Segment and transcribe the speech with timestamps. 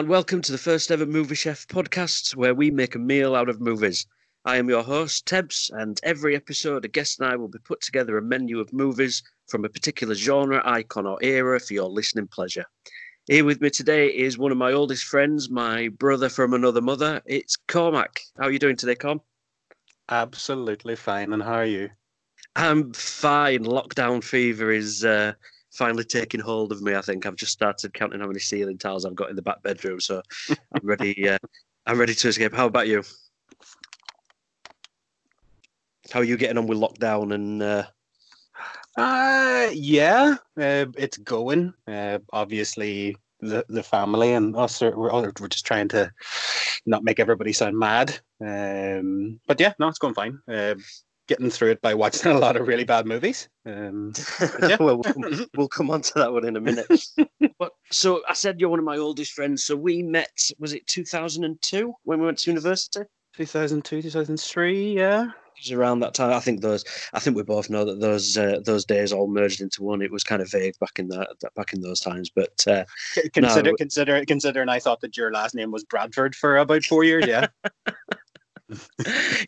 [0.00, 3.50] and welcome to the first ever Movie Chef podcast where we make a meal out
[3.50, 4.06] of movies.
[4.46, 7.82] I am your host, Tebbs, and every episode, a guest and I will be put
[7.82, 12.28] together a menu of movies from a particular genre, icon, or era for your listening
[12.28, 12.64] pleasure.
[13.26, 17.20] Here with me today is one of my oldest friends, my brother from another mother.
[17.26, 18.20] It's Cormac.
[18.38, 19.20] How are you doing today, Com?
[20.08, 21.34] Absolutely fine.
[21.34, 21.90] And how are you?
[22.56, 23.64] I'm fine.
[23.64, 25.34] Lockdown fever is uh,
[25.70, 26.94] finally taking hold of me.
[26.94, 29.62] I think I've just started counting how many ceiling tiles I've got in the back
[29.62, 31.28] bedroom, so I'm ready.
[31.28, 31.38] Uh,
[31.86, 32.54] I'm ready to escape.
[32.54, 33.02] How about you?
[36.12, 37.62] How are you getting on with lockdown and?
[37.62, 37.84] Uh...
[38.96, 41.72] Uh, yeah, uh, it's going.
[41.86, 46.12] Uh, obviously, the the family and us are we're, we're just trying to
[46.86, 48.18] not make everybody sound mad.
[48.40, 50.40] Um, but yeah, no, it's going fine.
[50.48, 50.74] Uh,
[51.30, 53.48] getting through it by watching a lot of really bad movies.
[53.64, 54.12] Um,
[54.60, 54.76] yeah.
[54.80, 56.90] well, well, we'll come on to that one in a minute.
[57.58, 59.62] but so I said you're one of my oldest friends.
[59.62, 60.50] So we met.
[60.58, 63.02] Was it 2002 when we went to university?
[63.36, 65.22] 2002, 2003, yeah.
[65.22, 66.32] It was around that time.
[66.32, 66.84] I think those.
[67.12, 70.02] I think we both know that those uh, those days all merged into one.
[70.02, 72.28] It was kind of vague back in that back in those times.
[72.34, 72.84] But uh,
[73.34, 77.04] consider no, consider considering I thought that your last name was Bradford for about four
[77.04, 77.26] years.
[77.26, 77.48] Yeah.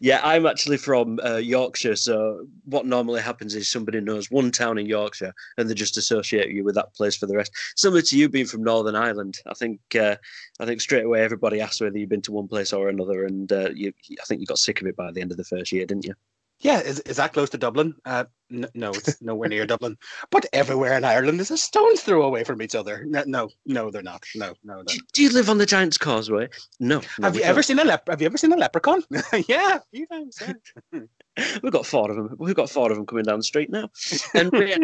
[0.01, 1.97] Yeah, I'm actually from uh, Yorkshire.
[1.97, 6.51] So what normally happens is somebody knows one town in Yorkshire and they just associate
[6.51, 7.53] you with that place for the rest.
[7.77, 10.17] Similar to you being from Northern Ireland, I think uh,
[10.61, 13.51] I think straight away everybody asks whether you've been to one place or another, and
[13.53, 15.73] uh, you, I think you got sick of it by the end of the first
[15.73, 16.15] year, didn't you?
[16.63, 17.95] Yeah, is, is that close to Dublin?
[18.05, 19.99] Uh, n- no, it's nowhere near Dublin.
[20.31, 23.05] But everywhere in Ireland is a stone's throw away from each other.
[23.05, 24.25] No, no, no they're not.
[24.37, 24.85] No, no.
[24.85, 26.49] Do, do you live on the Giant's Causeway?
[26.79, 27.01] No.
[27.19, 29.03] no have you ever seen a lep- Have you ever seen a leprechaun?
[29.49, 30.39] yeah, a few times.
[30.41, 31.01] Yeah.
[31.63, 32.37] We've got four of them.
[32.39, 33.91] We've got four of them coming down the street now,
[34.35, 34.77] and we,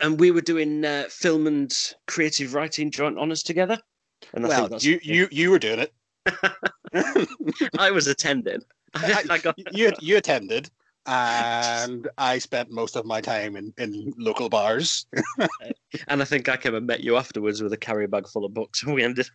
[0.00, 1.72] and we were doing uh, film and
[2.06, 3.78] creative writing joint honors together.
[4.34, 5.92] And I well, think you you you were doing it.
[7.78, 8.60] I was attending.
[8.94, 9.56] I, I got...
[9.74, 10.70] you you attended
[11.06, 15.06] and I spent most of my time in, in local bars.
[16.08, 18.54] and I think I came and met you afterwards with a carry bag full of
[18.54, 19.28] books, and we ended.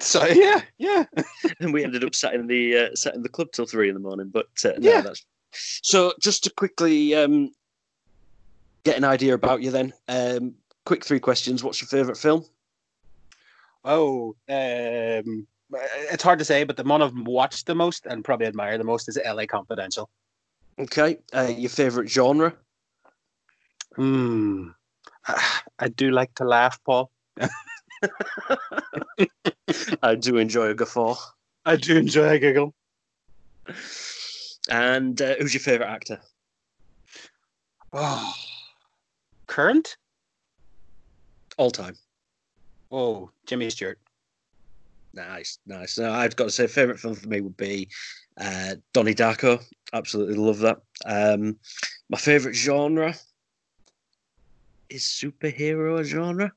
[0.00, 1.04] So yeah, yeah.
[1.60, 3.94] and we ended up sat in the uh, sat in the club till three in
[3.94, 4.30] the morning.
[4.32, 6.12] But uh, no, yeah, that's so.
[6.20, 7.50] Just to quickly um,
[8.84, 9.92] get an idea about you, then.
[10.06, 11.64] Um, quick three questions.
[11.64, 12.44] What's your favourite film?
[13.84, 15.46] Oh, um,
[16.12, 18.84] it's hard to say, but the one I've watched the most and probably admire the
[18.84, 19.46] most is L.A.
[19.46, 20.10] Confidential.
[20.78, 22.54] Okay, uh, your favorite genre?
[23.96, 24.68] Hmm.
[25.78, 27.10] I do like to laugh, Paul.
[30.02, 31.16] I do enjoy a guffaw.
[31.64, 32.74] I do enjoy a giggle.
[34.68, 36.20] And uh, who's your favorite actor?
[37.92, 38.32] Oh,
[39.46, 39.96] current?
[41.58, 41.96] All time.
[42.90, 43.98] Oh, Jimmy Stewart.
[45.12, 45.98] Nice, nice.
[45.98, 47.88] No, I've got to say, favorite film for me would be
[48.40, 49.62] uh, Donnie Darko.
[49.92, 50.80] Absolutely love that.
[51.04, 51.56] Um,
[52.08, 53.14] my favorite genre
[54.88, 56.52] is superhero genre.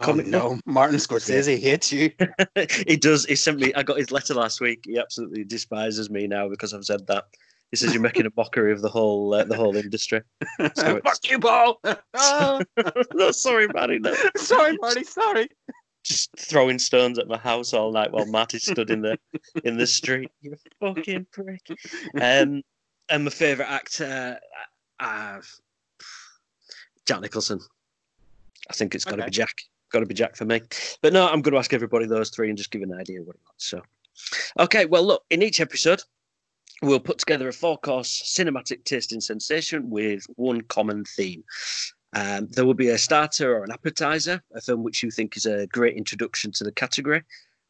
[0.00, 1.70] Oh no, Martin Scorsese yeah.
[1.70, 2.12] hates you.
[2.86, 3.24] he does.
[3.24, 3.74] He sent me.
[3.74, 4.84] I got his letter last week.
[4.86, 7.24] He absolutely despises me now because I've said that.
[7.72, 10.22] He says you're making a mockery of the whole uh, the whole industry.
[10.76, 11.80] So Fuck you, Paul.
[13.14, 13.98] no, sorry, Marty.
[13.98, 14.14] No.
[14.36, 15.02] Sorry, Marty.
[15.02, 15.48] Sorry
[16.08, 19.18] just throwing stones at my house all night while Marty stood in the
[19.64, 20.30] in the street.
[20.40, 21.62] You fucking prick.
[22.20, 22.62] Um,
[23.10, 24.38] and my favourite actor,
[25.00, 25.40] uh, uh,
[27.06, 27.60] Jack Nicholson.
[28.70, 29.30] I think it's got to okay.
[29.30, 29.54] be Jack.
[29.90, 30.60] Got to be Jack for me.
[31.00, 33.36] But no, I'm going to ask everybody those three and just give an idea what
[33.46, 33.66] wants.
[33.66, 33.80] So,
[34.58, 34.84] okay.
[34.84, 36.02] Well, look, in each episode,
[36.82, 41.42] we'll put together a four-course cinematic tasting sensation with one common theme.
[42.14, 45.46] Um, there will be a starter or an appetizer, a film which you think is
[45.46, 47.22] a great introduction to the category.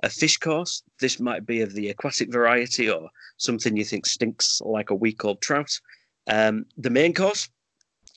[0.04, 4.60] A fish course, this might be of the aquatic variety or something you think stinks
[4.64, 5.80] like a week old trout.
[6.28, 7.48] Um, the main course,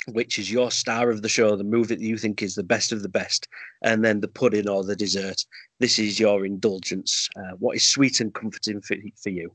[0.07, 2.91] which is your star of the show, the movie that you think is the best
[2.91, 3.47] of the best,
[3.81, 5.43] and then the pudding or the dessert.
[5.79, 7.29] This is your indulgence.
[7.35, 9.51] Uh, what is sweet and comforting for, for you?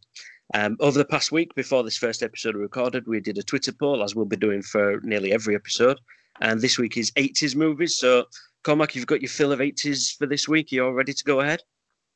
[0.54, 4.02] Um, over the past week, before this first episode recorded, we did a Twitter poll,
[4.02, 5.98] as we'll be doing for nearly every episode.
[6.40, 7.96] And this week is 80s movies.
[7.96, 8.24] So,
[8.64, 10.72] Cormac, you've got your fill of 80s for this week.
[10.72, 11.62] You're ready to go ahead?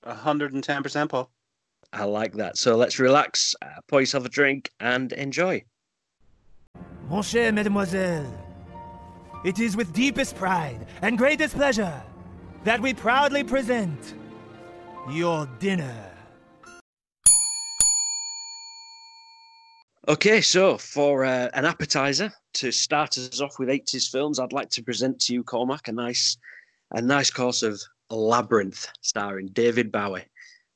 [0.06, 1.30] 110%, Paul.
[1.92, 2.56] I like that.
[2.56, 5.64] So let's relax, uh, pour yourself a drink, and enjoy.
[7.08, 8.32] Mon cher mademoiselle,
[9.44, 12.00] it is with deepest pride and greatest pleasure
[12.62, 14.14] that we proudly present
[15.10, 16.09] your dinner.
[20.10, 24.68] Okay, so for uh, an appetizer to start us off with 80s films, I'd like
[24.70, 26.36] to present to you, Cormac, a nice,
[26.90, 27.80] a nice course of
[28.10, 30.26] Labyrinth, starring David Bowie.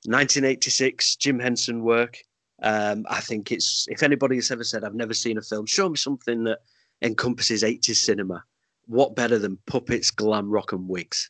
[0.04, 2.18] 1986, Jim Henson work.
[2.62, 5.88] Um, I think it's, if anybody has ever said, I've never seen a film, show
[5.88, 6.60] me something that
[7.02, 8.44] encompasses 80s cinema.
[8.86, 11.28] What better than puppets, glam rock, and wigs?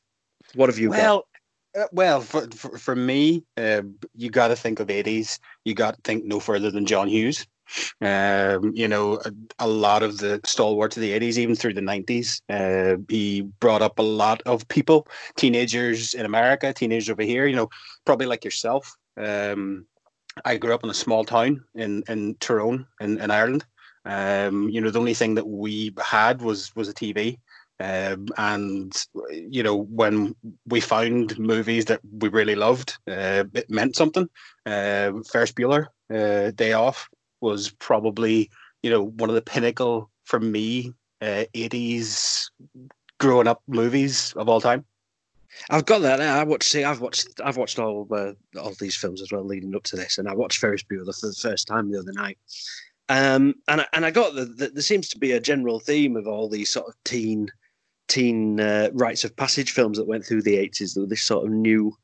[0.54, 1.26] What have you well,
[1.74, 3.80] uh, well, for, for, for me, uh,
[4.14, 5.38] you got to think of 80s.
[5.64, 7.46] You got to think no further than John Hughes.
[8.00, 11.80] Um, you know, a, a, lot of the stalwarts of the 80s, even through the
[11.80, 15.06] 90s, uh, he brought up a lot of people,
[15.36, 17.68] teenagers in America, teenagers over here, you know,
[18.04, 18.94] probably like yourself.
[19.16, 19.86] Um,
[20.44, 23.64] I grew up in a small town in, in Tyrone in, in Ireland.
[24.04, 27.38] Um, you know, the only thing that we had was was a TV.
[27.80, 28.92] Um, and
[29.30, 30.34] you know, when
[30.66, 34.28] we found movies that we really loved, uh, it meant something.
[34.64, 37.08] Uh, Ferris Bueller, uh, Day Off,
[37.40, 38.50] was probably
[38.82, 42.50] you know one of the pinnacle for me uh, 80s
[43.18, 44.84] growing up movies of all time.
[45.70, 46.20] I've got that.
[46.20, 46.68] I watched.
[46.68, 47.28] See, I've watched.
[47.42, 50.34] I've watched all uh, all these films as well, leading up to this, and I
[50.34, 52.38] watched Ferris Bueller for the first time the other night.
[53.08, 56.16] Um, and I, and I got that the, there seems to be a general theme
[56.16, 57.50] of all these sort of teen
[58.08, 60.94] teen uh, rites of passage films that went through the eighties.
[60.94, 61.96] that This sort of new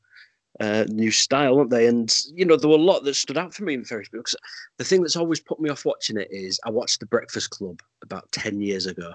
[0.61, 1.87] uh, new style, weren't they?
[1.87, 4.19] And you know, there were a lot that stood out for me in Ferris Bueller.
[4.19, 4.35] Because
[4.77, 7.81] the thing that's always put me off watching it is I watched The Breakfast Club
[8.03, 9.11] about ten years ago.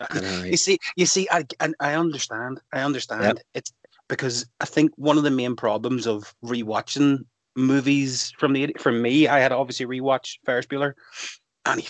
[0.00, 2.60] I, you see, you see, I and I understand.
[2.72, 3.22] I understand.
[3.22, 3.38] Yep.
[3.54, 3.72] It's
[4.08, 7.24] because I think one of the main problems of rewatching
[7.54, 10.94] movies from the for me, I had obviously rewatched Ferris Bueller,
[11.64, 11.88] and he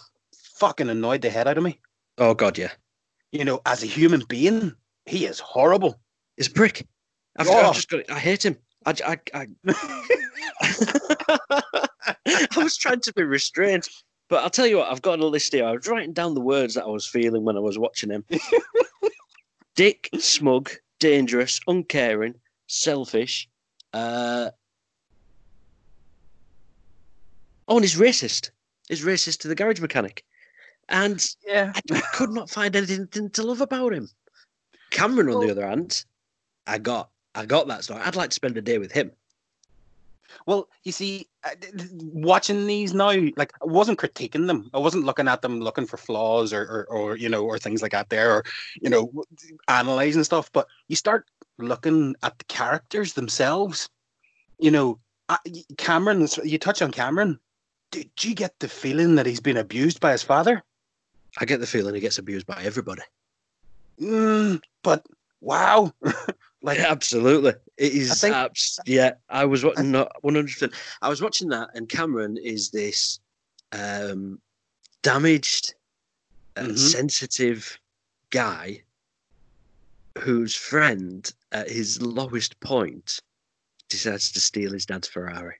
[0.56, 1.80] fucking annoyed the head out of me.
[2.18, 2.72] Oh God, yeah.
[3.30, 4.74] You know, as a human being,
[5.06, 5.98] he is horrible.
[6.36, 6.86] He's a prick.
[7.38, 7.68] I've, oh.
[7.68, 8.10] I've just got.
[8.10, 8.58] I hate him.
[8.86, 9.46] I, I, I,
[12.26, 13.88] I was trying to be restrained,
[14.28, 15.64] but I'll tell you what, I've got a list here.
[15.64, 18.24] I was writing down the words that I was feeling when I was watching him.
[19.74, 22.34] Dick, smug, dangerous, uncaring,
[22.66, 23.48] selfish.
[23.92, 24.50] Uh...
[27.68, 28.50] Oh, and he's racist.
[28.88, 30.24] He's racist to the garage mechanic.
[30.88, 31.72] And yeah.
[31.74, 34.08] I, could not find anything to love about him.
[34.90, 36.04] Cameron, on the other hand,
[36.66, 38.02] I got I got that story.
[38.02, 39.12] I'd like to spend a day with him.
[40.46, 41.28] Well, you see,
[41.92, 44.70] watching these now, like I wasn't critiquing them.
[44.72, 47.82] I wasn't looking at them looking for flaws or, or, or you know, or things
[47.82, 48.44] like that there, or
[48.80, 49.12] you know,
[49.68, 50.50] analyzing stuff.
[50.52, 51.26] But you start
[51.58, 53.88] looking at the characters themselves.
[54.58, 54.98] You know,
[55.76, 56.26] Cameron.
[56.44, 57.38] You touch on Cameron.
[57.90, 60.62] Did you get the feeling that he's been abused by his father?
[61.38, 63.02] I get the feeling he gets abused by everybody.
[64.00, 65.04] Mm, but
[65.40, 65.92] wow,
[66.62, 68.20] Like absolutely, it is.
[68.20, 70.72] Think, abs- yeah, I was watching not one hundred.
[71.00, 73.18] I was watching that, and Cameron is this
[73.72, 74.40] um,
[75.02, 75.74] damaged
[76.56, 76.76] and mm-hmm.
[76.76, 77.78] sensitive
[78.30, 78.82] guy
[80.18, 83.20] whose friend, at his lowest point,
[83.88, 85.56] decides to steal his dad's Ferrari,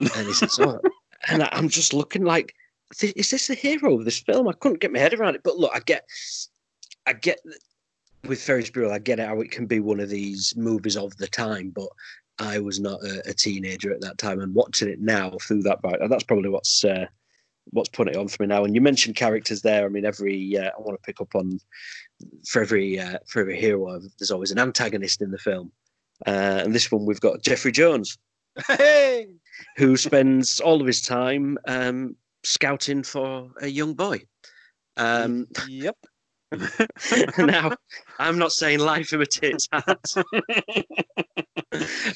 [0.00, 0.80] and he says, "Oh,"
[1.28, 2.54] and I'm just looking like,
[3.00, 4.48] is this the hero of this film?
[4.48, 5.42] I couldn't get my head around it.
[5.44, 6.06] But look, I get,
[7.06, 7.38] I get
[8.28, 11.16] with Ferris Bueller, I get it how it can be one of these movies of
[11.16, 11.88] the time, but
[12.38, 15.78] I was not a, a teenager at that time, and watching it now through that,
[16.08, 17.06] that's probably what's uh,
[17.70, 18.64] what's putting it on for me now.
[18.64, 19.84] And you mentioned characters there.
[19.84, 21.58] I mean, every uh, I want to pick up on
[22.46, 25.72] for every uh, for every hero, there's always an antagonist in the film,
[26.26, 28.18] uh, and this one we've got Jeffrey Jones,
[28.66, 29.28] hey!
[29.76, 34.20] who spends all of his time um, scouting for a young boy.
[34.96, 35.96] Um, yep.
[37.38, 37.72] now,
[38.18, 40.14] I'm not saying life imitates art.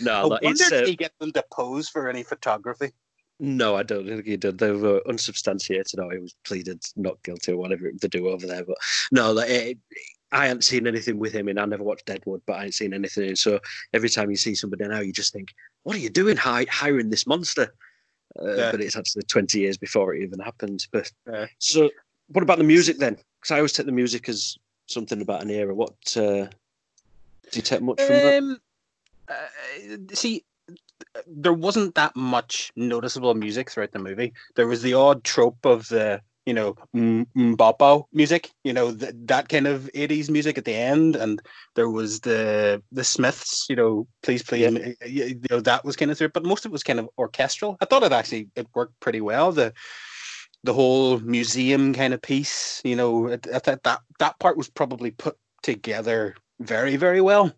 [0.00, 2.92] no, I wonder if uh, he get them to pose for any photography.
[3.42, 4.58] No, I don't think he did.
[4.58, 8.64] They were unsubstantiated, or he was pleaded not guilty, or whatever they do over there.
[8.64, 8.76] But
[9.10, 9.78] no, like, it,
[10.30, 12.92] I hadn't seen anything with him, and I never watched Deadwood, but I ain't seen
[12.92, 13.34] anything.
[13.36, 13.58] So
[13.94, 17.26] every time you see somebody now, you just think, "What are you doing, hiring this
[17.26, 17.74] monster?"
[18.40, 18.70] Uh, yeah.
[18.70, 20.86] But it's actually 20 years before it even happened.
[20.92, 21.46] But yeah.
[21.58, 21.90] so,
[22.28, 23.16] what about the music then?
[23.40, 25.74] Because I always take the music as something about an era.
[25.74, 26.50] What uh, do
[27.52, 28.60] you take much from um,
[29.26, 29.34] that?
[29.34, 30.44] Uh, see,
[31.26, 34.32] there wasn't that much noticeable music throughout the movie.
[34.56, 39.48] There was the odd trope of the you know mbop music, you know th- that
[39.48, 41.40] kind of eighties music at the end, and
[41.74, 45.06] there was the the Smiths, you know, please please, yeah.
[45.06, 47.76] you know that was kind of through, but most of it was kind of orchestral.
[47.80, 49.52] I thought it actually it worked pretty well.
[49.52, 49.72] The
[50.64, 52.80] the whole museum kind of piece.
[52.84, 57.52] You know, I, thought that that part was probably put together very very well.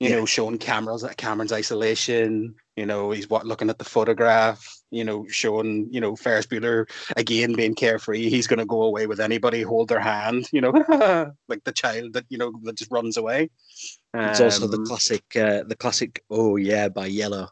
[0.00, 0.16] You yeah.
[0.16, 2.54] know, showing cameras at Cameron's isolation.
[2.76, 4.64] You know, he's what looking at the photograph.
[4.92, 8.28] You know, showing you know Ferris Bueller again being carefree.
[8.30, 10.48] He's going to go away with anybody, hold their hand.
[10.52, 10.70] You know,
[11.48, 13.50] like the child that you know that just runs away.
[14.14, 16.22] It's also the Um, classic, uh, the classic.
[16.30, 17.48] Oh yeah, by Yello,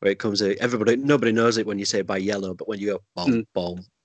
[0.00, 0.42] where it comes.
[0.42, 3.32] out everybody, nobody knows it when you say by Yello, but when you go boom,
[3.32, 3.46] Mm.
[3.54, 3.97] boom, tch, chicka, chicka.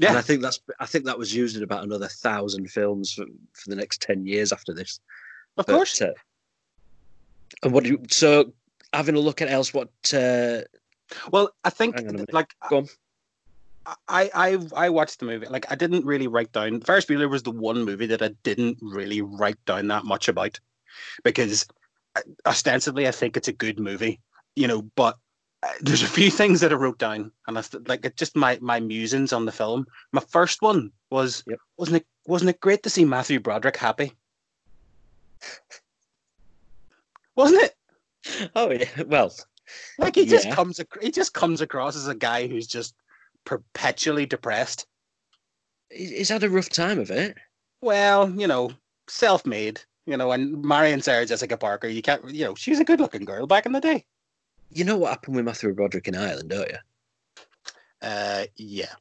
[0.00, 0.08] Yeah.
[0.10, 0.60] and I think that's.
[0.80, 4.26] I think that was used in about another thousand films for, for the next ten
[4.26, 4.98] years after this.
[5.56, 6.00] Of But, course.
[6.00, 6.12] uh,
[7.62, 8.02] and what do you?
[8.08, 8.52] So
[8.92, 9.90] having a look at else, what?
[10.12, 10.62] Uh,
[11.30, 12.32] Well, I think Hang on a minute.
[12.32, 12.86] like Go on.
[14.08, 15.46] I, I I watched the movie.
[15.46, 16.80] Like I didn't really write down.
[16.80, 20.58] Ferris Bueller was the one movie that I didn't really write down that much about
[21.24, 21.66] because
[22.46, 24.20] ostensibly I think it's a good movie,
[24.54, 24.82] you know.
[24.96, 25.16] But
[25.80, 28.80] there's a few things that I wrote down, and I st- like just my my
[28.80, 29.86] musings on the film.
[30.12, 31.58] My first one was Yep.
[31.76, 34.12] wasn't it wasn't it great to see Matthew Broderick happy?
[37.36, 37.74] Wasn't it?
[38.54, 39.02] oh yeah.
[39.06, 39.32] Well,
[39.98, 42.94] Like he just comes ac- he just comes across as a guy who's just
[43.44, 44.86] perpetually depressed.
[45.90, 47.36] he's, had a rough time of it.
[47.80, 48.72] Well, you know,
[49.08, 52.84] self-made, you know, and Marion Sarah Jessica Parker, you can't, you know, she was a
[52.84, 54.04] good-looking girl back in the day.
[54.70, 56.78] You know what happened with Matthew Broderick in Ireland, don't you?
[58.02, 58.94] Uh, yeah,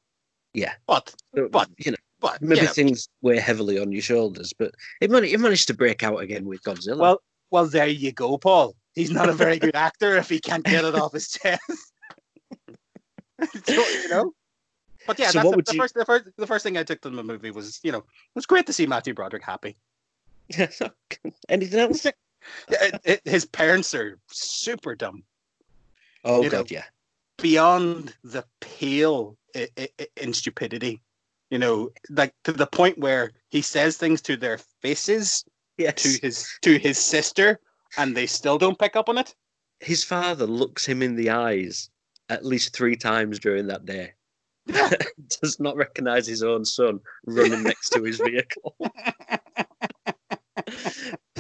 [0.54, 0.74] Yeah.
[0.88, 4.74] but So, But- you know, but maybe know, things weigh heavily on your shoulders, but
[5.00, 6.98] it managed, it managed to break out again with Godzilla.
[6.98, 7.22] well,
[7.52, 8.76] well, there you go, Paul.
[8.96, 11.62] He's not a very good actor if he can't get it off his chest.
[13.66, 14.34] so, you know.
[15.08, 16.84] But yeah, So that's what the, the you- first, the first, the first thing I
[16.84, 19.78] took from the movie was, you know, it was great to see Matthew Broderick happy.
[21.50, 22.06] anything else?
[22.70, 25.24] Yeah, his parents are super dumb.
[26.26, 26.84] Oh You know, god, yeah.
[27.42, 29.38] beyond the pale
[30.18, 31.02] in stupidity.
[31.50, 35.44] You know, like to the point where he says things to their faces
[35.78, 36.04] Yes.
[36.04, 37.60] to his to his sister,
[37.98, 39.34] and they still don't pick up on it.
[39.80, 41.90] His father looks him in the eyes
[42.28, 44.12] at least three times during that day.
[44.68, 44.92] Yeah.
[45.42, 48.76] Does not recognise his own son running next to his vehicle.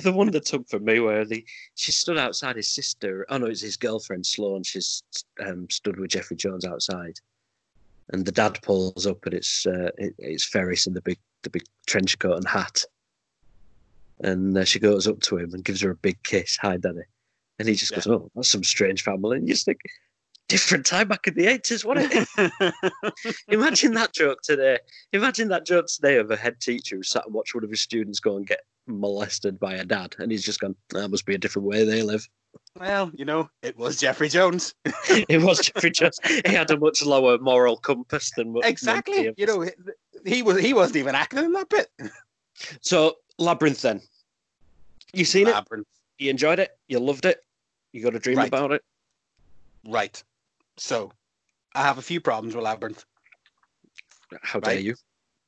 [0.03, 3.25] The one that took for me where the she stood outside his sister.
[3.29, 4.63] Oh no, it's his girlfriend Sloane.
[4.63, 5.03] She's
[5.45, 7.15] um, stood with Jeffrey Jones outside,
[8.09, 11.49] and the dad pulls up, and it's uh, it, it's Ferris in the big the
[11.49, 12.83] big trench coat and hat,
[14.19, 16.57] and uh, she goes up to him and gives her a big kiss.
[16.61, 17.01] Hi, Daddy,
[17.57, 17.97] and he just Yeah.
[17.97, 19.79] goes, "Oh, that's some strange family." And you just think,
[20.47, 22.73] different time back in the eighties, wasn't it?
[23.47, 24.79] Imagine that joke today.
[25.13, 27.81] Imagine that joke today of a head teacher who sat and watched one of his
[27.81, 31.35] students go and get molested by a dad, and he's just gone, "That must be
[31.35, 32.27] a different way they live."
[32.79, 34.73] well, you know, it was Jeffrey Jones.
[35.05, 36.19] it was Jeffrey Jones.
[36.45, 39.33] He had a much lower moral compass than exactly.
[39.37, 39.67] You know,
[40.25, 41.89] he, was he wasn't even acting in that bit.
[42.81, 44.01] So Labyrinth, then
[45.13, 45.55] you seen it?
[46.17, 46.77] You enjoyed it?
[46.87, 47.41] You loved it?
[47.93, 48.47] You got a dream Right.
[48.47, 48.83] about it?
[49.87, 50.21] Right.
[50.77, 51.11] So,
[51.73, 53.05] I have a few problems with Labyrinth.
[54.41, 54.83] How dare Right.
[54.83, 54.95] you?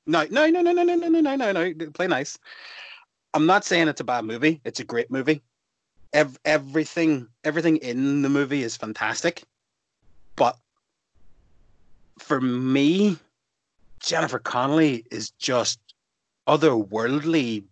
[0.06, 1.92] No, no, no, no, no, no, no, no, no, no, no.
[1.92, 2.38] Play nice.
[3.34, 4.62] I'm not saying it's a bad movie.
[4.66, 5.42] It's a great movie.
[6.14, 9.44] Ev- everything, everything in the movie is fantastic.
[10.36, 10.58] But
[12.20, 13.18] for me,
[14.02, 15.80] Jennifer Connelly is just
[16.48, 17.64] otherworldly,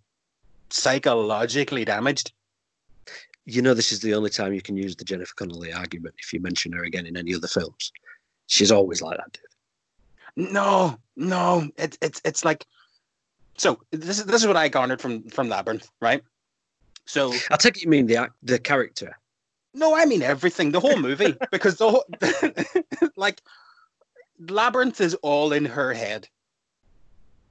[0.69, 2.31] psychologically damaged.
[3.45, 6.31] You know this is the only time you can use the Jennifer Connelly argument if
[6.31, 7.91] you mention her again in any other films.
[8.47, 10.53] She's always like that, dude.
[10.53, 12.65] No, no, it's it's it's like.
[13.59, 16.23] So this is this is what I garnered from from Labyrinth, right?
[17.05, 19.17] So I take it you mean the the character.
[19.73, 22.05] No, I mean everything, the whole movie, because the whole,
[23.15, 23.41] like,
[24.39, 26.27] Labyrinth is all in her head.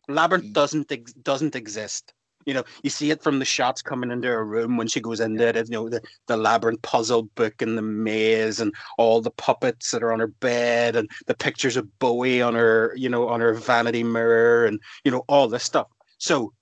[0.08, 2.14] Labyrinth doesn't ex- doesn't exist.
[2.46, 5.20] You know, you see it from the shots coming into her room when she goes
[5.20, 5.56] into it.
[5.68, 10.02] You know, the, the labyrinth puzzle book and the maze and all the puppets that
[10.02, 13.52] are on her bed and the pictures of Bowie on her, you know, on her
[13.52, 15.88] vanity mirror and you know all this stuff.
[16.18, 16.52] So,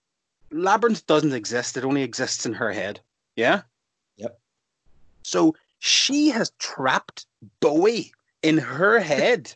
[0.51, 1.77] labyrinth doesn't exist.
[1.77, 3.01] It only exists in her head.
[3.37, 3.63] Yeah.
[4.17, 4.39] Yep.
[5.23, 7.27] So she has trapped
[7.61, 9.53] Bowie in her head.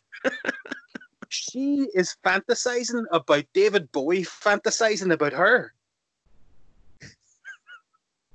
[1.28, 5.73] she is fantasizing about David Bowie fantasizing about her.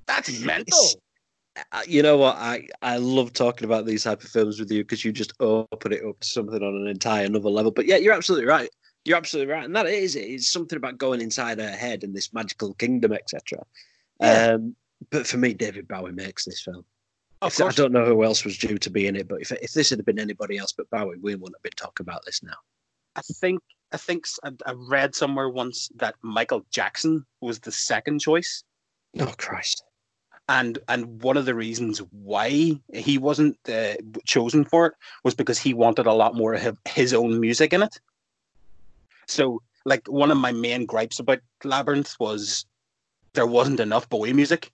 [0.07, 0.85] That's mental.
[1.71, 2.35] Uh, You know what?
[2.35, 5.93] I, I love talking about these type of films with you because you just open
[5.93, 7.71] it up to something on an entire another level.
[7.71, 8.69] But yeah, you're absolutely right.
[9.05, 10.21] You're absolutely right, and that is it.
[10.21, 13.63] It's something about going inside her head and this magical kingdom, etc.
[14.19, 14.53] Yeah.
[14.53, 14.75] Um,
[15.11, 16.83] but for me, David Bowie makes this film.
[17.41, 19.51] Of If- I don't know who else was due to be in it, but if
[19.51, 22.41] if this had been anybody else but Bowie, we wouldn't have been talking about this
[22.41, 22.57] now.
[23.15, 28.63] I think I think I read somewhere once that Michael Jackson was the second choice.
[29.19, 29.83] Oh Christ!
[30.47, 33.95] and and one of the reasons why he wasn't uh,
[34.25, 34.93] chosen for it
[35.23, 37.99] was because he wanted a lot more of his own music in it.
[39.27, 42.65] So, like one of my main gripes about Labyrinth was
[43.33, 44.71] there wasn't enough Bowie music.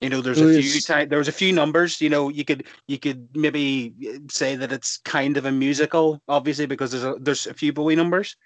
[0.00, 2.00] You know, there's a few time, there was a few numbers.
[2.00, 3.92] You know, you could you could maybe
[4.30, 7.96] say that it's kind of a musical, obviously, because there's a there's a few Bowie
[7.96, 8.36] numbers.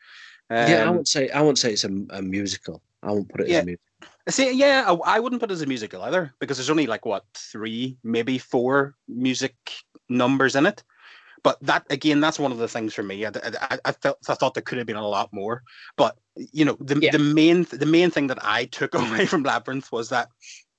[0.51, 2.83] Um, yeah, I wouldn't say I wouldn't say it's a, a musical.
[3.05, 3.59] I won't put it yeah.
[3.59, 3.85] as a musical.
[4.29, 7.07] See, yeah, I, I wouldn't put it as a musical either because there's only like
[7.07, 9.55] what three, maybe four music
[10.09, 10.83] numbers in it.
[11.45, 13.25] But that again, that's one of the things for me.
[13.25, 15.63] I, I, I felt I thought there could have been a lot more.
[15.97, 17.13] But you know, the yeah.
[17.13, 19.15] the main the main thing that I took mm-hmm.
[19.15, 20.29] away from Labyrinth was that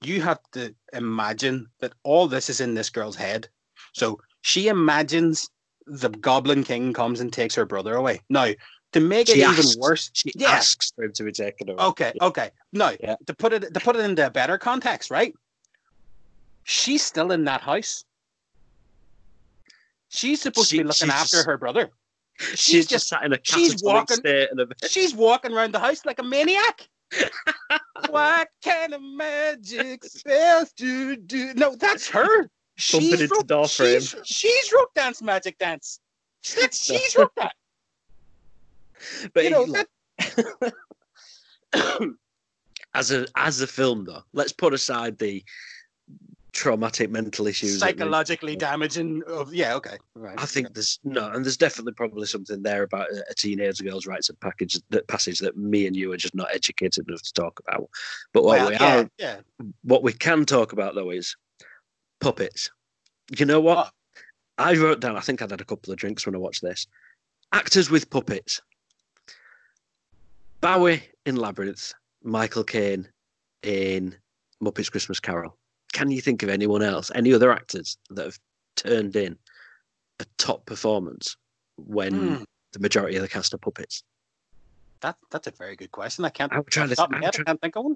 [0.02, 3.48] you have to imagine that all this is in this girl's head.
[3.94, 5.50] So she imagines
[5.86, 8.22] the Goblin King comes and takes her brother away.
[8.30, 8.52] Now,
[8.94, 10.50] to make she it asks, even worse, she yeah.
[10.50, 11.84] asks for him to be taken away.
[11.84, 12.28] Okay, yeah.
[12.28, 12.50] okay.
[12.74, 13.16] No, yeah.
[13.28, 15.34] to put it to put it into a better context, right?
[16.64, 18.04] She's still in that house.
[20.10, 21.90] She's supposed she, to be looking after just, her brother.
[22.40, 24.18] She's, she's just sat in a she's walking.
[24.90, 26.88] She's walking around the house like a maniac.
[28.10, 31.54] what kind of magic spells to do?
[31.54, 32.50] No, that's her.
[32.78, 36.02] She's wrote, she's, she's wrote dance magic dance.
[36.60, 37.54] That's, she's wrote that.
[39.34, 40.74] But you know, that...
[42.94, 45.42] as a as a film though, let's put aside the
[46.56, 49.22] traumatic mental issues, psychologically damaging.
[49.28, 50.36] Of yeah, okay, right.
[50.40, 54.08] I think there's no, and there's definitely probably something there about a, a teenage girl's
[54.08, 57.34] rights of package that passage that me and you are just not educated enough to
[57.34, 57.90] talk about.
[58.34, 59.38] But what well, we yeah, are, yeah.
[59.84, 61.36] what we can talk about though is
[62.22, 62.72] puppets.
[63.38, 63.88] You know what?
[63.88, 64.24] Oh.
[64.58, 65.18] I wrote down.
[65.18, 66.88] I think I'd had a couple of drinks when I watched this.
[67.52, 68.62] Actors with puppets.
[70.62, 71.94] Bowie in Labyrinth,
[72.24, 73.10] Michael Caine
[73.64, 74.16] in
[74.64, 75.58] Muppets Christmas Carol.
[75.96, 78.40] Can you think of anyone else, any other actors that have
[78.76, 79.38] turned in
[80.20, 81.38] a top performance
[81.78, 82.46] when mm.
[82.74, 84.04] the majority of the cast are puppets?
[85.00, 86.26] That that's a very good question.
[86.26, 86.52] I can't.
[86.52, 87.02] I'm trying to.
[87.02, 87.96] I'm trying, I can't think of one.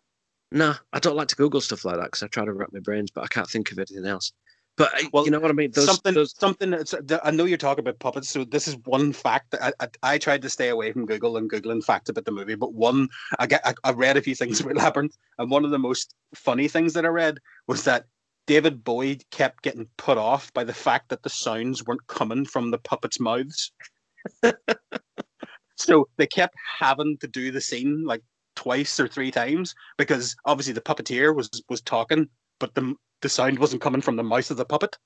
[0.53, 2.79] No, I don't like to Google stuff like that because I try to wrap my
[2.79, 4.31] brains, but I can't think of anything else.
[4.79, 5.71] But well, you know what I mean.
[5.71, 6.33] Those, something, those...
[6.39, 6.73] something.
[7.21, 9.53] I know you're talking about puppets, so this is one fact.
[9.61, 12.55] I, I, I, tried to stay away from Google and googling facts about the movie,
[12.55, 15.71] but one I get I, I read a few things about Labyrinth, and one of
[15.71, 18.05] the most funny things that I read was that
[18.47, 22.71] David Bowie kept getting put off by the fact that the sounds weren't coming from
[22.71, 23.73] the puppets' mouths.
[25.75, 28.23] so they kept having to do the scene like
[28.55, 33.59] twice or three times because obviously the puppeteer was was talking, but the the sound
[33.59, 34.97] wasn't coming from the mouth of the puppet.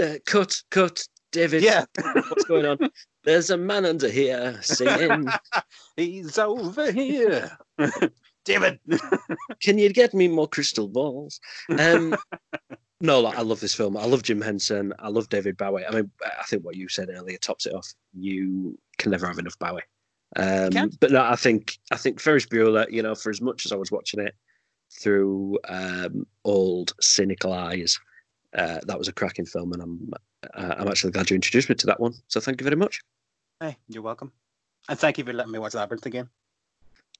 [0.00, 1.62] Uh, cut, cut, David.
[1.62, 1.84] Yeah.
[2.02, 2.78] What's going on?
[3.24, 5.28] There's a man under here singing.
[5.96, 7.56] He's over here.
[8.44, 8.80] David.
[9.60, 11.38] Can you get me more crystal balls?
[11.78, 12.16] Um,
[13.00, 13.96] no, like, I love this film.
[13.96, 14.92] I love Jim Henson.
[14.98, 15.86] I love David Bowie.
[15.86, 17.86] I mean, I think what you said earlier tops it off.
[18.12, 19.82] You can never have enough Bowie.
[20.34, 22.90] Um, but no, I think I think Ferris Bueller.
[22.90, 24.34] You know, for as much as I was watching it,
[25.00, 27.98] through um, old cynical eyes.
[28.54, 30.12] Uh, that was a cracking film, and I'm
[30.54, 32.14] uh, I'm actually glad you introduced me to that one.
[32.28, 33.00] So thank you very much.
[33.60, 34.32] Hey, you're welcome,
[34.88, 36.28] and thank you for letting me watch Labyrinth again.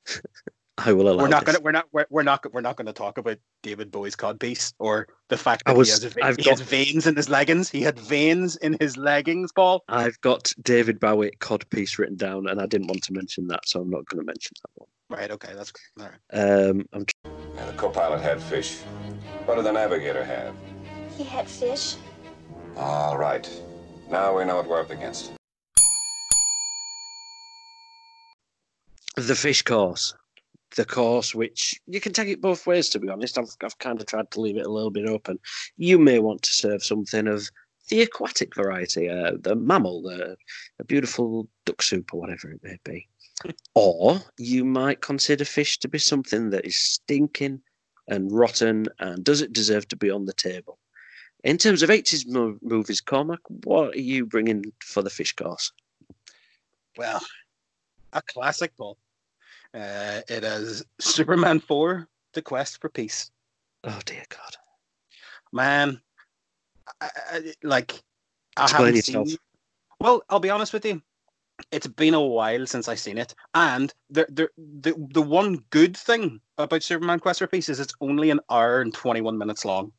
[0.79, 1.23] I will allow.
[1.23, 1.63] We're not going to.
[1.63, 1.87] We're not.
[1.93, 2.53] We're, we're not.
[2.53, 6.21] We're not going to talk about David Bowie's codpiece or the fact that was, he,
[6.23, 7.69] has, he got, has veins in his leggings.
[7.69, 9.85] He had veins in his leggings, Paul.
[9.89, 13.81] I've got David Bowie codpiece written down, and I didn't want to mention that, so
[13.81, 14.89] I'm not going to mention that one.
[15.19, 15.31] Right.
[15.31, 15.53] Okay.
[15.55, 16.69] That's all right.
[16.69, 17.42] Um, I'm.
[17.57, 18.79] And the co-pilot had fish.
[19.45, 20.55] What did the navigator have?
[21.17, 21.97] He had fish.
[22.77, 23.49] All right.
[24.11, 25.33] Now we know what we're up against.
[29.17, 30.15] The fish course.
[30.77, 33.37] The course, which you can take it both ways, to be honest.
[33.37, 35.39] I've, I've kind of tried to leave it a little bit open.
[35.77, 37.51] You may want to serve something of
[37.89, 40.37] the aquatic variety, uh, the mammal, the,
[40.79, 43.09] the beautiful duck soup, or whatever it may be
[43.75, 47.61] or you might consider fish to be something that is stinking
[48.09, 50.79] and rotten and does it deserve to be on the table?
[51.45, 55.73] In terms of 80s mo- movies, Cormac, what are you bringing for the fish course?
[56.97, 57.21] Well,
[58.13, 58.97] a classic, Paul.
[59.75, 63.31] Uh, it is Superman 4 The Quest for Peace.
[63.85, 64.57] Oh, dear God.
[65.53, 66.01] Man,
[67.01, 68.03] I, I, like,
[68.57, 69.29] I Explain haven't yourself.
[69.29, 69.39] seen.
[69.99, 71.03] Well, I'll be honest with you
[71.71, 75.97] it's been a while since I've seen it, and the the the, the one good
[75.97, 79.65] thing about Superman Quest for Peace is it's only an hour and twenty one minutes
[79.65, 79.93] long.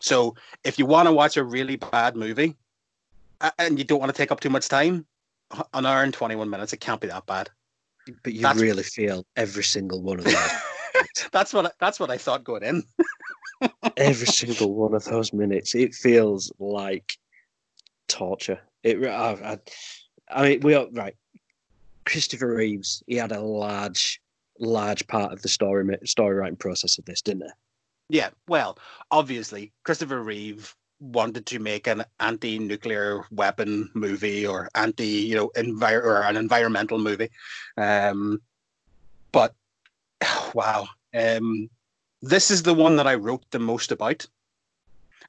[0.00, 0.34] So
[0.64, 2.56] if you want to watch a really bad movie,
[3.58, 5.06] and you don't want to take up too much time,
[5.74, 7.50] an hour and twenty one minutes, it can't be that bad.
[8.22, 8.60] But you That's...
[8.60, 10.50] really feel every single one of those.
[11.32, 12.82] that's what that's what I thought going in.
[13.96, 17.18] Every single one of those minutes, it feels like
[18.06, 18.60] torture.
[18.84, 19.04] It.
[19.04, 19.58] I, I,
[20.30, 21.16] I mean, we are right.
[22.04, 24.20] Christopher Reeves, he had a large,
[24.58, 28.18] large part of the story story writing process of this, didn't he?
[28.18, 28.78] Yeah, well,
[29.10, 36.02] obviously, Christopher Reeve wanted to make an anti-nuclear weapon movie or anti, you know, envir-
[36.02, 37.28] or an environmental movie.
[37.76, 38.40] Um,
[39.30, 39.54] but
[40.54, 41.68] wow, um,
[42.22, 44.26] this is the one that I wrote the most about.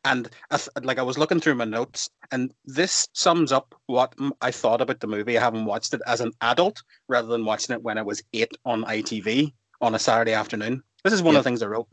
[0.05, 4.13] And I th- like I was looking through my notes, and this sums up what
[4.19, 5.37] m- I thought about the movie.
[5.37, 8.51] I haven't watched it as an adult, rather than watching it when I was eight
[8.65, 10.83] on ITV on a Saturday afternoon.
[11.03, 11.39] This is one Yep.
[11.39, 11.87] of the things I wrote.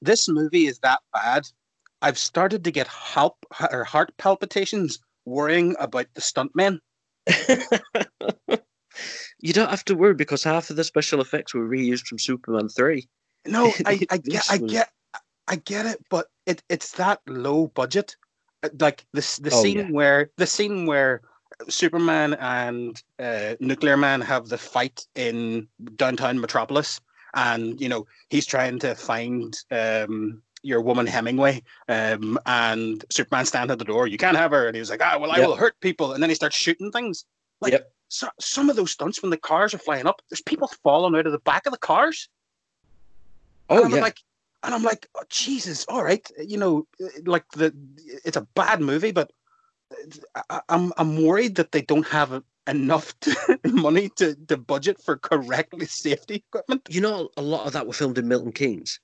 [0.00, 1.46] This movie is that bad.
[2.00, 3.36] I've started to get help
[3.70, 6.78] or heart palpitations worrying about the stuntmen.
[9.40, 12.68] you don't have to worry because half of the special effects were reused from Superman
[12.68, 13.08] three.
[13.46, 14.88] No, I, I get, I get,
[15.48, 18.16] I get it, but it, it's that low budget.
[18.62, 19.88] Uh, Like this, the Oh, scene yeah.
[19.90, 21.22] where the scene where
[21.68, 27.00] Superman and uh, Nuclear Man have the fight in downtown Metropolis,
[27.34, 33.72] and you know he's trying to find um, your woman Hemingway, um, and Superman stands
[33.72, 34.06] at the door.
[34.06, 35.48] You can't have her, and he was like, "Ah, well, I Yep.
[35.48, 37.24] will hurt people," and then he starts shooting things.
[37.60, 37.92] Like Yep.
[38.08, 41.26] so, some of those stunts when the cars are flying up, there's people falling out
[41.26, 42.28] of the back of the cars.
[43.68, 44.18] Oh and yeah, like,
[44.62, 47.74] and I'm like, oh, Jesus, all right, you know, eh, like the,
[48.24, 49.32] it's a bad movie, but
[49.92, 55.02] eh, I, I'm I'm worried that they don't have enough to, money to, to budget
[55.02, 56.86] for correctly safety equipment.
[56.88, 59.00] you know, a lot of that were filmed in Milton Keynes.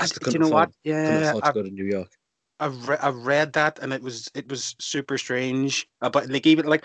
[0.00, 0.70] I, Just do couldn't you know what?
[0.70, 2.08] afford- Yeah, I, to go to New York.
[2.60, 5.88] I've re- I've read that, and it was it was super strange.
[6.00, 6.84] About like even like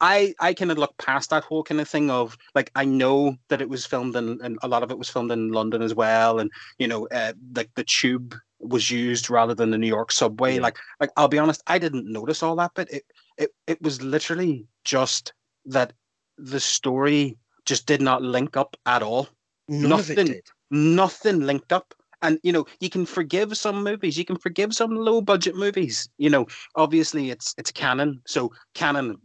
[0.00, 3.36] I I, kind of look past that whole kind of thing of like I know
[3.48, 5.94] that it was filmed in and a lot of it was filmed in London as
[5.94, 10.10] well, and you know uh, like the tube was used rather than the New York
[10.10, 10.56] subway.
[10.56, 10.62] Yeah.
[10.62, 13.04] Like like I'll be honest, I didn't notice all that, but it
[13.36, 15.32] it it was literally just
[15.66, 15.92] that
[16.38, 19.28] the story just did not link up at all
[19.68, 20.40] None nothing.
[20.70, 21.94] nothing linked up.
[22.24, 26.08] And you know, you can forgive some movies, you can forgive some low budget movies.
[26.16, 28.22] You know, obviously it's it's Cannon.
[28.26, 29.18] So Cannon,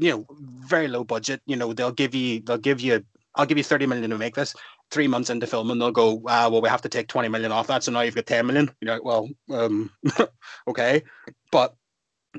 [0.00, 0.26] you know,
[0.66, 1.40] very low budget.
[1.46, 3.04] You know, they'll give you they'll give you
[3.36, 4.54] I'll give you 30 million to make this.
[4.90, 7.68] Three months into filming, they'll go, ah, well, we have to take 20 million off
[7.68, 7.82] that.
[7.82, 8.70] So now you've got 10 million.
[8.80, 9.90] You know, well, um,
[10.68, 11.02] okay.
[11.50, 11.74] But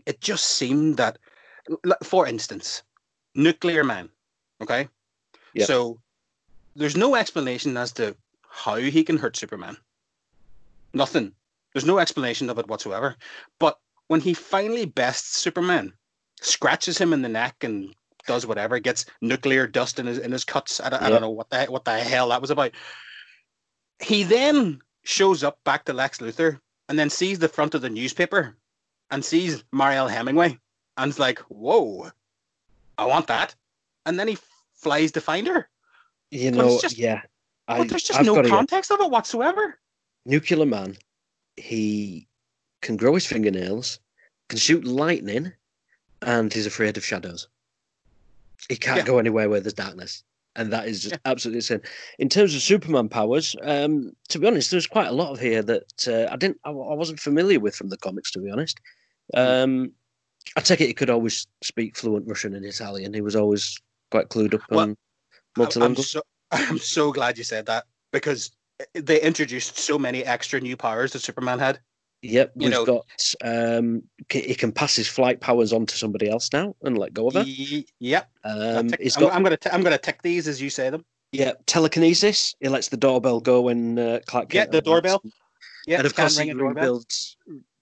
[0.06, 1.18] it just seemed that,
[2.04, 2.84] for instance,
[3.34, 4.10] Nuclear Man,
[4.62, 4.88] okay?
[5.56, 5.68] Yep.
[5.68, 6.00] So
[6.76, 8.16] there's no explanation as to
[8.50, 9.78] how he can hurt Superman.
[10.94, 11.34] Nothing.
[11.74, 13.16] There's no explanation of it whatsoever.
[13.60, 15.94] But when he finally bests Superman,
[16.42, 17.96] scratches him in the neck and
[18.28, 20.80] does whatever, gets nuclear dust in his in his cuts.
[20.80, 22.72] I don't, I don't know what the what the hell that was about.
[24.02, 27.90] He then shows up back to Lex Luthor and then sees the front of the
[27.90, 28.56] newspaper
[29.12, 30.58] and sees Mariel Hemingway
[30.98, 32.12] and is like, "Whoa,
[32.98, 33.56] I want that."
[34.06, 34.38] And then he
[34.74, 35.70] flies to find her.
[36.32, 37.22] You know, just- yeah.
[37.68, 39.80] I, But there's just I've no context of it whatsoever.
[40.26, 40.98] Nuclear Man,
[41.58, 42.28] he
[42.82, 44.00] can grow his fingernails,
[44.50, 45.52] can shoot lightning,
[46.22, 47.48] and he's afraid of shadows.
[48.70, 49.06] He can't Yeah.
[49.06, 50.24] go anywhere where there's darkness.
[50.56, 51.20] And that is just Yeah.
[51.26, 51.82] absolutely insane.
[52.20, 55.64] In terms of Superman powers, um, to be honest, there's quite a lot of here
[55.64, 58.32] that uh, I didn't, I, I wasn't familiar with from the comics.
[58.32, 58.80] To be honest,
[59.34, 59.40] Hmm.
[59.40, 59.92] um,
[60.56, 63.14] I take it he could always speak fluent Russian and Italian.
[63.14, 63.78] He was always
[64.12, 64.98] quite clued up Well, on
[65.58, 66.04] I'm multilingual.
[66.06, 68.52] so, I'm so glad you said that because
[68.94, 71.80] they introduced so many extra new powers that Superman had.
[72.22, 73.34] Yep, you we've know- got.
[73.44, 77.28] Um, he can pass his flight powers on to somebody else now and let go
[77.28, 77.48] of it.
[77.48, 78.30] Ye- Yep.
[78.46, 80.90] Um, tick- he's I'm, got I'm gonna t- I'm gonna tick these as you say
[80.90, 81.04] them.
[81.34, 82.56] yeah telekinesis.
[82.62, 84.54] He lets the doorbell go when uh, Clark.
[84.54, 85.22] Yeah, the doorbell.
[85.86, 87.36] Yeah, and of course he rebuilds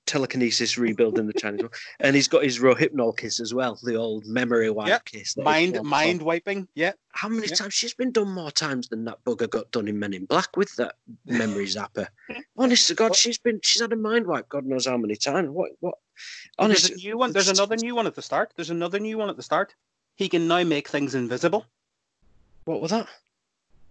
[0.06, 1.62] telekinesis, rebuilding the Chinese.
[1.62, 1.72] one.
[2.00, 5.38] And he's got his Rohypnol kiss as well, the old memory wipe Yep, kiss.
[5.38, 6.68] Mind mind wiping.
[6.76, 6.94] Yeah.
[7.14, 7.58] How many Yep.
[7.58, 10.56] times she's been done more times than that bugger got done in Men in Black
[10.58, 12.08] with that memory zapper?
[12.58, 13.16] Honest to God, What?
[13.18, 14.50] she's been she's had a mind wipe.
[14.50, 15.50] God knows how many times.
[15.50, 15.96] What what?
[16.60, 17.32] There's a new one.
[17.32, 18.54] There's another new one at the start.
[18.56, 19.76] There's another new one at the start.
[20.16, 21.66] He can now make things invisible.
[22.66, 23.08] what was that?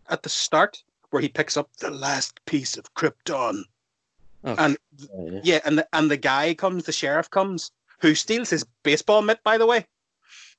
[0.09, 3.63] At the start, where he picks up the last piece of Krypton,
[4.45, 5.41] Oh, and yeah.
[5.43, 9.43] yeah, and the, and the guy comes, the sheriff comes, who steals his baseball mitt,
[9.45, 9.87] by the way.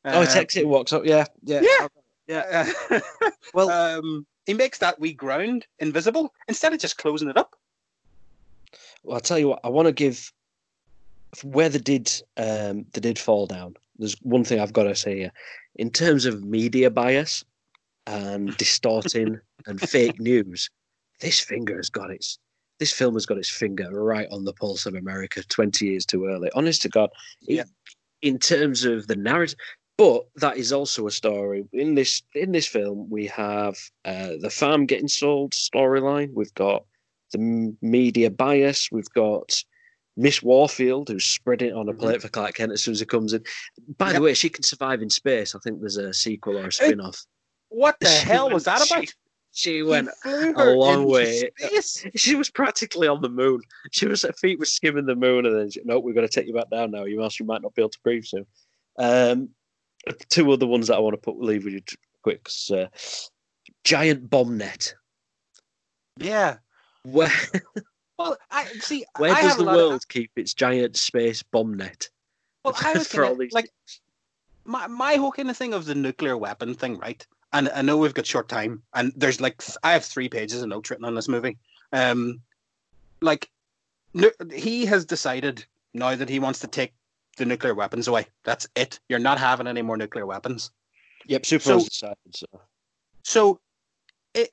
[0.05, 1.05] Oh, he Uh, takes it, walks up.
[1.05, 1.87] Yeah, yeah, Yeah.
[2.27, 2.71] Yeah.
[2.89, 2.99] Uh,
[3.53, 7.55] Well, um, he makes that wee ground invisible instead of just closing it up.
[9.03, 9.59] well, I'll tell you what.
[9.63, 10.31] I want to give
[11.43, 13.75] where they did um, they did fall down.
[13.97, 15.31] There's one thing I've got to say here.
[15.75, 17.43] In terms of media bias,
[18.07, 20.69] and distorting and fake news,
[21.19, 22.39] this finger has got its
[22.81, 26.25] this film has got its finger right on the pulse of America 20 years too
[26.25, 26.49] early.
[26.55, 27.65] Honest to God, Yeah.
[28.23, 29.55] in terms of the narrative,
[29.99, 33.07] but that is also a story in this in this film.
[33.07, 36.33] We have uh, the farm getting sold storyline.
[36.33, 36.83] We've got
[37.33, 38.89] the m- media bias.
[38.91, 39.63] We've got
[40.17, 41.99] Miss Warfield who's spreading it on a Mhm.
[41.99, 43.43] plate for Clark Kent as soon as he comes in.
[43.99, 45.53] By the way, she can survive in space.
[45.53, 47.23] I think there's a sequel or a spin off.
[47.69, 49.13] What the hell was that about?
[49.53, 51.51] She went a long way.
[51.59, 52.05] space.
[52.15, 53.61] she was practically on the moon.
[53.91, 56.33] She was her feet were skimming the moon, and then she, no, we're going to
[56.33, 57.03] take you back down now.
[57.03, 58.45] You else you might not be able to breathe soon.
[58.97, 59.49] Um,
[60.29, 61.81] two other ones that I want to put leave with you
[62.23, 62.47] quick.
[62.73, 62.85] Uh,
[63.83, 64.93] giant bomb net.
[66.17, 66.57] Yeah.
[67.03, 67.31] Where
[68.19, 69.03] Well, I see.
[69.17, 72.07] where I does the lot of- world keep its giant space bomb net?
[72.63, 73.69] well, I was for all kinda, these like
[74.63, 77.25] my my whole kind of thing of the nuclear weapon thing, right?
[77.53, 80.69] And I know we've got short time, and there's like I have three pages of
[80.69, 81.57] notes written on this movie.
[81.91, 82.41] Um,
[83.21, 83.49] like
[84.13, 86.93] nu- he has decided now that he wants to take
[87.37, 88.27] the nuclear weapons away.
[88.43, 88.99] That's it.
[89.09, 90.71] You're not having any more nuclear weapons.
[91.25, 92.35] Yep, Superman's So- decided.
[92.35, 92.47] So
[93.23, 93.59] So,
[94.33, 94.51] it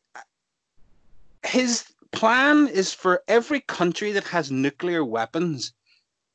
[1.45, 5.73] his plan is for every country that has nuclear weapons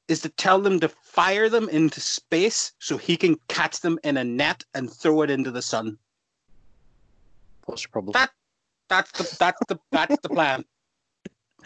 [0.07, 4.17] is to tell them to fire them into space so he can catch them in
[4.17, 5.97] a net and throw it into the sun.
[7.65, 8.13] What's the problem?
[8.13, 8.31] That
[8.89, 10.65] that's the that's the that's the plan.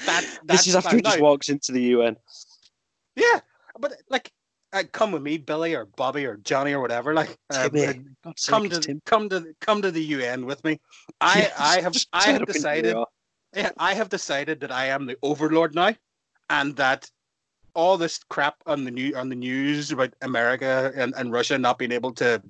[0.05, 2.17] That's, that's this is after he just Now, walks into the UN.
[3.15, 3.39] yeah,
[3.79, 4.31] but like,
[4.73, 7.13] uh, come with me, Billy or Bobby or Johnny or whatever.
[7.13, 7.87] Like, uh, Timmy,
[8.25, 9.01] uh, come to Tim.
[9.05, 10.79] come to come to the UN with me.
[11.21, 12.97] I Yeah, I have I have up in New decided
[13.55, 15.95] yeah, I have decided that I am the overlord now,
[16.49, 17.09] and that
[17.73, 21.77] all this crap on the new on the news about America and, and Russia not
[21.77, 22.41] being able to,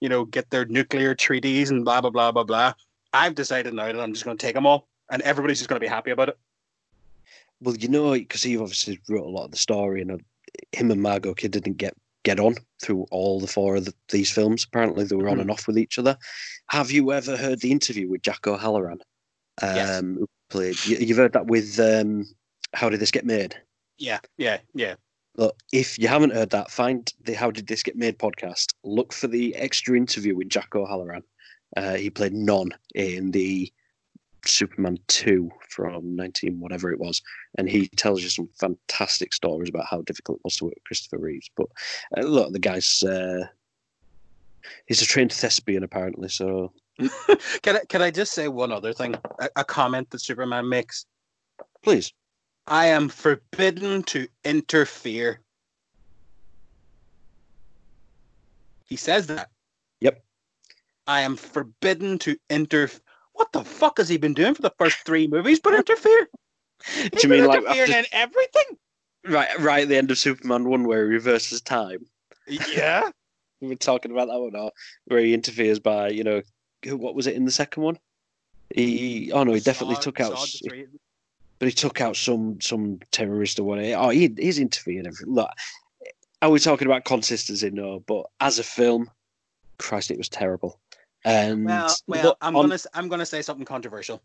[0.00, 2.72] you know, get their nuclear treaties and blah blah blah blah blah.
[3.12, 5.80] I've decided now that I'm just going to take them all, and everybody's just going
[5.80, 6.38] to be happy about it.
[7.60, 10.16] Well, you know, because he obviously wrote a lot of the story, and uh,
[10.72, 11.94] him and Margot Kidder didn't get
[12.24, 14.64] get on through all the four of the, these films.
[14.64, 15.42] Apparently, they were on Mhm.
[15.42, 16.16] and off with each other.
[16.68, 18.98] Have you ever heard the interview with Jack O'Halloran?
[19.62, 20.00] Um, Yes.
[20.00, 20.84] who played.
[20.86, 22.24] You, you've heard that with um,
[22.74, 23.56] How Did This Get Made?
[23.98, 24.94] Yeah, yeah, yeah.
[25.36, 28.66] Look, if you haven't heard that, find the How Did This Get Made podcast.
[28.84, 31.22] Look for the extra interview with Jack O'Halloran.
[31.76, 33.72] Uh, he played Non in the
[34.44, 37.20] Superman 2 from 19 whatever it was.
[37.58, 40.84] And he tells you some fantastic stories about how difficult it was to work with
[40.84, 41.50] Christopher Reeves.
[41.56, 41.66] But
[42.16, 43.02] uh, look, the guy's.
[43.02, 43.46] Uh,
[44.86, 46.28] he's a trained thespian, apparently.
[46.28, 46.72] So
[47.62, 49.14] Can I can I just say one other thing?
[49.38, 51.06] A, a comment that Superman makes.
[51.84, 52.12] please.
[52.66, 55.40] I am forbidden to interfere.
[58.84, 59.50] He says that.
[61.08, 62.90] I am forbidden to inter.
[63.32, 65.58] What the fuck has he been doing for the first three movies?
[65.58, 66.28] But interfere.
[67.10, 68.64] Do you mean like interfering after, in everything?
[69.26, 72.06] right, right at the end of Superman 1 where he reverses time?
[72.46, 73.08] Yeah.
[73.60, 74.70] we were talking about that one, or
[75.06, 76.42] where he interferes by, you know,
[76.84, 77.98] who- what was it in the second one?
[78.74, 80.86] He, oh no, he definitely took out, saw s- the three-
[81.58, 83.96] but he took out some some terrorist or whatever.
[84.00, 85.06] Oh, he, he's interfered.
[85.06, 85.34] Everything.
[85.34, 85.48] Look,
[86.42, 87.70] are we talking about consistency?
[87.70, 89.10] No, but as a film,
[89.78, 90.78] Christ, it was terrible.
[91.24, 94.22] And Well, well, I'm on- gonna I'm gonna say something controversial.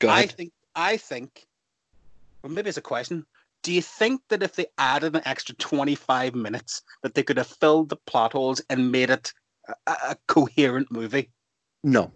[0.00, 1.46] go I think I think,
[2.42, 3.24] well, maybe it's a question.
[3.62, 7.46] Do you think that if they added an extra 25 minutes, that they could have
[7.46, 9.32] filled the plot holes and made it
[9.86, 11.30] a, a coherent movie?
[11.84, 12.12] no,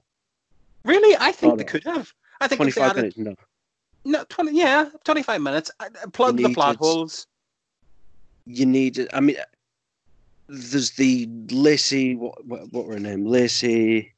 [0.84, 1.68] Really, I think Oh, they no.
[1.68, 2.12] could have.
[2.40, 3.18] I think if they 25 added minutes.
[3.18, 3.34] No,
[4.18, 5.70] no 20, yeah, 25 minutes.
[6.12, 7.26] Plug the plot holes.
[8.46, 9.08] you need.
[9.12, 9.36] I mean,
[10.48, 12.14] there's the Lacey.
[12.14, 13.26] What, what, what were her name?
[13.26, 14.14] Lacey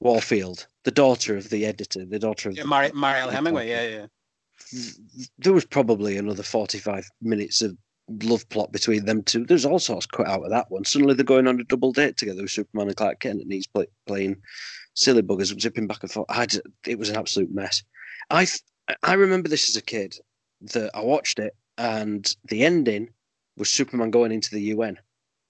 [0.00, 3.68] Warfield, the daughter of the editor, the daughter of Yeah, Mari- Mariel Hemingway.
[3.68, 4.06] Yeah, yeah.
[5.38, 7.76] there was probably another 45 minutes of
[8.22, 9.44] love plot between them two.
[9.44, 10.84] There's all sorts cut out of that one.
[10.84, 13.66] Suddenly they're going on a double date together with Superman and Clark Kent, and he's
[13.66, 14.36] play, playing
[14.94, 16.26] silly buggers, zipping back and forth.
[16.28, 17.82] I d- it was an absolute mess.
[18.30, 18.60] I th-
[19.02, 20.14] I remember this as a kid
[20.72, 23.08] that I watched it, and the ending
[23.56, 24.98] was Superman going into the UN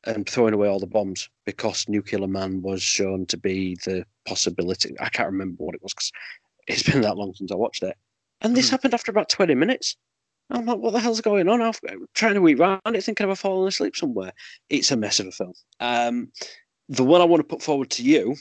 [0.06, 4.94] and throwing away all the bombs because Nuclear Man was shown to be the possibility.
[5.00, 6.12] I can't remember what it was because
[6.68, 7.96] it's been that long since I watched it.
[8.40, 8.70] And this Mhm.
[8.70, 9.96] happened after about 20 minutes.
[10.50, 11.60] I'm like, what the hell's going on?
[11.60, 11.72] I'm
[12.14, 14.32] trying to round it, thinking I've fallen asleep somewhere.
[14.68, 15.54] It's a mess of a film.
[15.80, 16.32] Um,
[16.88, 18.36] the one I want to put forward to you.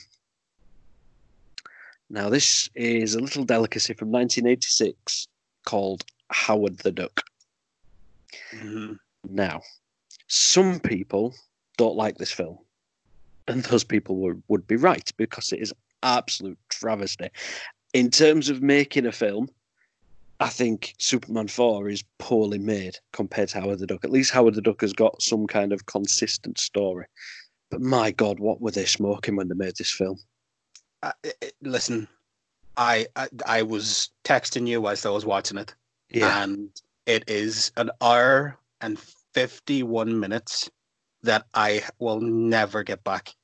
[2.08, 5.26] Now, this is a little delicacy from 1986
[5.64, 7.22] called Howard the Duck.
[8.52, 9.00] Mhm.
[9.28, 9.62] Now,
[10.28, 11.34] some people
[11.76, 12.58] don't like this film.
[13.48, 17.28] And those people would, would be right because it is absolute travesty.
[17.94, 19.48] In terms of making a film,
[20.40, 24.04] I think Superman 4 is poorly made compared to Howard the Duck.
[24.04, 27.06] At least Howard the Duck has got some kind of consistent story.
[27.70, 30.18] But my God, what were they smoking when they made this film?
[31.02, 31.12] Uh,
[31.62, 32.06] listen,
[32.76, 35.74] I, I I was texting you whilst I was watching it,
[36.10, 36.42] Yeah.
[36.42, 36.70] and
[37.06, 38.98] it is an hour and
[39.34, 40.70] fifty-one minutes
[41.22, 43.34] that I will never get back.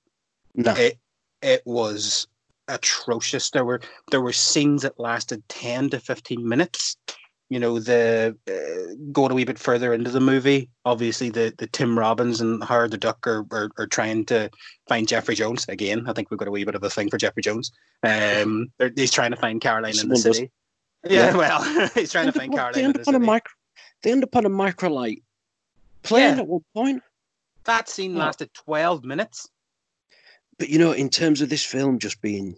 [0.54, 0.72] no.
[0.74, 0.98] It
[1.42, 2.26] it was
[2.68, 3.50] atrocious.
[3.50, 3.80] There were
[4.10, 6.96] there were scenes that lasted ten to fifteen minutes.
[7.50, 10.70] You know, the uh, going a wee bit further into the movie.
[10.86, 14.48] Obviously, the the Tim Robbins and Howard the Duck are, are are trying to
[14.88, 16.04] find Jeffrey Jones again.
[16.08, 17.70] I think we've got a wee bit of a thing for Jeffrey Jones.
[18.04, 20.50] Um, he's trying to find Caroline in the Someone city.
[21.04, 21.36] Yeah, Yeah.
[21.36, 23.26] well, he's trying to find Caroline they in end the up on a city.
[23.26, 23.52] micro,
[24.02, 25.22] They end up on a microlight
[26.04, 26.40] plane Yeah.
[26.42, 27.02] at one point.
[27.64, 29.48] That scene lasted twelve minutes.
[30.58, 32.56] But you know, in terms of this film just being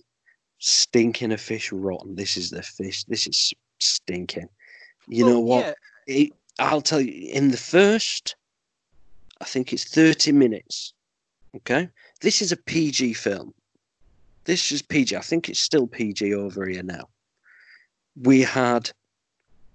[0.59, 3.05] stinking a fish rotten, this is the fish.
[3.05, 4.49] This is stinking.
[5.09, 5.67] You know what?
[5.67, 5.73] yeah,
[6.07, 7.31] It, I'll tell you.
[7.31, 8.37] In the first,
[9.41, 10.95] I think it's thirty minutes.
[11.57, 11.89] Okay,
[12.21, 13.53] this is a PG film.
[14.45, 15.17] This is PG.
[15.17, 17.09] I think it's still PG over here now.
[18.17, 18.91] We had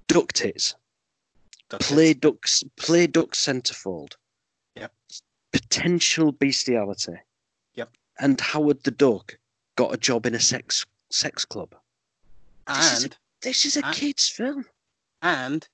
[0.07, 0.75] duck tits,
[1.71, 1.79] it.
[1.79, 4.13] play ducks, play duck centerfold.
[4.75, 4.93] Yep.
[5.51, 7.13] Potential bestiality.
[7.75, 7.89] Yep.
[8.19, 9.37] And Howard the Duck
[9.75, 11.73] got a job in a sex sex club.
[12.67, 14.65] This is a- and This is a And- kids' film.
[15.21, 15.67] and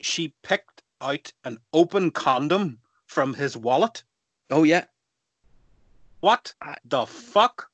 [0.00, 4.02] she picked out an open condom from his wallet.
[4.50, 4.86] Oh yeah,
[6.20, 7.70] What I- the fuck?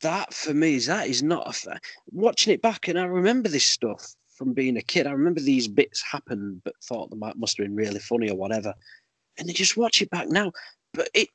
[0.00, 1.80] that for me is that is not a fa-
[2.12, 5.06] watching it back, and I remember this stuff from being a kid.
[5.08, 8.36] I remember these bits happened, but thought they might must have been really funny or
[8.36, 8.74] whatever.
[9.38, 10.52] And then just watch it back now.
[10.94, 11.28] But it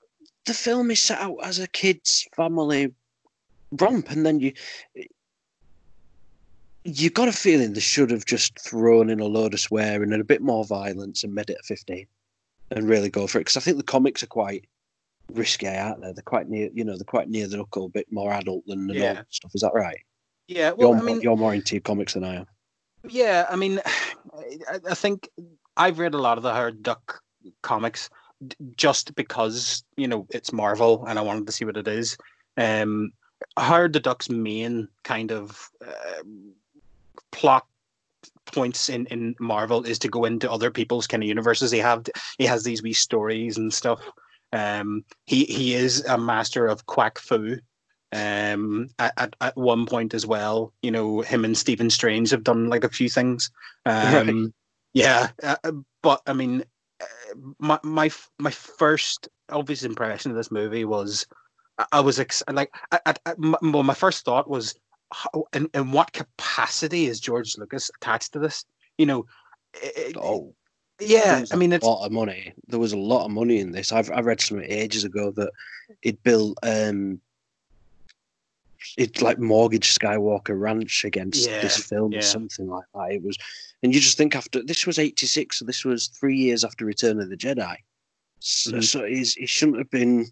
[0.45, 2.93] the film is set out as a kids' family
[3.71, 4.53] romp, and then you
[6.83, 10.21] you got a feeling they should have just thrown in a load of swearing and
[10.21, 12.07] a bit more violence and made it a fifteen,
[12.71, 13.41] and really go for it.
[13.41, 14.65] Because I think the comics are quite
[15.31, 16.11] risque, aren't they?
[16.11, 18.87] They're quite near, you know, they're quite near the knuckle, a bit more adult than
[18.87, 18.99] the Yeah.
[19.13, 19.51] normal stuff.
[19.55, 19.99] Is that right?
[20.49, 22.47] Yeah, well, you're, I more, mean, you're more into comics than I am.
[23.07, 23.79] yeah, I mean,
[24.69, 25.29] I, I think
[25.77, 27.21] I've read a lot of the Howard Duck
[27.62, 28.10] comics
[28.75, 32.17] just because you know it's Marvel and I wanted to see what it is.
[32.58, 33.13] Um,
[33.58, 36.23] Howard the Duck's main kind of uh,
[37.32, 37.65] plot
[38.45, 41.71] points in in Marvel is to go into other people's kind of universes.
[41.71, 42.06] He have
[42.38, 44.01] he has these wee stories and stuff.
[44.51, 47.60] Um, he he is a master of quack foo.
[48.15, 52.69] Um, at, at, one point as well, you know, him and Stephen Strange have done
[52.69, 53.49] like a few things.
[53.86, 54.53] Um, Right.
[54.93, 55.71] Yeah, uh, uh,
[56.03, 56.63] but I mean,
[57.59, 61.25] my my my first obvious impression of this movie was
[61.91, 64.75] I- was ex- like, I, I, well, my first thought was,
[65.11, 68.65] how, in, in what capacity is George Lucas attached to this?
[68.97, 69.25] You know,
[69.73, 70.53] it- Oh,
[70.99, 72.53] yeah, I mean, it's a lot of money.
[72.67, 73.91] There was a lot of money in this.
[73.91, 75.51] I've I read something ages ago that
[76.03, 77.19] it built um
[78.97, 82.19] it like mortgage Skywalker Ranch against this film yeah.
[82.19, 83.11] or something like that.
[83.11, 83.37] It was,
[83.83, 86.85] and you just think after this was eighty six, so this was three years after
[86.85, 87.75] Return of the Jedi.
[88.39, 88.83] So, Mhm.
[88.83, 90.27] so he's, he shouldn't have been.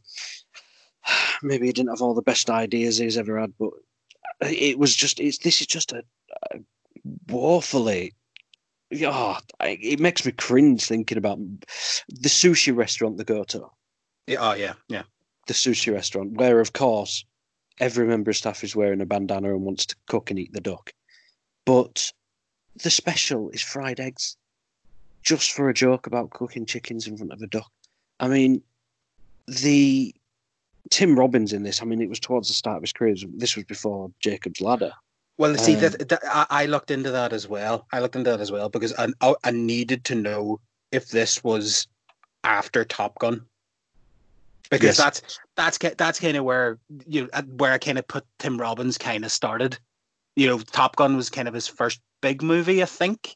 [1.44, 3.72] Maybe he didn't have all the best ideas he's ever had, but
[4.42, 5.20] it was just.
[5.20, 6.04] It's this is just a,
[6.52, 6.60] a
[7.28, 8.14] woefully
[9.06, 11.40] oh, I- it makes me cringe thinking about
[12.10, 13.68] the sushi restaurant the go to,
[14.28, 15.04] yeah, oh yeah, yeah,
[15.48, 17.24] the sushi restaurant, where of course
[17.80, 20.62] every member of staff is wearing a bandana and wants to cook and eat the
[20.62, 20.92] duck.
[21.66, 22.12] But
[22.76, 24.38] the special is fried eggs,
[25.24, 27.72] just for a joke about cooking chickens in front of a duck.
[28.20, 28.62] I mean,
[29.48, 30.14] the
[30.90, 31.82] Tim Robbins in this.
[31.82, 33.16] I mean, it was towards the start of his career.
[33.34, 34.92] This was before Jacob's Ladder.
[35.38, 37.88] Well, see, Um, that, that, I, I looked into that as well.
[37.92, 39.08] I looked into that as well because I,
[39.44, 40.60] I, needed to know
[40.92, 41.88] if this was
[42.44, 43.44] after Top Gun,
[44.70, 44.98] because Yes.
[44.98, 46.78] that's that's that's kind of where
[47.08, 49.80] you know where I kind of put Tim Robbins kind of started.
[50.36, 53.36] You know, Top Gun was kind of his first big movie, I think.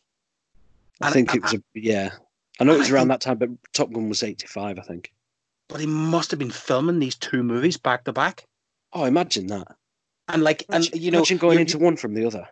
[1.01, 2.11] I think I- it was a yeah.
[2.59, 4.79] I know it was I around think- that time, but Top Gun was eighty five,
[4.79, 5.11] I think.
[5.67, 8.45] But he must have been filming these two movies back to back,
[8.93, 9.75] Oh, imagine that!
[10.29, 12.47] and like, and you know, imagine going into one from the other.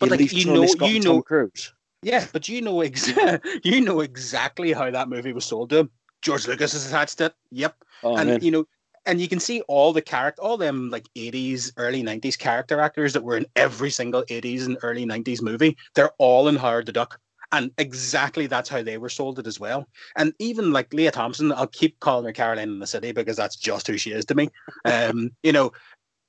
[0.00, 1.72] But, You like, you Tony know- Scott you know- Cruise.
[2.02, 3.12] Yeah, but you know ex-
[3.64, 5.90] you know exactly how that movie was sold to him.
[6.20, 7.32] George Lucas is attached it.
[7.50, 7.76] Yep.
[8.02, 8.44] Oh, and man.
[8.44, 8.66] you know,
[9.06, 13.12] and you can see all the character, all them like eighties, early nineties character actors
[13.12, 15.76] that were in every single eighties and early nineties movie.
[15.94, 17.20] They're all in Howard the Duck,
[17.52, 19.88] And exactly that's how they were sold it as well.
[20.16, 23.56] And even like Lea Thompson, I'll keep calling her Caroline in the City because that's
[23.56, 24.48] just who she is to me.
[24.84, 25.72] Um, you know,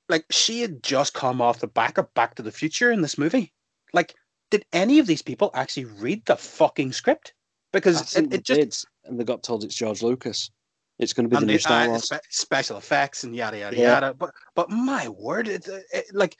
[0.08, 3.18] like she had just come off the back of Back to the Future in this
[3.18, 3.52] movie.
[3.92, 4.14] Like,
[4.50, 7.32] did any of these people actually read the fucking script?
[7.72, 8.74] Because it, it just did,
[9.04, 10.50] and they got told it's George Lucas.
[10.98, 12.04] It's going to be the and new Star Wars.
[12.04, 13.94] spe- special effects and yada yada Yeah.
[13.94, 14.14] yada.
[14.14, 16.36] But but my word, it, it, like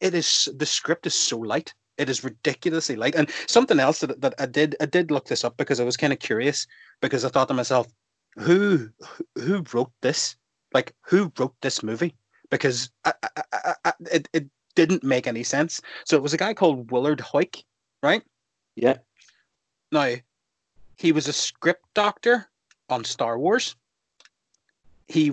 [0.00, 1.74] it, is the script is so light.
[1.96, 3.16] It is ridiculously light.
[3.16, 5.96] And something else that, that I did I did look this up because I was
[5.96, 6.66] kind of curious
[7.00, 7.88] because I thought to myself,
[8.36, 8.88] who
[9.34, 10.36] who wrote this?
[10.72, 12.14] Like who wrote this movie?
[12.50, 14.46] Because I, I, I, I, it it
[14.76, 15.80] didn't make any sense.
[16.04, 17.64] So it was a guy called Willard Huyck,
[18.00, 18.22] right?
[18.76, 18.98] Yeah.
[19.90, 20.14] Now,
[20.96, 22.48] he was a script doctor
[22.88, 23.74] on Star Wars.
[25.08, 25.32] He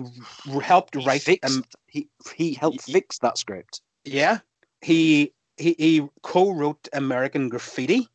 [0.62, 1.22] helped He write.
[1.22, 3.82] fixed, Um, he he helped y- fix that script.
[4.04, 4.38] yeah,
[4.80, 8.08] he he he co-wrote American Graffiti,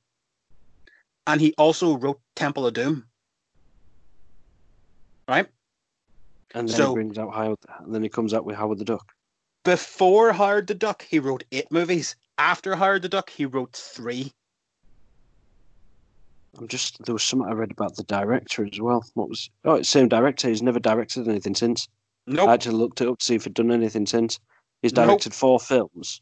[1.28, 3.08] and he also wrote Temple of Doom.
[5.28, 5.48] Right
[6.54, 8.86] And then So- he brings out Howard, and then he comes out with Howard the
[8.86, 9.14] Duck.
[9.64, 12.16] before Howard the Duck, he wrote eight movies.
[12.38, 14.34] After Howard the Duck, he wrote three.
[16.58, 19.04] I'm just there was something I read about the director as well.
[19.14, 20.50] What was oh, it's the same director.
[20.50, 21.88] He's never directed anything since.
[22.28, 22.50] Nope.
[22.50, 24.40] I actually looked it up to see if he'd done anything since.
[24.82, 25.08] He's Nope.
[25.08, 26.22] directed four films,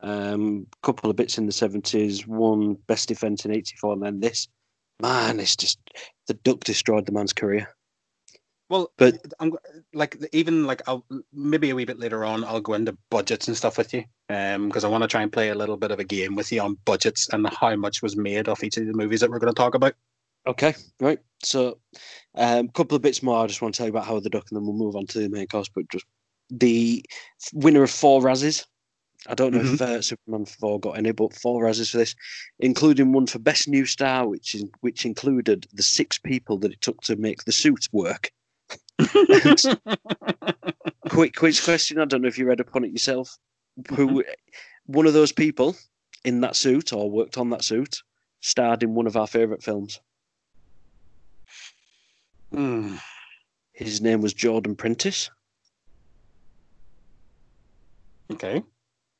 [0.00, 4.20] um, a couple of bits in the seventies, one Best Defence in '84, and then
[4.20, 4.48] this.
[5.00, 5.78] Man, it's just
[6.26, 7.68] the Duck destroyed the man's career.
[8.72, 9.52] Well, But- I'm
[9.92, 13.54] like even like I'll maybe a wee bit later on I'll go into budgets and
[13.54, 15.98] stuff with you, um, because I want to try and play a little bit of
[15.98, 18.94] a game with you on budgets and how much was made off each of the
[18.94, 19.92] movies that we're going to talk about.
[20.46, 21.18] Okay, right.
[21.42, 21.80] So,
[22.34, 23.44] a um, couple of bits more.
[23.44, 25.04] I just want to tell you about Howard the Duck, and then we'll move on
[25.08, 25.68] to the main course.
[25.68, 26.06] But just
[26.48, 27.04] the
[27.52, 28.64] winner of four Razzies.
[29.26, 32.14] I don't know if uh, Superman four got any, but four Razzies for this,
[32.58, 36.80] including one for best new star, which is which included the six people that it
[36.80, 38.32] took to make the suit work.
[41.08, 41.98] Quick quiz question.
[41.98, 43.38] I don't know if you read up on it yourself.
[43.94, 44.22] Who,
[44.86, 45.76] one of those people
[46.24, 48.02] in that suit or worked on that suit,
[48.40, 50.00] starred in one of our favourite films.
[52.52, 52.96] Hmm.
[53.72, 55.30] His name was Jordan Prentice.
[58.30, 58.62] Okay.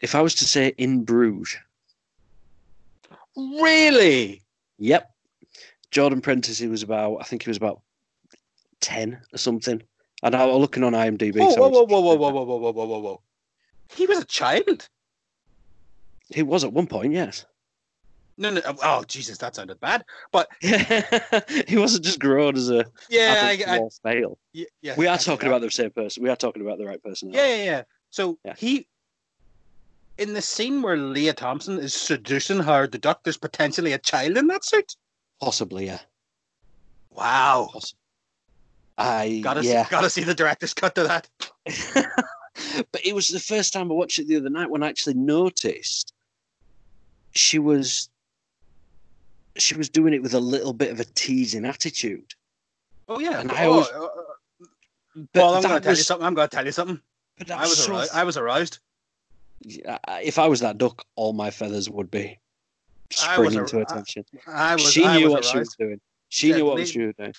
[0.01, 1.57] If I was to say in Bruges,
[3.37, 4.43] Really?
[4.79, 5.11] yep,
[5.91, 6.59] Jordan Prentice.
[6.59, 7.81] He was about, I think he was about
[8.83, 9.83] ten or something.
[10.23, 11.41] And I was looking on IMDb.
[11.41, 13.23] Whoa, so whoa, whoa, whoa, whoa, whoa, whoa, whoa, whoa, whoa, whoa!
[13.89, 14.89] He was a child.
[16.29, 17.47] He was at one point, yes.
[18.39, 18.61] No, no.
[18.65, 20.05] Oh, oh Jesus, that sounded bad.
[20.31, 24.39] But he wasn't just grown as a yeah, I, I, male.
[24.53, 24.95] yeah, yeah.
[24.97, 26.23] We are talking about the same person.
[26.23, 27.33] We are talking about the right person.
[27.33, 27.83] Yeah, yeah, yeah.
[28.11, 28.55] So Yeah.
[28.57, 28.87] he,
[30.19, 34.47] in the scene where Lea Thompson is seducing Howard the doctor's potentially a child in
[34.47, 34.97] that suit.
[35.41, 36.01] Possibly, yeah.
[37.11, 37.71] Wow.
[39.03, 39.85] I Gotta yeah.
[39.85, 41.29] see, gotta see the director's cut to that.
[42.93, 45.15] but it was the first time I watched it the other night when I actually
[45.15, 46.13] noticed
[47.35, 48.09] she was
[49.57, 52.35] she was doing it with a little bit of a teasing attitude.
[53.09, 53.41] Oh yeah.
[53.41, 54.09] And I always- uh, uh,
[55.35, 56.27] But I'm gonna tell you something.
[56.27, 57.01] I'm gonna tell you something.
[57.39, 58.13] But I was so aroused.
[58.15, 58.79] I was aroused.
[60.07, 62.39] I- if I was that duck, all my feathers would be
[63.11, 64.25] springing ar- to attention.
[64.47, 64.91] I was.
[64.93, 66.01] she I knew was what she was doing.
[66.31, 67.35] She Yeah, knew what Lee- she was doing.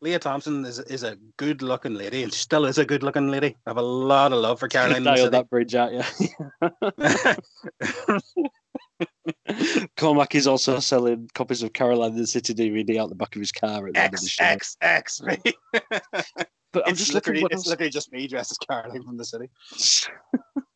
[0.00, 3.56] Lea Thompson is is a good looking lady, and still is a good looking lady.
[3.66, 4.98] I have a lot of love for Caroline.
[4.98, 6.06] in Dial that bridge out, yeah.
[9.96, 13.40] Cormac is also selling copies of Caroline in the City DVD out the back of
[13.40, 14.44] his car at the end of the show.
[14.44, 15.22] X X.
[15.22, 15.38] me.
[16.70, 19.24] But I'm It's just looking it's else- literally just me dressed as Caroline from the
[19.24, 19.48] city.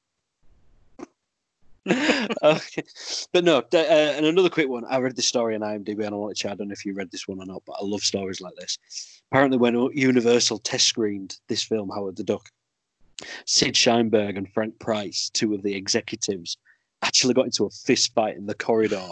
[2.42, 2.84] okay.
[3.32, 4.84] But no, uh, and another quick one.
[4.84, 6.52] I read this story on IMDb and I wanted to chat.
[6.52, 8.54] I don't know if you read this one or not, but I love stories like
[8.56, 8.78] this.
[9.30, 12.48] Apparently, when Universal test screened this film, Howard the Duck,
[13.46, 16.56] Sid Sheinberg and Frank Price, two of the executives,
[17.02, 19.08] actually got into a fist fight in the corridor,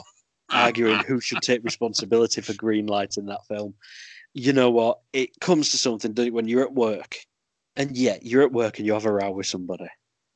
[0.50, 3.74] arguing who should take responsibility for green lighting that film.
[4.32, 5.00] You know what?
[5.12, 7.16] It comes to something doesn't it, when you're at work,
[7.74, 9.88] and yeah, you're at work and you have a row with somebody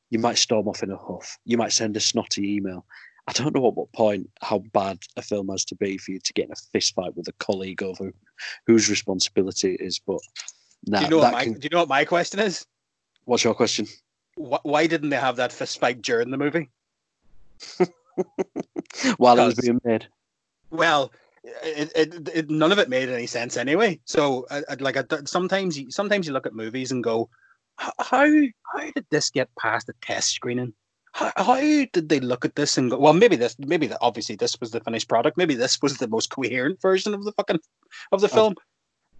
[0.09, 1.37] you might storm off in a huff.
[1.45, 2.85] You might send a snotty email.
[3.27, 6.19] I don't know at what point how bad a film has to be for you
[6.19, 8.13] to get in a fist fight with a colleague over
[8.67, 9.99] whose responsibility it is.
[9.99, 10.19] But
[10.85, 12.65] nah, do you know what my can- Do you know what my question is?
[13.25, 13.87] what's your question?
[14.35, 16.69] Why didn't they have that fist fight during the movie?
[19.17, 20.07] While it was being made,
[20.69, 21.11] Well,
[21.63, 23.99] it, it, it none of it made any sense anyway.
[24.05, 24.45] So,
[24.79, 27.29] like, I, sometimes you sometimes you look at movies and go, "H-
[27.77, 30.73] how how did this get past the test screening?
[31.15, 32.97] how, how did they look at this and go?
[32.97, 35.37] Well, maybe this, maybe the, obviously this was the finished product.
[35.37, 37.59] Maybe this was the most coherent version of the fucking
[38.11, 38.35] of the Oh.
[38.35, 38.55] film.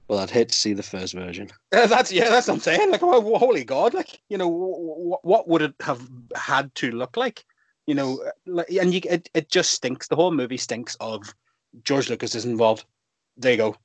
[0.10, 1.50] Well, I'd hate to see the first version.
[1.74, 2.92] Uh, that's yeah, that's what I'm saying.
[2.92, 3.94] Like, oh, holy God!
[3.94, 6.02] Like, you know, what, what would it have
[6.36, 7.46] had to look like?
[7.88, 10.08] You know, uh, like, and you, it, it just stinks.
[10.08, 11.34] The whole movie stinks of
[11.84, 12.86] George Lucas is involved.
[13.38, 13.76] There you go.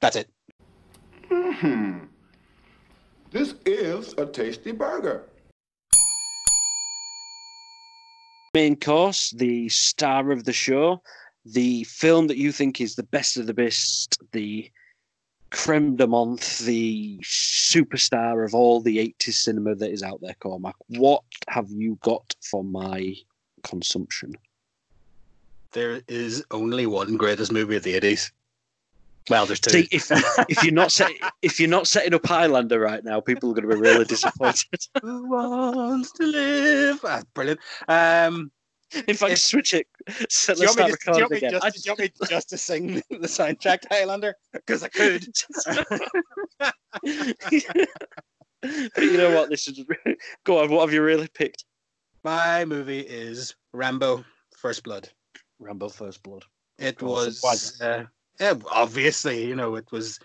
[0.00, 0.28] That's it.
[1.28, 1.98] Hmm.
[3.32, 5.24] This is a tasty burger.
[8.52, 11.02] Main course, the star of the show,
[11.46, 14.70] the film that you think is the best of the best, the
[15.50, 20.76] creme de menthe, the superstar of all the 80s cinema that is out there, Cormac.
[20.88, 23.14] What have you got for my
[23.62, 24.34] consumption?
[25.72, 28.30] There is only one greatest movie of the eighties.
[29.30, 29.70] Well, there's two.
[29.70, 30.10] See, if
[30.48, 31.10] if you're not set,
[31.42, 34.86] if you're not setting up Highlander right now, people are going to be really disappointed.
[35.02, 37.00] Who wants to live?
[37.04, 37.60] Ah, brilliant.
[37.88, 38.50] Um,
[39.08, 39.86] In fact, If- switch it.
[40.28, 41.50] So do you let's want me start do you want recording me again.
[41.52, 44.34] just- I do you want me just to sing the soundtrack Highlander?
[44.52, 45.24] Because I could.
[48.62, 49.50] but you know what?
[49.50, 49.80] This is
[50.44, 50.70] go on.
[50.70, 51.64] What have you really picked?
[52.24, 54.24] My movie is Rambo:
[54.56, 55.08] First Blood.
[55.58, 56.44] Rambo: First Blood.
[56.78, 58.04] It it was, uh,
[58.40, 60.18] yeah, obviously, you know, it was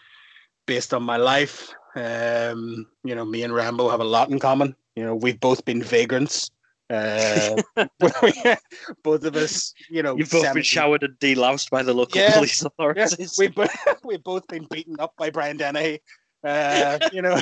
[0.66, 1.74] based on my life.
[1.96, 4.76] Um, you know, me and Rambo have a lot in common.
[4.96, 6.52] You know, we've both been vagrants.
[6.90, 7.62] Uh,
[9.04, 12.34] both of us, you know, You've both been showered and deloused by the local Yeah,
[12.36, 13.36] police Yeah, authorities.
[13.38, 13.56] we've
[14.04, 16.00] we've both been beaten up by Brian Dennehy.
[16.44, 17.40] Uh, you know,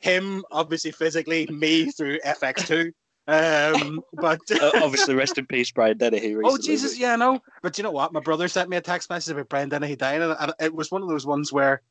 [0.00, 2.92] him obviously physically, me through FX2.
[3.28, 6.34] Um, but Uh, obviously, rest in peace, Brian Dennehy.
[6.42, 7.40] Oh Jesus, yeah, no.
[7.62, 8.12] But you know what?
[8.12, 11.02] My brother sent me a text message about Brian Dennehy dying, and it was one
[11.02, 11.82] of those ones where,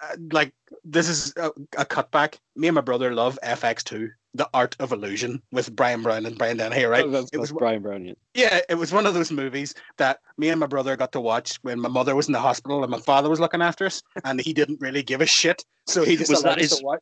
[0.00, 0.52] uh, like,
[0.84, 2.34] this is a, a cutback.
[2.56, 6.56] Me and my brother love FX2, The Art of Illusion, with Bryan Brown and Brian
[6.56, 7.04] Dennehy, right?
[7.04, 8.04] Oh, that's- It was Bryan Brown.
[8.04, 8.14] Yeah.
[8.34, 11.58] Yeah, it was one of those movies that me and my brother got to watch
[11.62, 14.40] when my mother was in the hospital and my father was looking after us, and
[14.40, 16.84] he didn't really give a shit, so he just Was allowed that us his- to
[16.84, 17.00] watch.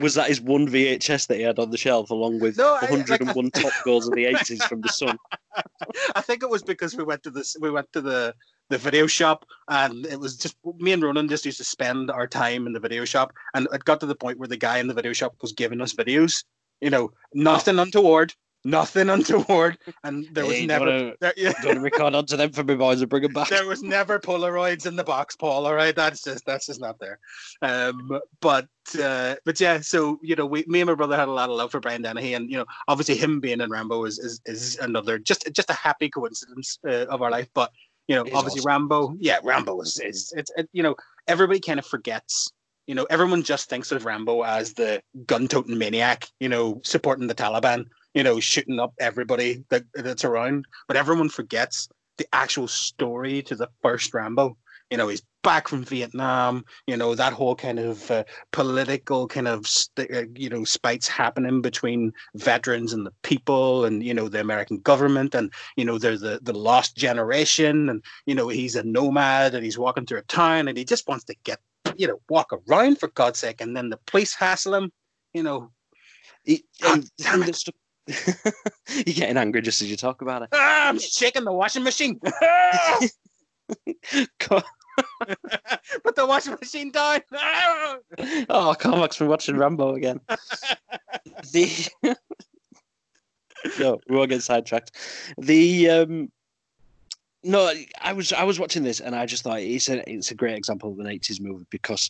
[0.00, 2.80] Was that his one VHS that he had on the shelf, along with No, I-
[2.82, 5.18] like, 101 top goals of the 80s from the Sun?
[6.14, 8.34] I think it was because we went to this we went to the
[8.70, 12.26] the video shop and it was just me and Ronan just used to spend our
[12.26, 14.86] time in the video shop and it got to the point where the guy in
[14.86, 16.44] the video shop was giving us videos,
[16.80, 18.34] you know, nothing untoward,
[18.68, 22.64] nothing untoward, and there was Hey, never Don't there, yeah, to record onto them for
[22.64, 23.48] me, boys, and bring them back.
[23.48, 25.66] there was never Polaroids in the box, Paul.
[25.66, 27.18] All right, that's just that's just not there.
[27.62, 28.68] Um, but
[29.02, 31.56] uh, but yeah, so you know, we me and my brother had a lot of
[31.56, 34.78] love for Brian Dennehy, and you know, obviously him being in Rambo is is, is
[34.78, 37.48] another just just a happy coincidence uh, of our life.
[37.54, 37.72] But
[38.06, 38.68] you know, obviously awesome.
[38.68, 40.94] Rambo, yeah, Rambo is is it's it, you know
[41.26, 42.52] everybody kind of forgets.
[42.86, 46.26] You know, everyone just thinks of Rambo as the gun-toting maniac.
[46.40, 47.86] You know, supporting the Taliban.
[48.18, 50.66] You know, shooting up everybody that that's around.
[50.88, 54.56] But everyone forgets the actual story to the first Rambo.
[54.90, 56.64] You know, he's back from Vietnam.
[56.88, 61.06] You know that whole kind of uh, political kind of st- uh, you know spites
[61.06, 65.96] happening between veterans and the people, and you know the American government, and you know
[65.98, 70.18] they're the the lost generation, and you know he's a nomad and he's walking through
[70.18, 71.60] a town and he just wants to get
[71.96, 74.92] you know walk around for God's sake, and then the police hassle him.
[75.34, 75.70] You know,
[76.44, 77.72] He- God and the
[78.08, 78.42] damn thing it.
[78.44, 80.48] that stuck- You're getting angry just as you talk about it.
[80.52, 82.18] ah, I'm shaking the washing machine.
[84.40, 84.62] Co-
[86.02, 87.20] Put the washing machine down.
[87.32, 87.96] Ah!
[88.48, 90.20] oh, Cormac's been watching Rambo again.
[91.52, 91.88] the
[93.78, 94.92] no, we won't get sidetracked.
[95.38, 96.32] The um,
[97.44, 100.34] no, I was I was watching this and I just thought it's a it's a
[100.34, 102.08] great example of an eighties movie because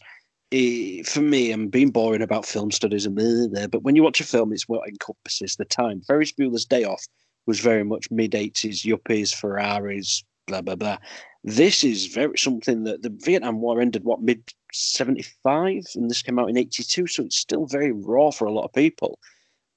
[1.04, 4.24] for me, I'm being boring about film studies and blah, but when you watch a
[4.24, 6.00] film, it's what encompasses the time.
[6.00, 7.06] Ferris Bueller's Day Off
[7.46, 10.98] was very much mid eighties yuppies, Ferraris, blah blah blah.
[11.44, 14.42] This is very something that the Vietnam War ended what mid
[14.72, 18.46] seventy five, and this came out in eighty two, so it's still very raw for
[18.46, 19.18] a lot of people.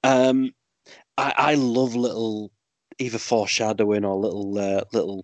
[0.03, 0.51] Um,
[1.17, 2.51] I, I love little
[2.97, 5.23] either foreshadowing or little uh, little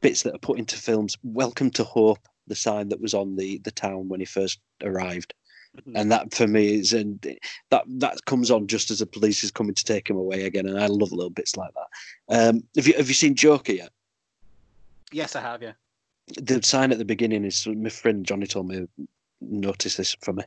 [0.00, 1.16] bits that are put into films.
[1.24, 5.34] Welcome to Hope, the sign that was on the the town when he first arrived,
[5.86, 5.92] Mhm.
[5.94, 7.20] and that for me is and
[7.70, 10.66] that that comes on just as the police is coming to take him away again,
[10.66, 12.48] and I love little bits like that.
[12.48, 13.90] Um, have you have you seen Joker yet?
[15.12, 15.62] Yes, I have.
[15.62, 15.72] Yeah.
[16.36, 18.86] the sign at the beginning is my friend Johnny told me
[19.40, 20.44] notice this from me.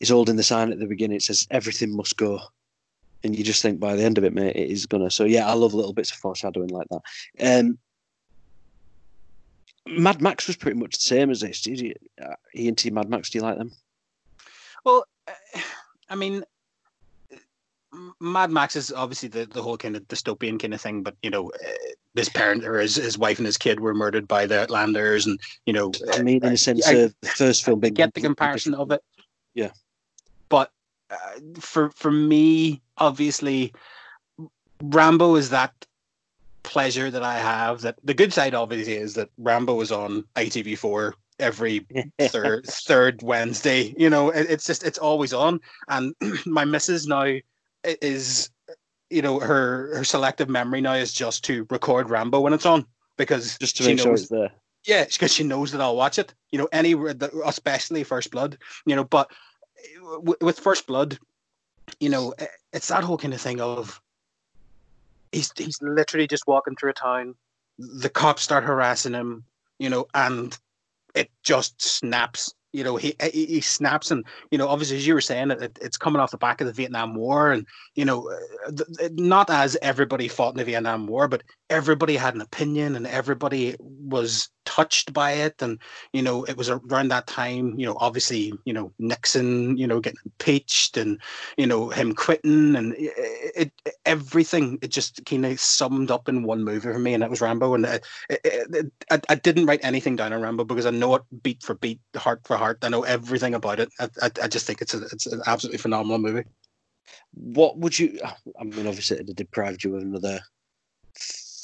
[0.00, 1.18] He's holding the sign at the beginning.
[1.18, 2.40] It says everything must go,
[3.22, 5.10] and you just think by the end of it, mate, it is gonna.
[5.10, 7.02] So yeah, I love little bits of foreshadowing like that.
[7.60, 7.78] Um,
[9.88, 11.62] Mad Max was pretty much the same as this.
[11.62, 13.30] Did you, uh, Mad Max?
[13.30, 13.72] Do you like them?
[14.84, 15.60] Well, uh,
[16.08, 16.44] I mean,
[18.20, 21.30] Mad Max is obviously the, the whole kind of dystopian kind of thing, but you
[21.30, 24.60] know, uh, his parent or his, his wife and his kid were murdered by the
[24.62, 27.80] Outlanders, and you know, I mean, in a sense, I- uh, the first film.
[27.80, 29.02] Being get the comparison of it.
[29.54, 29.70] Yeah.
[30.48, 30.70] But
[31.10, 31.16] uh,
[31.60, 33.72] for for me, obviously,
[34.82, 35.72] Rambo is that
[36.68, 37.80] pleasure that I have.
[37.80, 41.86] That the good side obviously is that Rambo is on ITV4 every
[42.20, 43.94] third third Wednesday.
[43.96, 45.60] You know, it, it's just it's always on.
[45.88, 46.14] And
[46.46, 47.34] my missus now
[47.84, 48.50] is,
[49.10, 52.84] you know, her her selective memory now is just to record Rambo when it's on
[53.16, 54.50] because just to she make sure knows it's there.
[54.84, 56.34] yeah, because she knows that I'll watch it.
[56.50, 56.94] You know, any
[57.46, 58.58] especially First Blood.
[58.84, 59.30] You know, but
[59.78, 61.18] eh, with First Blood,
[61.98, 64.00] you know, eh, it's that whole kind of thing of
[65.32, 67.34] he's he's literally just walking through a town.
[67.78, 69.44] The cops start harassing him.
[69.78, 70.58] You know, and
[71.14, 72.52] it just snaps.
[72.72, 75.78] You know, he he, he snaps, and you know, obviously, as you were saying, it,
[75.80, 78.30] it's coming off the back of the Vietnam War, and you know,
[78.66, 83.06] uh, not as everybody fought in the Vietnam War, but everybody had an opinion, and
[83.06, 85.78] everybody was touched by it, and
[86.12, 87.78] you know, it was around that time.
[87.78, 91.20] You know, obviously, you know, Nixon, you know, getting impeached, and
[91.56, 94.78] you know, him quitting, and it, it everything.
[94.82, 97.74] It just kind of summed up in one movie for me, and it was Rambo.
[97.74, 97.98] And uh,
[98.28, 101.22] it, it, it, I, I didn't write anything down on Rambo because I know it
[101.42, 102.78] beat for beat, heart for heart.
[102.82, 103.90] I know everything about it.
[104.00, 106.44] I, I, I just think it's a, it's an absolutely phenomenal movie.
[107.32, 108.18] What would you?
[108.60, 110.40] I mean, obviously, it deprived you of another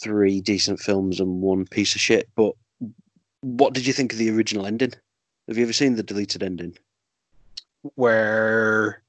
[0.04, 2.28] three decent films and one piece of shit.
[2.36, 2.52] But
[3.40, 4.92] what did you think of the original ending?
[5.48, 6.76] Have you ever seen the deleted ending
[7.94, 9.02] Where,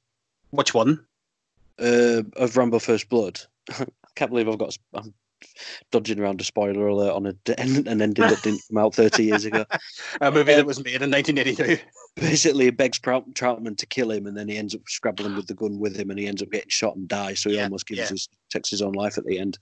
[0.52, 1.06] which one?
[1.80, 3.40] uh, of Rambo: First Blood?
[3.70, 3.86] I
[4.16, 4.78] can't believe I've got.
[4.94, 5.14] I'm
[5.92, 9.46] dodging around a spoiler alert on a, an ending that didn't come out 30 years
[9.46, 9.66] ago.
[10.22, 11.78] A movie that was made in 1982.
[12.16, 15.48] Basically, it begs Trout, Trautman to kill him, and then he ends up scrabbling with
[15.48, 17.42] the gun with him, and he ends up getting shot and dies.
[17.42, 18.10] So he Yeah, almost gives yeah.
[18.10, 19.60] his takes his own life at the end.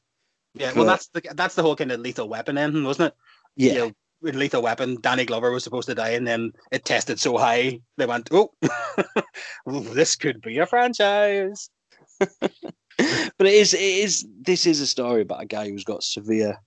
[0.56, 3.16] Yeah, well, that's the that's the whole kind of lethal weapon ending, wasn't it?
[3.56, 3.92] Yeah, You know,
[4.22, 7.80] with lethal weapon, Danny Glover was supposed to die, and then it tested so high
[7.98, 8.52] they went, "Oh,
[9.66, 11.70] this could be a franchise."
[12.20, 12.52] but
[13.00, 16.58] it is it is this is a story about a guy who's got severe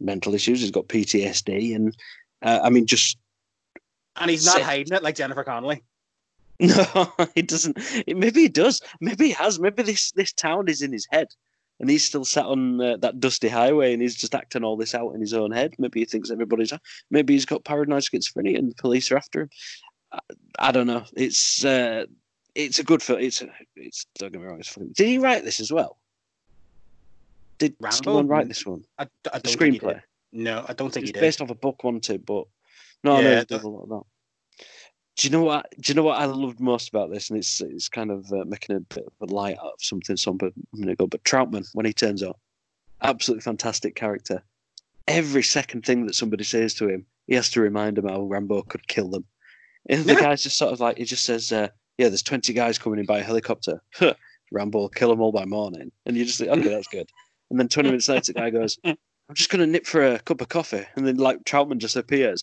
[0.00, 0.60] mental issues.
[0.60, 1.96] He's got PTSD, and
[2.42, 3.18] uh, I mean, just
[4.16, 4.64] And he's not Sick.
[4.64, 5.82] hiding it like Jennifer Connelly.
[6.60, 7.76] no, he doesn't.
[8.06, 8.80] It, maybe he does.
[9.00, 9.58] Maybe he has.
[9.58, 11.28] Maybe this this town is in his head,
[11.80, 14.94] and he's still sat on uh, that dusty highway, and he's just acting all this
[14.94, 15.74] out in his own head.
[15.78, 16.72] Maybe he thinks everybody's.
[17.10, 19.50] Maybe he's got paranoid schizophrenia, and the police are after him.
[20.12, 20.18] I,
[20.58, 21.04] I don't know.
[21.16, 22.04] It's uh,
[22.54, 23.20] it's a good film.
[23.20, 24.60] It's a, it's don't get me wrong.
[24.60, 25.98] It's fucking, did he write this as well?
[27.58, 27.96] Did Rambo?
[28.04, 28.84] someone write this one?
[28.98, 29.82] I, I The don't think he did.
[29.82, 30.02] screenplay.
[30.32, 31.20] No, I don't think It's he did.
[31.20, 32.24] based off a book, wasn't it?
[32.26, 32.44] But
[33.04, 34.02] no, Yeah, no, the- a lot of that.
[35.16, 35.66] Do you know what?
[35.80, 37.28] Do you know what I loved most about this?
[37.30, 40.16] And it's it's kind of uh, making a bit of a light out of something
[40.16, 41.06] some a minute ago.
[41.06, 42.38] But Trautman, when he turns up,
[43.02, 44.42] absolutely fantastic character.
[45.08, 48.62] Every second thing that somebody says to him, he has to remind them how Rambo
[48.62, 49.24] could kill them.
[49.88, 50.20] And the Yeah.
[50.28, 53.06] guy's just sort of like he just says, uh, "Yeah, there's 20 guys coming in
[53.06, 53.82] by a helicopter.
[54.50, 57.10] Rambo will kill them all by morning." And you just think, "Okay, that's good."
[57.50, 58.96] And then 20 minutes later, the guy goes, I'm
[59.34, 60.86] just going to nip for a cup of coffee.
[60.96, 62.42] And then, like, Trautman just appears.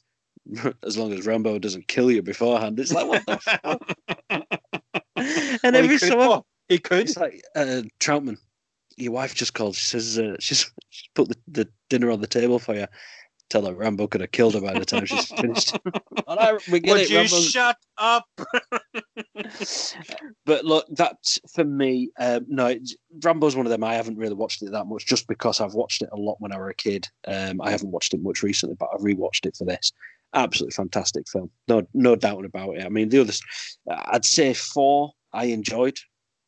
[0.84, 2.80] As long as Rambo doesn't kill you beforehand.
[2.80, 3.98] It's like, what the fuck?
[4.30, 7.02] and Well, every could- so often, he could.
[7.10, 8.38] it's like, uh, Trautman,
[8.98, 9.76] your wife just called.
[9.76, 12.88] She says uh, she's, she's put the, the dinner on the table for you.
[13.50, 15.76] Tell her Rambo could have killed her by the time she's finished.
[16.28, 17.10] All right, we get Would it.
[17.10, 18.26] you Rambo's shut up?
[20.46, 22.10] but look, that's for me.
[22.20, 23.84] Um, no, it's- Rambo's one of them.
[23.84, 26.52] I haven't really watched it that much, just because I've watched it a lot when
[26.52, 27.08] I was a kid.
[27.28, 29.92] Um, I haven't watched it much recently, but I've rewatched it for this.
[30.34, 31.50] Absolutely fantastic film.
[31.68, 32.86] No, no doubt about it.
[32.86, 33.42] I mean, the others,
[33.90, 35.12] I'd say four.
[35.34, 35.98] I enjoyed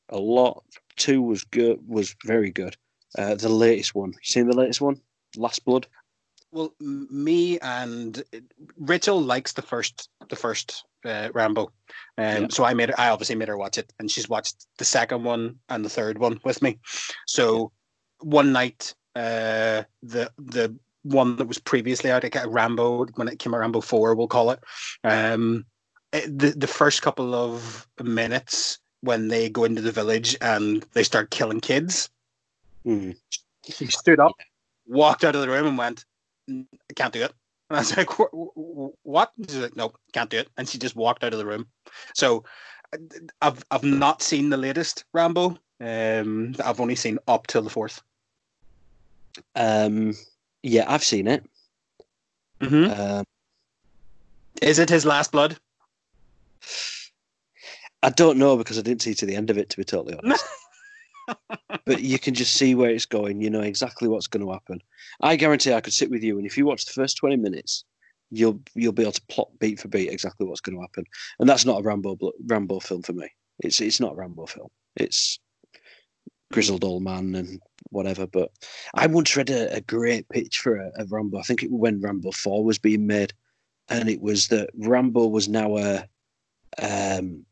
[0.10, 0.64] a lot.
[0.98, 1.80] Two was good.
[1.88, 2.76] Was very good.
[3.18, 4.12] Uh, the latest one.
[4.12, 5.02] You seen the latest one?
[5.36, 5.88] Last Blood.
[6.52, 8.22] Well, me and
[8.78, 11.72] Rachel likes the first, the first uh, Rambo, um,
[12.18, 12.48] Yeah.
[12.50, 13.00] so I made her.
[13.00, 16.18] I obviously made her watch it, and she's watched the second one and the third
[16.18, 16.78] one with me.
[17.26, 17.72] So
[18.20, 23.40] one night, uh, the the one that was previously out, like uh, Rambo, when it
[23.40, 24.60] came out, Rambo Four, we'll call it.
[25.04, 25.66] Um,
[26.14, 31.04] it- the the first couple of minutes when they go into the village and they
[31.04, 32.10] start killing kids,
[32.84, 33.12] Hmm.
[33.68, 34.34] she stood up,
[34.88, 36.06] walked out of the room, and went,
[36.50, 37.34] "Mm, "I can't do it."
[37.70, 40.78] And I was like, "Wh- wh- "What?" She's like, "No, can't do it." And she
[40.78, 41.68] just walked out of the room.
[42.14, 42.44] So,
[43.42, 45.58] I've I've not seen the latest Rambo.
[45.80, 48.02] Um, I've only seen up till the fourth.
[49.56, 50.14] Um,
[50.64, 51.44] yeah, I've seen it.
[52.62, 53.00] Mm-hmm.
[53.00, 53.26] Um,
[54.62, 55.58] Is it his last blood?
[58.04, 59.70] I don't know because I didn't see to the end of it.
[59.70, 60.46] To be totally honest.
[61.86, 63.42] but you can just see where it's going.
[63.42, 64.82] You know exactly what's going to happen.
[65.22, 67.84] I guarantee I could sit with you, and if you watch the first twenty minutes,
[68.30, 71.06] you'll you'll be able to plot beat for beat exactly what's going to happen.
[71.40, 73.28] And that's not a Rambo Rambo film for me.
[73.60, 74.70] It's it's not a Rambo film.
[74.96, 75.40] It's
[76.52, 78.28] grizzled old man and whatever.
[78.28, 78.52] But
[78.94, 81.40] I once read a, a great pitch for a, a Rambo.
[81.40, 83.34] I think it was when Rambo Four was being made,
[83.90, 86.08] and it was that Rambo was now a
[86.82, 87.46] um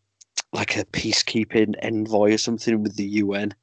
[0.54, 3.54] like a peacekeeping envoy or something with the UN.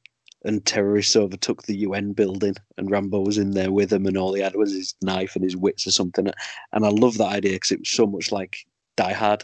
[0.45, 4.33] And terrorists overtook the UN building, and Rambo was in there with them, and all
[4.33, 6.27] he had was his knife and his wits or something.
[6.71, 8.57] And I love that idea because it was so much like
[8.95, 9.43] Die Hard.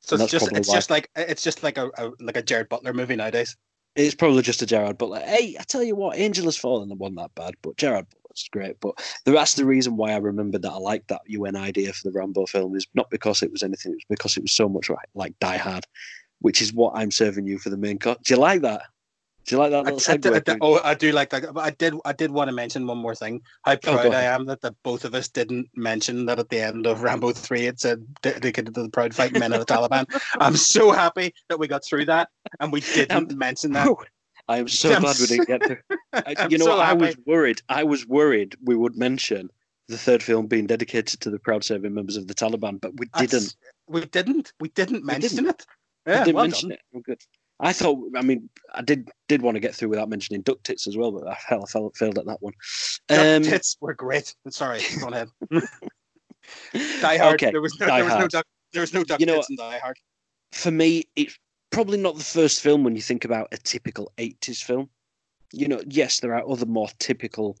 [0.00, 0.74] So And it's just it's why.
[0.74, 3.56] just like it's just like a, a like a Jared Butler movie nowadays.
[3.96, 5.20] It's probably just a Gerard Butler.
[5.20, 8.78] Hey, I tell you what, Angel has fallen wasn't that bad, but Gerard Butler's great.
[8.80, 8.94] But
[9.24, 12.44] that's the reason why I remembered that I liked that UN idea for the Rambo
[12.44, 15.38] film is not because it was anything, it was because it was so much like,
[15.40, 15.86] Die Hard,
[16.40, 18.18] which is what I'm serving you for the main course.
[18.22, 18.82] Do you like that?
[19.46, 21.54] Do you like that little I I did- oh, I do like that.
[21.54, 21.94] But I did.
[22.04, 23.40] I did want to mention one more thing.
[23.62, 26.48] How oh, go proud I am that, that both of us didn't mention that at
[26.48, 29.66] the end of Rambo Three it said dedicated to the proud fighting men of the
[29.72, 30.04] Taliban.
[30.40, 32.28] I'm so happy that we got through that
[32.58, 33.86] and we didn't mention that.
[33.86, 33.98] Whew.
[34.48, 35.78] I am so I'm glad we didn't get to.
[36.12, 36.86] I- you know, so what?
[36.86, 37.60] I was worried.
[37.68, 39.48] I was worried we would mention
[39.88, 43.06] the third film being dedicated to the proud serving members of the Taliban, but we
[43.14, 43.56] That's- didn't.
[43.88, 44.52] We didn't.
[44.58, 45.50] We didn't We mention didn't.
[45.60, 45.66] it.
[46.08, 46.78] Yeah, didn't well mention done.
[46.78, 46.96] it.
[46.96, 47.20] I'm good.
[47.60, 47.98] I thought.
[48.14, 51.12] I mean, I did did want to get through without mentioning duck tits as well,
[51.12, 52.52] but I hell, I fell, failed at that one.
[53.08, 54.34] Duck Um, tits were great.
[54.50, 55.28] Sorry, go ahead.
[57.00, 57.34] Die Hard.
[57.34, 57.86] Okay, There was no.
[57.86, 58.46] Die there was no duck.
[58.72, 59.98] There was no duck You know tits in Die Hard.
[60.52, 61.38] For me, it's
[61.70, 64.90] probably not the first film when you think about a typical '80s film.
[65.52, 67.56] You know, yes, there are other more typical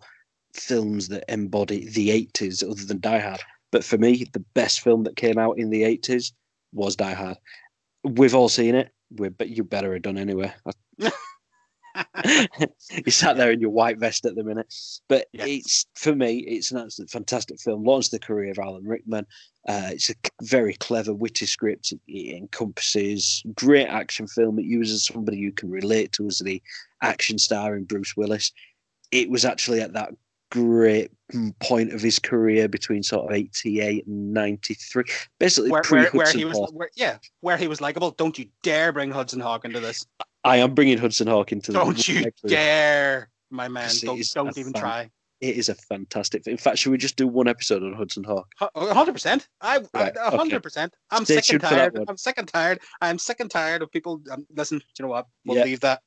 [0.52, 3.40] films that embody the '80s other than Die Hard,
[3.72, 6.32] but for me, the best film that came out in the '80s
[6.72, 7.38] was Die Hard.
[8.04, 8.92] We've all seen it.
[9.10, 10.52] We but you better have done anyway.
[13.04, 14.72] you sat there in your white vest at the minute,
[15.08, 15.46] but Yes.
[15.48, 17.84] it's for me, it's an absolute fantastic film.
[17.84, 19.26] Launched the career of Alan Rickman.
[19.68, 21.92] Uh, it's a very clever, witty script.
[21.92, 24.58] It, it encompasses great action film.
[24.58, 26.62] It uses somebody you can relate to as the
[27.02, 28.52] action star in Bruce Willis.
[29.10, 30.10] It was actually at that
[30.50, 31.10] great
[31.60, 35.04] point of his career between sort of 88 and 93
[35.40, 38.12] basically Where, where, where he was, where, yeah, where he was likable.
[38.12, 40.06] Don't you dare bring Hudson Hawk into this.
[40.44, 43.90] I am bringing Hudson Hawk into the Don't you dare, my man.
[44.02, 45.10] Don't, don't even fan- try.
[45.42, 46.46] It is a fantastic.
[46.46, 48.48] In fact, should we just do one episode on Hudson Hawk?
[48.58, 49.48] Hu- hundred percent.
[49.60, 50.94] I Right, a hundred percent.
[51.10, 52.08] I'm Stay sick and tuned for that tired.
[52.08, 52.78] I'm sick and tired.
[53.02, 54.22] I'm sick and tired of people.
[54.30, 55.26] Um, listen, do you know what?
[55.44, 55.64] We'll Yeah.
[55.64, 56.00] leave that.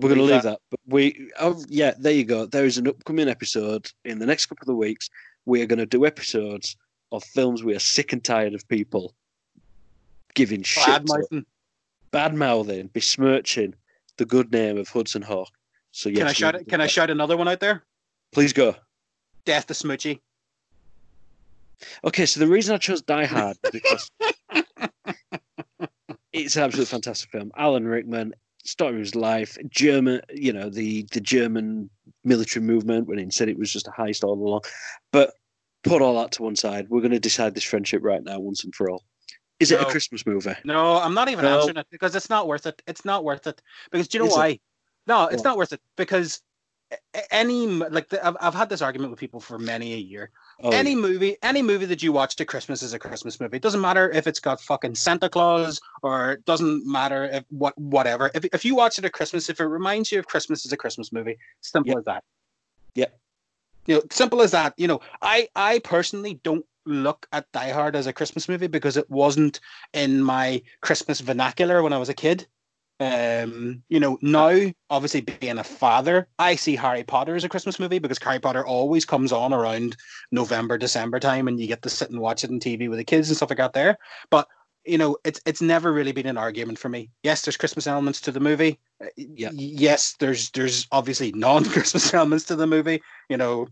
[0.00, 0.60] We're going to Leave that.
[0.70, 2.46] But we, oh, yeah, there you go.
[2.46, 5.08] There is an upcoming episode in the next couple of weeks.
[5.46, 6.76] We are going to do episodes
[7.12, 9.14] of films we are sick and tired of people
[10.34, 11.04] giving shit,
[12.10, 12.88] Bad mouthing.
[12.88, 13.74] besmirching
[14.16, 15.50] the good name of Hudson Hawk.
[15.92, 16.54] So yes, Can I shout?
[16.54, 16.64] will it?
[16.66, 17.84] do Can I shout another one out there?
[18.32, 18.74] Please go.
[19.44, 20.20] Death to Smoochy.
[22.04, 24.10] Okay, so the reason I chose Die Hard is because
[26.32, 27.52] it's an absolutely fantastic film.
[27.56, 28.34] Alan Rickman,
[28.64, 31.90] story of his life, German, you know, the the German
[32.24, 34.62] military movement when he said it was just a heist all along.
[35.12, 35.34] But
[35.82, 36.88] put all that to one side.
[36.88, 39.02] We're going to decide this friendship right now, once and for all.
[39.60, 40.54] Is it a Christmas movie?
[40.64, 41.58] No, I'm not even No.
[41.60, 42.82] answering it because it's not worth it.
[42.86, 44.38] It's not worth it because do you know Is it?
[44.38, 44.60] why?
[45.06, 45.50] No, it's Why?
[45.50, 46.42] not worth it because
[46.90, 49.98] a- a- any like the, I've, I've had this argument with people for many a
[49.98, 50.30] year.
[50.64, 53.58] Oh, any movie, any movie that you watch to Christmas is a Christmas movie.
[53.58, 57.76] It doesn't matter if it's got fucking Santa Claus or it doesn't matter if what
[57.76, 58.30] whatever.
[58.34, 60.76] If if you watch it at Christmas, if it reminds you of Christmas, is a
[60.78, 61.36] Christmas movie.
[61.60, 61.98] Simple Yep.
[61.98, 62.24] as that.
[62.94, 63.18] Yep.
[63.86, 64.72] You know, simple as that.
[64.78, 68.96] You know, I I personally don't look at Die Hard as a Christmas movie because
[68.96, 69.60] it wasn't
[69.92, 72.46] in my Christmas vernacular when I was a kid.
[73.00, 77.80] Um, you know, now obviously being a father, I see Harry Potter as a Christmas
[77.80, 79.96] movie because Harry Potter always comes on around
[80.30, 83.04] November, December time, and you get to sit and watch it on TV with the
[83.04, 83.98] kids and stuff like that there.
[84.30, 84.46] But
[84.84, 87.10] you know, it's it's never really been an argument for me.
[87.22, 88.78] Yes, there's Christmas elements to the movie.
[89.02, 89.50] Uh, Yeah.
[89.52, 93.02] Yes, there's there's obviously non-Christmas elements to the movie.
[93.28, 93.66] You know,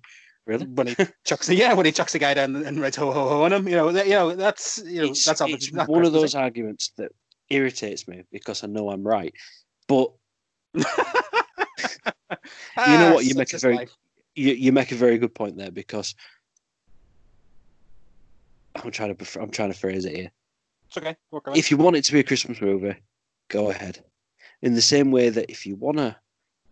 [0.47, 0.67] really?
[0.67, 3.29] when he chucks the yeah when he chucks the guy down and writes ho ho
[3.29, 3.69] ho on him.
[3.69, 6.93] You know, that, you know that's you know It's, that's obviously one of those arguments
[6.97, 7.13] that
[7.51, 9.35] irritates me because I know I'm right.
[9.89, 10.13] But
[10.75, 10.85] You
[12.99, 13.89] know Ah, what, you make a very-
[14.35, 16.15] you, you make a very good point there because
[18.75, 20.31] I'm trying to I'm trying to phrase it here.
[20.89, 21.17] It's okay.
[21.55, 22.97] If you want it to be a Christmas movie,
[23.49, 24.03] go ahead.
[24.63, 26.17] In the same way that if you want to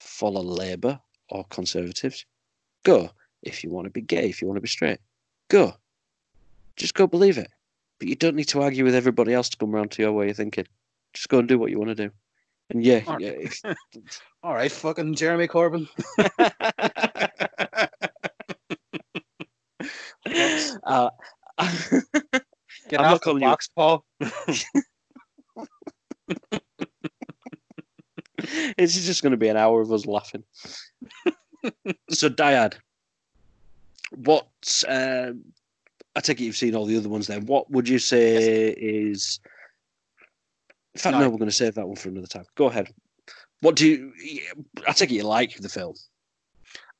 [0.01, 2.25] follow Labour or Conservatives,
[2.85, 3.11] go.
[3.43, 4.99] If you want to be gay, if you want to be straight,
[5.49, 5.75] go.
[6.77, 7.51] Just go believe it.
[8.01, 10.31] But you don't need to argue with everybody else to come round to your way
[10.31, 10.67] of thinking.
[11.15, 12.11] Just go and do what you want to do.
[12.71, 13.21] And yeah, Alright.
[13.21, 13.61] yeah if-
[14.43, 15.87] All right, fucking Jeremy Corbyn.
[20.85, 21.11] uh,
[22.89, 24.05] Get I'm the calling you- box, Paul.
[28.79, 30.45] it's just going to be an hour of us laughing.
[32.11, 32.75] so, Dyad,
[34.15, 34.49] what?
[34.89, 35.33] Uh,
[36.17, 37.27] I take it you've seen all the other ones.
[37.27, 39.39] Then, what would you say is?
[40.95, 41.21] In fact, No.
[41.21, 42.45] no, we're going to save that one for another time.
[42.57, 42.89] Go ahead.
[43.61, 44.13] What do you?
[44.89, 45.95] I take it you like the film.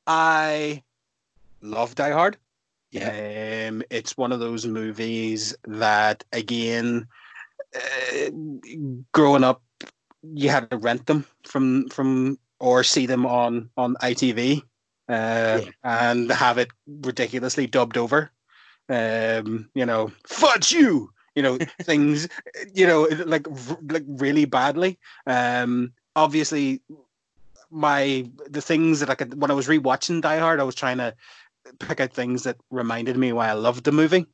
[0.07, 0.83] I
[1.61, 2.37] love Die Hard.
[2.91, 3.67] Yeah.
[3.69, 7.07] Um, it's one of those movies that, again,
[7.75, 8.29] uh,
[9.13, 9.61] growing up,
[10.23, 14.61] you had to rent them from from or see them on on ITV,
[15.09, 15.69] uh, Yeah.
[15.83, 18.31] and have it ridiculously dubbed over.
[18.91, 21.11] Um, you know, fudge you.
[21.35, 22.27] You know things.
[22.73, 23.47] You know, like
[23.89, 24.99] like really badly.
[25.25, 26.81] Um, obviously,
[27.69, 30.97] my the things that I could when I was rewatching Die Hard, I was trying
[30.97, 31.15] to
[31.79, 34.25] pick out things that reminded me why I loved the movie.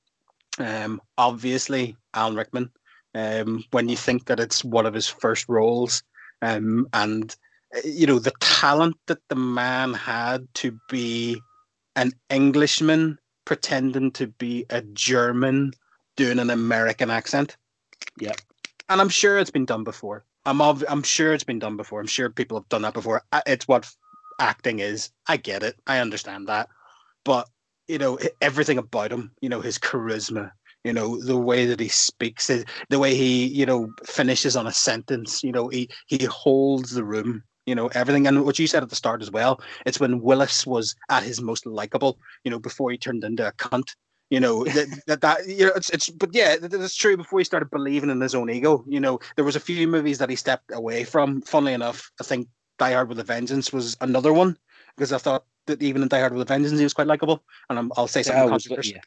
[0.59, 2.71] Um, obviously, Alan Rickman.
[3.15, 6.03] Um, when you think that it's one of his first roles,
[6.41, 7.35] um, and
[7.83, 11.39] you know the talent that the man had to be
[11.95, 13.17] an Englishman
[13.47, 15.71] pretending to be a German
[16.17, 17.55] doing an American accent.
[18.19, 18.33] Yeah.
[18.89, 20.25] and I'm sure it's been done before.
[20.45, 22.01] I'm ob- I'm sure it's been done before.
[22.01, 23.23] I'm sure people have done that before.
[23.45, 23.89] It's what
[24.41, 25.11] acting is.
[25.27, 25.79] I get it.
[25.87, 26.67] I understand that.
[27.23, 27.47] But
[27.87, 29.31] you know everything about him.
[29.39, 30.51] You know his charisma.
[30.83, 32.47] You know the way that he speaks.
[32.89, 35.41] The way he you know finishes on a sentence.
[35.41, 37.43] You know he he holds the room.
[37.68, 38.26] You know everything.
[38.28, 39.61] And what you said at the start as well.
[39.86, 42.18] It's when Willis was at his most likable.
[42.43, 43.89] You know before he turned into a cunt.
[44.30, 47.15] You know that, that that you know it's it's but yeah that, that's true.
[47.18, 50.18] Before he started believing in his own ego, you know there was a few movies
[50.18, 51.41] that he stepped away from.
[51.43, 52.47] Funnily enough, I think
[52.80, 54.57] Die Hard with a Vengeance was another one
[54.95, 57.43] because I thought that even in Die Hard with a Vengeance he was quite likable.
[57.70, 58.95] And I'm, I'll say Yeah, I something was- controversial.
[58.95, 59.01] yeah.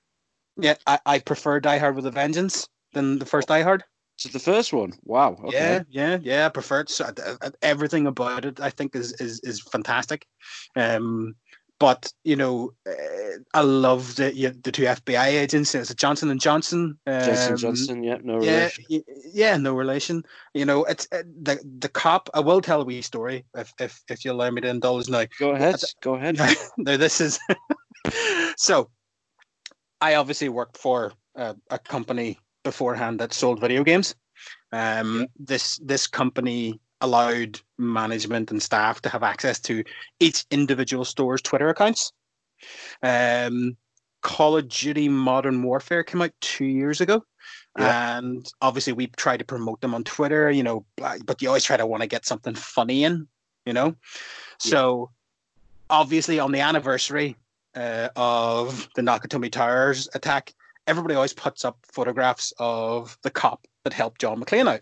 [0.57, 3.83] Yeah, I, I prefer Die Hard with a Vengeance than the first Die Hard.
[4.21, 4.93] So the first one.
[5.05, 5.39] Wow.
[5.45, 5.57] Okay.
[5.59, 6.47] Yeah, yeah, yeah.
[6.47, 6.91] I prefer it.
[6.91, 10.27] So, uh, uh, everything about it, I think, is is is fantastic.
[10.77, 11.37] Um,
[11.79, 15.75] but you know, uh, I love the yeah, the two FBI agents.
[15.75, 16.99] It's Johnson and Johnson.
[17.07, 18.05] Johnson um, Johnson.
[18.05, 18.19] Yeah.
[18.23, 18.85] No yeah, relation.
[18.91, 20.23] y- yeah, no relation.
[20.53, 22.29] You know, it's uh, the the cop.
[22.35, 25.25] I will tell a wee story if if if you allow me to indulge now.
[25.39, 25.81] Go ahead.
[26.03, 26.39] Go ahead.
[26.77, 27.39] now this is
[28.59, 28.91] so.
[30.03, 34.15] I obviously worked for a, a company beforehand that sold video games.
[34.73, 39.83] Um, This this company allowed management and staff to have access to
[40.21, 42.13] each individual store's Twitter accounts.
[43.03, 43.77] Um,
[44.23, 47.25] Call of Duty Modern Warfare came out two years ago.
[47.77, 51.77] And obviously, we tried to promote them on Twitter, you know, but you always try
[51.77, 53.29] to want to get something funny in,
[53.65, 53.95] you know.
[54.59, 55.11] So,
[55.89, 57.37] obviously, on the anniversary
[57.75, 60.53] uh, of the Nakatomi Towers attack,
[60.91, 64.81] everybody always puts up photographs of the cop that helped John McClane out.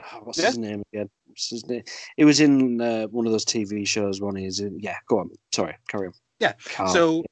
[0.00, 0.46] Oh, what's Yeah.
[0.46, 1.10] his name again?
[1.26, 1.82] What's his name?
[2.16, 4.20] It was in uh, one of those TV shows.
[4.20, 4.78] One is in.
[4.78, 4.96] Yeah.
[5.08, 5.30] Go on.
[5.52, 5.76] Sorry.
[5.88, 6.12] Carry on.
[6.38, 6.92] Yeah, Carl.
[6.92, 7.24] So,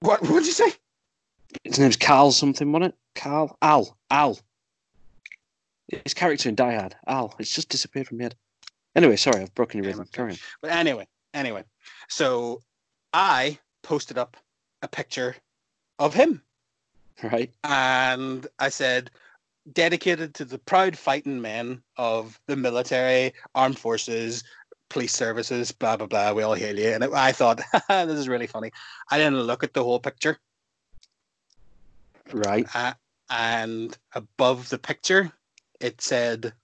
[0.00, 0.72] what what did you say?
[1.64, 3.20] his name's Carl something, wasn't it?
[3.20, 3.58] Carl.
[3.60, 3.96] Al.
[4.10, 4.38] Al.
[6.04, 6.94] His character in Die Hard.
[7.08, 7.34] Al.
[7.40, 8.36] It's just disappeared from my head.
[8.94, 10.06] Anyway, sorry, I've broken your rhythm.
[10.12, 10.38] Carry on.
[10.62, 11.64] But anyway, anyway,
[12.08, 12.62] so
[13.12, 14.36] I posted up
[14.82, 15.36] a picture
[15.98, 16.42] of him,
[17.32, 17.52] Right.
[17.64, 19.10] and I said,
[19.72, 24.42] dedicated to the proud fighting men of the military, armed forces,
[24.88, 26.32] police services, blah blah blah.
[26.32, 26.88] We all hail you.
[26.90, 28.72] And I thought, this is really funny.
[29.10, 30.38] I didn't look at the whole picture,
[32.32, 32.66] Right.
[32.74, 32.94] uh,
[33.30, 35.32] and above the picture,
[35.80, 36.54] it said,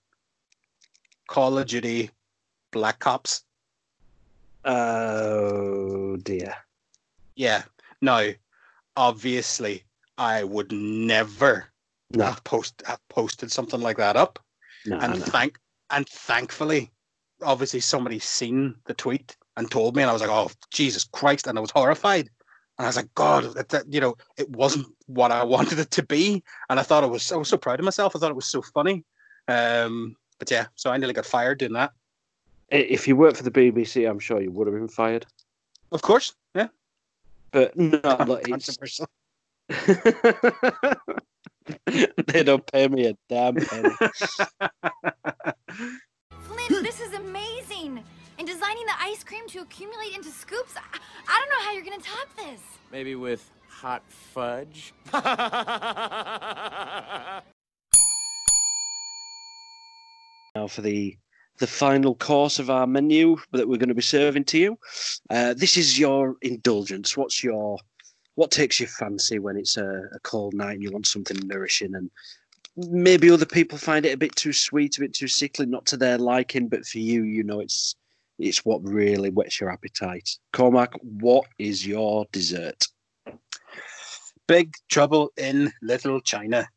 [1.27, 2.11] "Call of Duty,
[2.71, 3.43] Black Cops."
[4.65, 6.55] Oh dear.
[7.35, 7.63] Yeah.
[8.01, 8.29] Now,
[8.97, 9.83] obviously,
[10.17, 11.67] I would never
[12.11, 12.25] No.
[12.25, 14.39] have post have posted something like that up.
[14.85, 14.97] No.
[14.99, 15.25] and no.
[15.25, 15.59] thank
[15.89, 16.91] and thankfully,
[17.41, 21.47] obviously, somebody seen the tweet and told me, and I was like, "Oh, Jesus Christ!"
[21.47, 22.29] and I was horrified.
[22.77, 25.91] And I was like, "God, that, that you know, it wasn't what I wanted it
[25.91, 27.31] to be." And I thought it was.
[27.31, 28.15] I was so proud of myself.
[28.15, 29.03] I thought it was so funny.
[29.47, 31.91] Um, but yeah, so I nearly got fired doing that.
[32.69, 35.25] If you worked for the BBC, I'm sure you would have been fired.
[35.91, 36.67] Of course, yeah.
[37.51, 37.99] But no,
[38.47, 38.99] it's.
[42.27, 43.89] they don't pay me a damn penny.
[46.29, 48.03] Flynn, this is amazing.
[48.39, 50.81] And designing the ice cream to accumulate into scoops, I,
[51.27, 52.61] I don't know how you're gonna top this.
[52.91, 54.93] Maybe with hot fudge?
[60.55, 61.17] now for the
[61.59, 64.77] the final course of our menu that we're going to be serving to you.
[65.29, 67.17] Uh, this is your indulgence.
[67.17, 67.79] What's your
[68.37, 71.95] what takes your fancy when it's a, a cold night and you want something nourishing
[71.95, 72.11] and
[72.77, 75.97] maybe other people find it a bit too sweet, a bit too sickly, not to
[75.97, 77.95] their liking, but for you, you know, it's
[78.37, 80.37] it's what really whets your appetite.
[80.53, 82.85] Cormac, what is your dessert?
[84.45, 86.67] Big Trouble in Little China.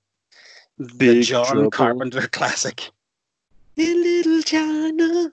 [0.79, 1.71] the Big John Trouble.
[1.71, 2.91] Carpenter classic.
[3.77, 5.31] In Little China.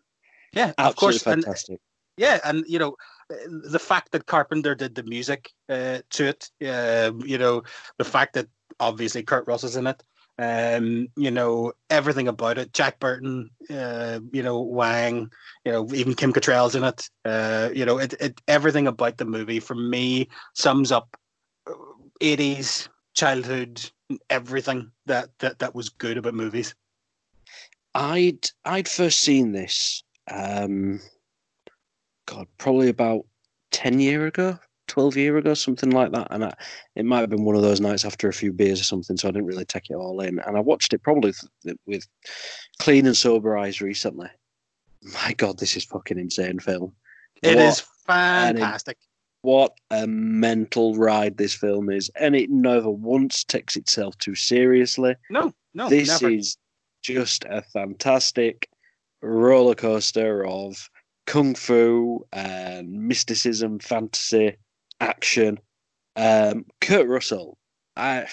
[0.51, 1.25] Yeah, Absolutely of course.
[1.25, 1.79] And, fantastic.
[2.17, 2.97] yeah, and you know,
[3.29, 7.63] the fact that Carpenter did the music uh, to it, um, you know,
[7.97, 8.47] the fact that
[8.79, 10.03] obviously Kurt Russell's in it,
[10.39, 12.73] um, you know, everything about it.
[12.73, 15.31] Jack Burton, uh, you know, Wang,
[15.65, 17.09] you know, even Kim Cattrall's in it.
[17.25, 21.17] Uh, you know, it, it everything about the movie for me sums up
[21.67, 21.73] uh,
[22.21, 23.89] 80s childhood,
[24.29, 26.75] everything that that that was good about movies.
[27.95, 30.99] I'd I'd first seen this, um,
[32.27, 33.25] God, probably about
[33.71, 36.27] ten year ago, twelve year ago, something like that.
[36.29, 36.53] And I,
[36.95, 39.27] it might have been one of those nights after a few beers or something, so
[39.27, 40.37] I didn't really take it all in.
[40.39, 42.07] And I watched it probably th- with
[42.79, 44.27] clean and sober eyes recently.
[45.01, 46.93] My God, this is fucking insane film.
[47.41, 48.97] It What is in- fantastic.
[49.41, 55.15] what a mental ride this film is, and it never once takes itself too seriously.
[55.29, 56.33] No, no, this never.
[56.33, 56.57] is
[57.03, 58.67] just a fantastic
[59.21, 60.89] roller coaster of
[61.27, 64.57] kung fu and mysticism, fantasy,
[64.99, 65.59] action.
[66.15, 67.59] Um, Kurt Russell,
[67.95, 68.25] I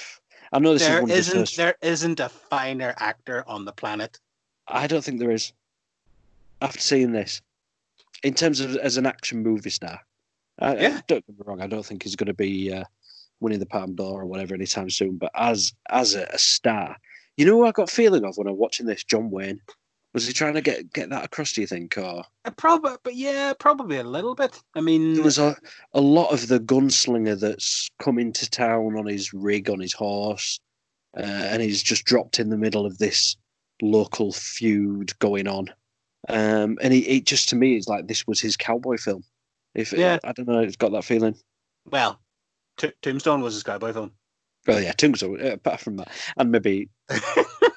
[0.53, 1.57] I know this is there one of the isn't first.
[1.59, 4.19] there isn't a finer actor on the planet.
[4.69, 5.53] I don't think there is.
[6.63, 7.43] After seeing this,
[8.23, 10.01] in terms of as an action movie star,
[10.61, 11.01] I, Yeah.
[11.09, 11.61] don't get me wrong.
[11.61, 12.85] I don't think he's going to be uh,
[13.41, 15.19] winning the Palme d'Or or whatever anytime soon.
[15.19, 16.97] But as as a, a star,
[17.37, 19.05] you know who I got feeling of when I'm watching this?
[19.05, 19.61] John Wayne.
[20.15, 21.53] Was he trying to get get that across?
[21.53, 21.99] Do you think?
[21.99, 22.23] Or
[22.57, 24.63] Probably, but yeah, probably a little bit.
[24.75, 25.57] I mean, there was a,
[25.93, 30.61] a lot of the gunslinger that's come into town on his rig on his horse,
[31.17, 33.37] uh, and he's just dropped in the middle of this
[33.83, 35.69] local feud going on.
[36.29, 39.25] Um, and he, it just to me is like this was his cowboy film.
[39.75, 40.19] If Yeah.
[40.23, 41.35] I don't know, it's got that feeling.
[41.91, 42.21] well,
[42.77, 44.13] T- Tombstone was a cowboy film.
[44.67, 45.41] Well, yeah, Tombstone.
[45.41, 47.19] uh, Apart from that, and maybe yeah,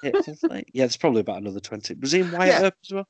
[0.03, 1.93] it's like- yeah, there's probably about another twenty.
[1.95, 2.67] Was he in Wyatt Yeah.
[2.67, 3.07] Earp as well?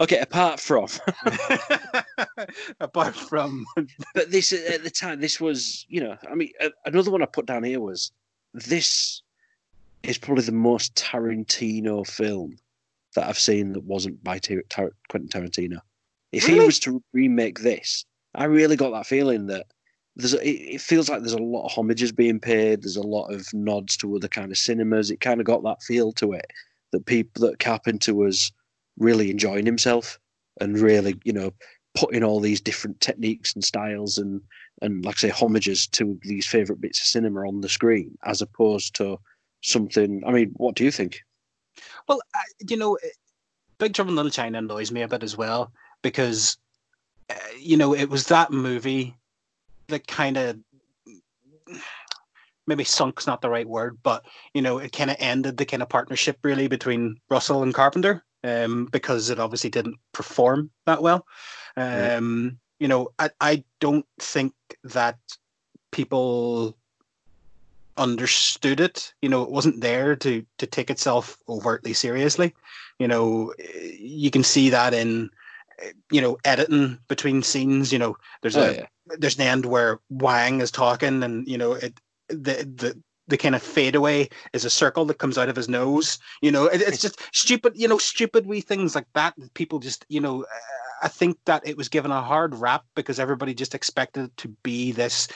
[0.00, 0.86] Okay, apart from,
[2.80, 3.66] Apart from,
[4.14, 6.50] but this at the time, this was you know, I mean,
[6.86, 8.10] another one I put down here was
[8.54, 9.22] this
[10.02, 12.56] is probably the most Tarantino film
[13.14, 15.78] that I've seen that wasn't by Tar- Tar- Quentin Tarantino.
[16.32, 18.04] If he was to remake this,
[18.34, 19.66] I really got that feeling that
[20.16, 22.82] there's a, it, feels like there's a lot of homages being paid.
[22.82, 25.10] There's a lot of nods to other kind of cinemas.
[25.10, 26.46] It kind of got that feel to it
[26.92, 28.52] that people that Carpenter was
[28.98, 30.18] really enjoying himself
[30.60, 31.52] and really, you know,
[31.94, 34.40] putting all these different techniques and styles and
[34.82, 38.40] and like I say homages to these favorite bits of cinema on the screen as
[38.40, 39.18] opposed to
[39.62, 40.22] something.
[40.26, 41.20] I mean, what do you think?
[42.08, 42.98] well, I, you know,
[43.78, 46.58] Big Trouble in Little China annoys me a bit as well because,
[47.28, 49.14] uh, you know, it was that movie
[49.90, 50.58] that kind of
[52.66, 54.24] maybe sunk's not the right word, but
[54.54, 58.24] you know, it kind of ended the kind of partnership really between Russell and Carpenter,
[58.44, 61.26] um, because it obviously didn't perform that well.
[61.76, 65.18] Um, you know, I I don't think that
[65.90, 66.76] people
[67.96, 69.12] understood it.
[69.20, 72.54] You know, it wasn't there to to take itself overtly seriously.
[72.98, 73.52] You know,
[73.98, 75.30] you can see that in
[76.10, 77.92] you know editing between scenes.
[77.92, 78.86] You know, there's Oh, a yeah.
[79.18, 83.54] there's an end where Wang is talking, and you know it the the the kind
[83.54, 86.18] of fadeaway is a circle that comes out of his nose.
[86.42, 87.74] You know, it, it's just stupid.
[87.76, 89.34] You know, stupid wee things like that.
[89.54, 90.42] People just you know.
[90.42, 90.46] uh,
[91.02, 94.48] I think that it was given a hard rap because everybody just expected it to
[94.62, 95.28] be this,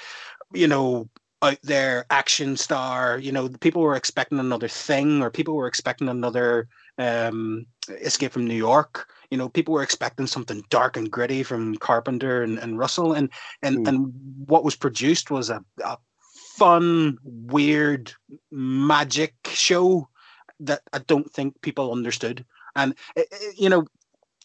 [0.52, 1.08] you know,
[1.40, 3.18] out there action star.
[3.18, 6.68] You know, people were expecting another thing, or people were expecting another
[6.98, 9.08] um, Escape from New York.
[9.34, 13.28] You know, people were expecting something dark and gritty from Carpenter and, and Russell, and
[13.64, 13.88] and Hmm.
[13.88, 14.12] and
[14.46, 15.98] what was produced was a, a
[16.56, 18.12] fun, weird
[18.52, 20.08] magic show
[20.60, 22.44] that I don't think people understood.
[22.76, 23.86] And it, it- you know,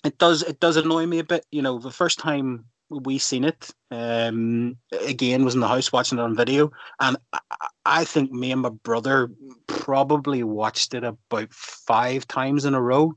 [0.03, 1.45] it does it does annoy me a bit.
[1.51, 4.75] You know, the first time we seen it, um,
[5.05, 8.61] again was in the house watching it on video, and I- I think me and
[8.61, 9.29] my brother
[9.67, 13.13] probably watched it about five times in a row.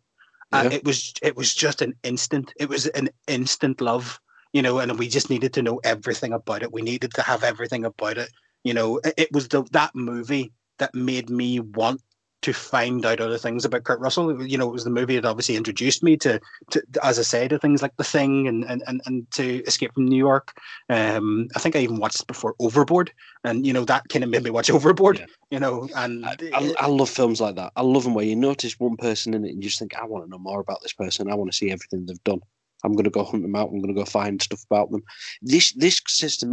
[0.53, 0.79] And Yeah.
[0.79, 2.53] it was it was just an instant.
[2.57, 4.21] It was an instant love,
[4.53, 6.73] you know, and we just needed to know everything about it.
[6.73, 8.31] We needed to have everything about it.
[8.65, 12.03] You know, it, it was the, that movie that made me want
[12.43, 14.47] to find out other things about Kurt Russell.
[14.47, 16.41] You know, it was the movie that obviously introduced me to,
[16.71, 19.95] to as I say, to things like The Thing and and, and, and to Escape
[19.95, 20.53] from New York.
[20.89, 23.13] Um, I think I even watched before Overboard,
[23.45, 25.19] and you know that kind of made me watch Overboard.
[25.19, 25.27] Yeah.
[25.51, 27.73] You know, and I, I, I love films like that.
[27.77, 30.05] I love them where you notice one person in it and you just think, I
[30.05, 31.31] want to know more about this person.
[31.31, 32.41] I want to see everything they've done.
[32.85, 33.69] I'm going to go hunt them out.
[33.69, 35.03] I'm going to go find stuff about them.
[35.41, 36.53] This this system,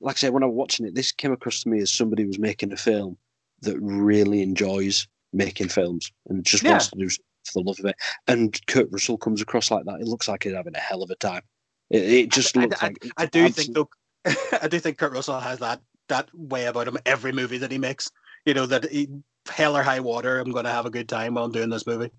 [0.00, 2.24] like I said, when I was watching it, this came across to me as somebody
[2.24, 3.18] was making a film
[3.62, 6.70] that really enjoys making films and just Yeah.
[6.72, 7.96] wants to do for the love of it.
[8.26, 10.00] And Kurt Russell comes across like that.
[10.00, 11.42] It looks like he's having a hell of a time.
[11.90, 13.88] It, it just I- looks I, like I do think though,
[14.62, 16.98] I do think Kurt Russell has that that way about him.
[17.06, 18.10] Every movie that he makes,
[18.46, 19.08] you know, that he,
[19.46, 21.86] hell or high water, I'm going to have a good time while I'm doing this
[21.86, 22.10] movie.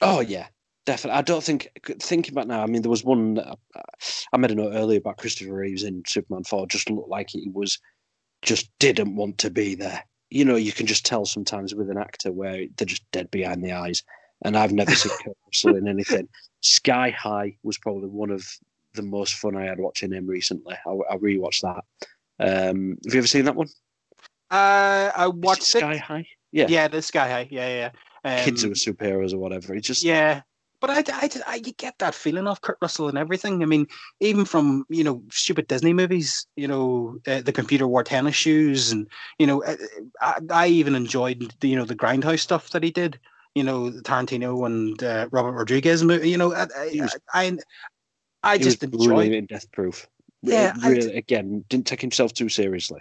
[0.00, 0.46] Oh yeah,
[0.86, 1.18] definitely.
[1.18, 1.68] I don't think
[2.00, 2.62] thinking about now.
[2.62, 3.54] I mean, there was one I,
[4.32, 6.66] I made a note earlier about Christopher Reeves in Superman Four.
[6.66, 7.78] Just looked like he was
[8.42, 10.04] just didn't want to be there.
[10.36, 13.64] You know, you can just tell sometimes with an actor where they're just dead behind
[13.64, 14.02] the eyes.
[14.44, 16.28] And I've never seen Kurt Russell in anything.
[16.60, 18.46] Sky High was probably one of
[18.94, 20.74] the most fun I had watching him recently.
[20.86, 21.84] I, I rewatched that.
[22.38, 23.68] Um, have you ever seen that one?
[24.50, 26.00] Uh, I watched Sky it.
[26.00, 26.26] High.
[26.52, 26.66] Yeah.
[26.68, 27.48] Yeah, the Sky High.
[27.50, 27.90] Yeah,
[28.24, 28.38] yeah.
[28.38, 29.74] Um, Kids who are superheroes or whatever.
[29.74, 30.42] It just Yeah,
[30.86, 33.62] but I, I, I, you get that feeling of Kurt Russell and everything.
[33.62, 33.86] I mean,
[34.20, 38.92] even from you know stupid Disney movies, you know, uh, the computer wore tennis shoes,
[38.92, 39.08] and
[39.38, 39.76] you know, uh,
[40.20, 43.18] I, I even enjoyed the you know the Grindhouse stuff that he did.
[43.54, 46.28] You know, Tarantino and uh, Robert Rodriguez movie.
[46.28, 47.58] You know, I, I, I,
[48.42, 49.32] I just enjoyed.
[49.32, 50.06] in Death Proof.
[50.42, 51.16] Yeah, really.
[51.16, 53.00] again, didn't take himself too seriously.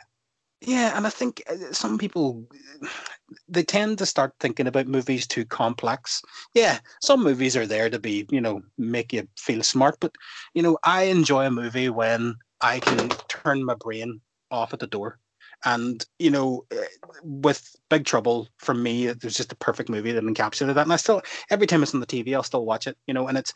[0.62, 2.46] Yeah, and I think uh, some people
[3.48, 6.22] they tend to start thinking about movies too complex.
[6.54, 10.14] Yeah, some movies are there to be, you know, make you feel smart, but
[10.54, 14.88] you know, I enjoy a movie when I can turn my brain off at the
[14.88, 15.20] door.
[15.64, 16.84] And you know, uh,
[17.24, 20.86] with Big Trouble for me, it was just a perfect movie that encapsulated that.
[20.86, 22.98] And I still, every time it's on the TV, I'll still watch it.
[23.08, 23.54] You know, and it's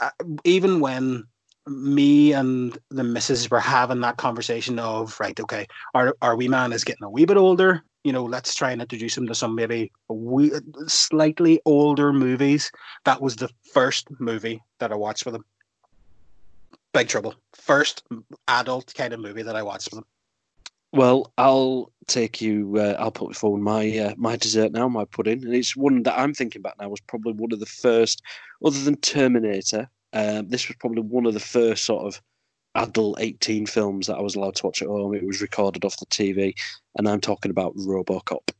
[0.00, 0.10] uh,
[0.44, 1.24] even when
[1.66, 6.72] me and the missus were having that conversation of right, okay, our our wee man
[6.72, 7.82] is getting a wee bit older.
[8.04, 10.52] You know, let's try and introduce him to some maybe wee,
[10.86, 12.70] slightly older movies.
[13.04, 15.44] That was the first movie that I watched with him.
[16.92, 18.04] Big Trouble, first
[18.46, 20.04] adult kind of movie that I watched with him.
[20.92, 22.76] Well, I'll take you.
[22.76, 26.16] Uh, I'll put forward my uh, my dessert now, my pudding, and it's one that
[26.16, 26.88] I'm thinking about now.
[26.88, 28.22] Was probably one of the first,
[28.64, 29.88] other than Terminator.
[30.14, 32.22] Um, this was probably one of the first sort of
[32.76, 35.14] adult 18 films that I was allowed to watch at home.
[35.14, 36.54] It was recorded off the TV,
[36.96, 38.50] and I'm talking about RoboCop,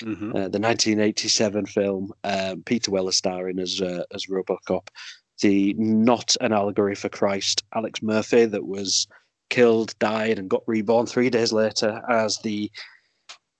[0.00, 0.30] Mm-hmm.
[0.30, 2.12] uh, the 1987 film.
[2.24, 4.88] Um, Peter Weller starring as uh, as RoboCop,
[5.40, 9.06] the not an allegory for Christ, Alex Murphy, that was
[9.50, 12.72] killed, died, and got reborn three days later as the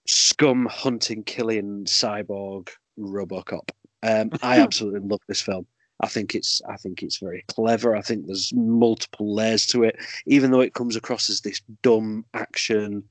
[0.09, 3.71] scum hunting, killing cyborg RoboCop.
[4.03, 5.67] Um, I absolutely love this film.
[6.01, 7.97] I think it's I think it's very clever.
[7.97, 12.25] I think there's multiple layers to it, even though it comes across as this dumb
[12.35, 13.05] action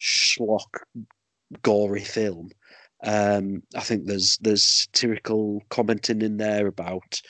[0.00, 0.80] schlock,
[1.62, 2.50] gory film.
[3.02, 7.20] Um, I think there's there's satirical commenting in there about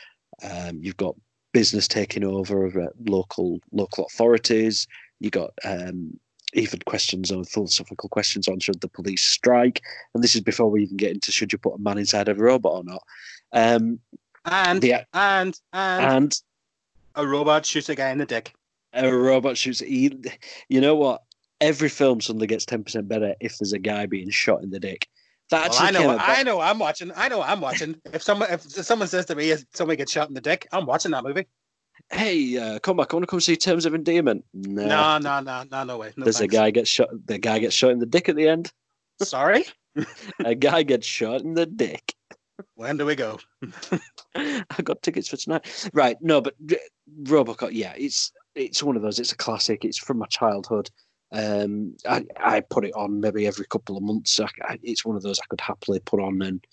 [0.43, 1.17] um, you've got
[1.53, 4.87] business taking over of uh, local local authorities.
[5.19, 6.19] You got um,
[6.55, 9.83] even questions on philosophical questions on should the police strike,
[10.15, 12.39] and this is before we even get into should you put a man inside of
[12.39, 13.03] a robot or not.
[13.53, 13.99] Um,
[14.45, 16.43] And the, and and and
[17.14, 18.55] a robot shoots a guy in the dick.
[18.93, 19.80] a robot shoots.
[19.80, 20.18] He,
[20.68, 21.22] you know what?
[21.61, 24.80] Every film suddenly gets ten percent better if there's a guy being shot in the
[24.80, 25.07] dick.
[25.51, 27.11] That Well, I know, I know, I'm watching.
[27.17, 28.00] I know, I'm watching.
[28.12, 30.87] If someone, if someone says to me, "If "Somebody gets shot in the dick," I'm
[30.87, 31.46] watching that movie.
[32.11, 33.12] Hey, uh, come back!
[33.12, 34.45] I want to come see Terms of Endearment.
[34.54, 36.12] No, No, no, no, no, no way.
[36.17, 36.54] No there's thanks.
[36.54, 37.08] a guy gets shot.
[37.26, 38.72] The guy gets shot in the dick at the end.
[39.21, 39.64] Sorry.
[40.45, 42.14] a guy gets shot in the dick.
[42.74, 43.38] When do we go?
[44.34, 45.88] I got tickets for tonight.
[45.92, 46.54] Right, no, but
[47.24, 49.18] Robocop, yeah, it's it's one of those.
[49.18, 49.84] It's a classic.
[49.84, 50.91] It's from my childhood.
[51.32, 54.41] Um, I I put it on maybe every couple of months.
[54.41, 56.66] I, I, it's one of those I could happily put on and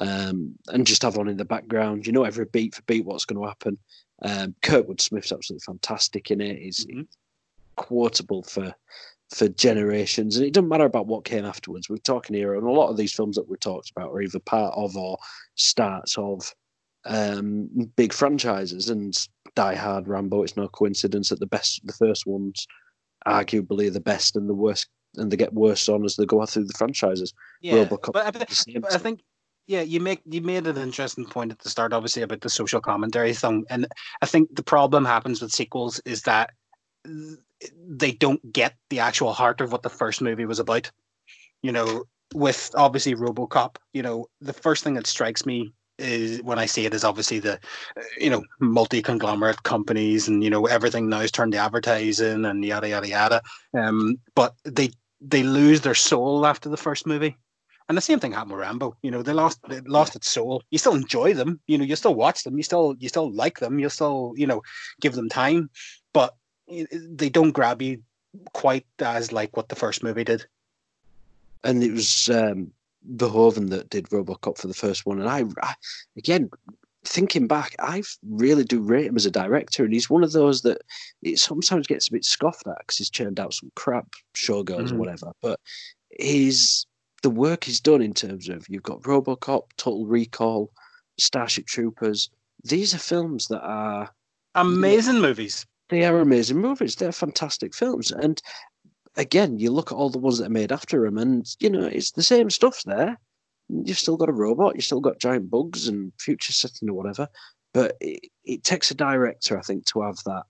[0.00, 2.06] um and just have on in the background.
[2.06, 3.78] You know, every beat for beat, what's going to happen.
[4.22, 6.58] Um, Kurtwood Smith's absolutely fantastic in it.
[6.58, 7.06] He's Mhm.
[7.76, 8.74] quotable for
[9.32, 11.88] for generations, and it doesn't matter about what came afterwards.
[11.88, 14.38] We're talking here, and a lot of these films that we talked about are either
[14.38, 15.18] part of or
[15.54, 16.52] starts of
[17.04, 18.88] um, big franchises.
[18.88, 19.16] And
[19.54, 22.66] Die Hard, Rambo, it's no coincidence that the best, the first ones,
[23.26, 26.64] arguably the best and the worst, and they get worse on as they go through
[26.64, 27.32] the franchises.
[27.60, 29.20] Yeah, Robocop but I, but I think
[29.66, 32.80] yeah, you make you made an interesting point at the start, obviously about the social
[32.80, 33.86] commentary thing, and
[34.20, 36.61] I think the problem happens with sequels is that th-
[37.04, 40.90] they don't get the actual heart of what the first movie was about.
[41.62, 42.04] You know,
[42.34, 46.86] with obviously RoboCop, you know, the first thing that strikes me is when I see
[46.86, 47.60] it is obviously the,
[48.18, 52.64] you know, multi conglomerate companies and you know everything now is turned to advertising and
[52.64, 53.42] yada yada yada.
[53.76, 57.36] Um, but they they lose their soul after the first movie.
[57.88, 58.96] And the same thing happened with Rambo.
[59.02, 60.62] You know, they lost they lost its soul.
[60.70, 61.60] You still enjoy them.
[61.66, 62.56] You know, you still watch them.
[62.56, 63.78] You still you still like them.
[63.78, 64.62] You still you know
[65.00, 65.68] give them time,
[66.12, 66.34] but
[66.68, 68.02] they don't grab you
[68.52, 70.46] quite as like what the first movie did.
[71.64, 72.72] And it was um,
[73.14, 75.74] Verhoeven that did RoboCop for the first one, and I, I
[76.16, 76.50] again
[77.04, 80.62] thinking back, I really do rate him as a director, and he's one of those
[80.62, 80.82] that
[81.22, 84.96] it sometimes gets a bit scoffed at because he's churned out some crap showgirls mm-hmm.
[84.96, 85.32] or whatever.
[85.40, 85.58] But
[86.18, 86.86] he's
[87.22, 90.72] the work he's done in terms of you've got RoboCop, Total Recall,
[91.18, 92.30] Starship Troopers.
[92.64, 94.10] These are films that are
[94.54, 95.66] amazing you know, movies.
[95.92, 96.96] They are amazing movies.
[96.96, 98.40] They're fantastic films, and
[99.16, 101.84] again, you look at all the ones that are made after him, and you know
[101.84, 103.20] it's the same stuff there.
[103.68, 107.28] You've still got a robot, you've still got giant bugs and future setting or whatever.
[107.74, 110.44] But it, it takes a director, I think, to have that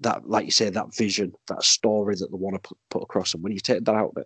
[0.00, 3.34] that, like you say, that vision, that story that they want to put, put across.
[3.34, 4.16] And when you take that out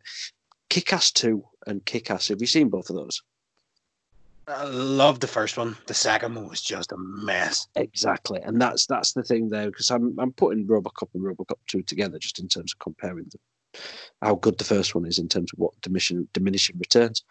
[0.71, 3.21] Kick Ass 2 and Kick Ass, have you seen both of those?
[4.47, 5.77] I love the first one.
[5.87, 7.67] The second one was just a mess.
[7.77, 11.83] Exactly, and that's that's the thing there because I'm I'm putting RoboCop and RoboCop two
[11.83, 13.81] together just in terms of comparing them,
[14.21, 17.25] how good the first one is in terms of what diminishing diminishing returns.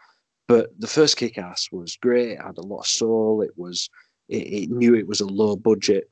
[0.47, 2.31] But the first Kick Ass was great.
[2.31, 3.41] It had a lot of soul.
[3.41, 3.89] It was
[4.27, 6.09] it, it knew it was a low budget,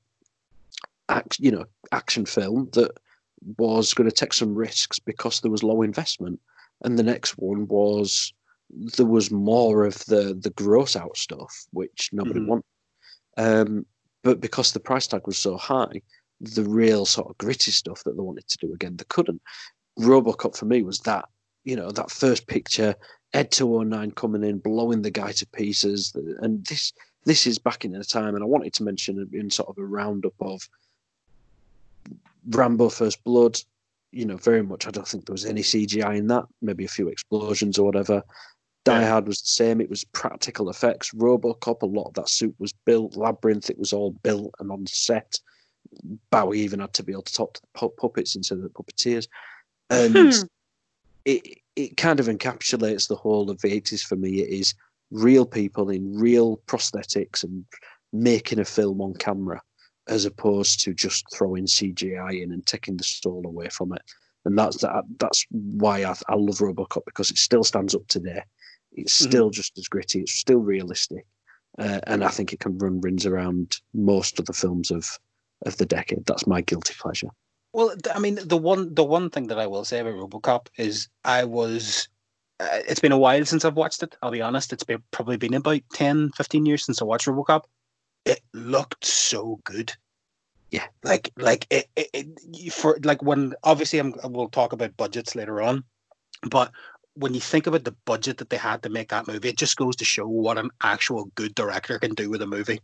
[1.10, 2.91] act, you know, action film that
[3.57, 6.40] was going to take some risks because there was low investment.
[6.84, 8.34] And the next one was
[8.73, 12.49] there was more of the the gross out stuff, which nobody mm-hmm.
[12.49, 12.65] wanted.
[13.38, 13.85] Um,
[14.23, 16.02] but because the price tag was so high,
[16.39, 19.41] the real sort of gritty stuff that they wanted to do again, they couldn't.
[19.99, 21.26] Robocop for me was that,
[21.64, 22.95] you know, that first picture,
[23.34, 26.15] Ed 209 coming in, blowing the guy to pieces.
[26.39, 26.93] And this
[27.26, 29.85] this is back in the time, and I wanted to mention in sort of a
[29.85, 30.68] roundup of
[32.49, 33.60] Rambo First Blood.
[34.11, 34.88] You know, very much.
[34.88, 36.45] I don't think there was any CGI in that.
[36.61, 38.23] Maybe a few explosions or whatever.
[38.84, 39.80] Die Hard was the same.
[39.80, 41.12] It was practical effects.
[41.12, 43.16] RoboCop, a lot of that suit was built.
[43.16, 45.40] Labyrinth, it was all built and on set.
[46.32, 49.28] Bowie even had to be able to talk to the puppets instead of the puppeteers,
[49.90, 50.48] and hmm.
[51.26, 54.41] it it kind of encapsulates the whole of the eighties for me.
[54.41, 54.74] It is
[55.12, 57.66] real people in real prosthetics and
[58.14, 59.62] making a film on camera,
[60.08, 64.02] as opposed to just throwing CGI in and taking the soul away from it.
[64.45, 65.03] And that's that.
[65.20, 68.44] That's why I, I love RoboCop because it still stands up today.
[68.93, 69.30] It's mm-hmm.
[69.30, 70.22] still just as gritty.
[70.22, 71.26] It's still realistic,
[71.77, 75.18] uh, and I think it can run rings around most of the films of
[75.65, 76.26] of the decade.
[76.26, 77.30] That's my guilty pleasure.
[77.73, 81.07] Well, I mean, the one the one thing that I will say about RoboCop is
[81.23, 82.07] I was.
[82.59, 84.15] Uh, it's been a while since I've watched it.
[84.22, 84.72] I'll be honest.
[84.72, 87.63] It's been probably been about 10, 15 years since I watched RoboCop.
[88.26, 89.93] It looked so good.
[90.69, 95.35] Yeah, like like it, it, it for like when obviously I'm we'll talk about budgets
[95.35, 95.84] later on,
[96.49, 96.72] but
[97.15, 99.77] when you think about the budget that they had to make that movie, it just
[99.77, 102.79] goes to show what an actual good director can do with a movie.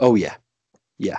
[0.00, 0.34] Oh yeah,
[0.98, 1.18] yeah.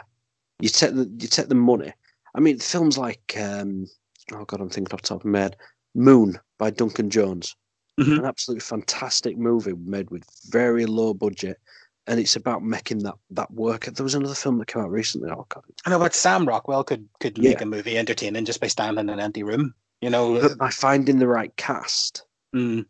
[0.59, 1.93] You take the you take the money.
[2.35, 3.87] I mean, films like um,
[4.33, 5.57] oh god, I'm thinking off the top of my head.
[5.95, 7.55] Moon by Duncan Jones,
[7.99, 8.19] mm-hmm.
[8.19, 11.59] an absolutely fantastic movie made with very low budget,
[12.07, 13.85] and it's about making that that work.
[13.85, 15.29] There was another film that came out recently.
[15.31, 17.63] Oh god, I know, but Sam Rockwell could could make yeah.
[17.63, 19.73] a movie entertaining just by standing in an empty room.
[20.01, 22.23] You know, but by finding the right cast
[22.53, 22.85] mm.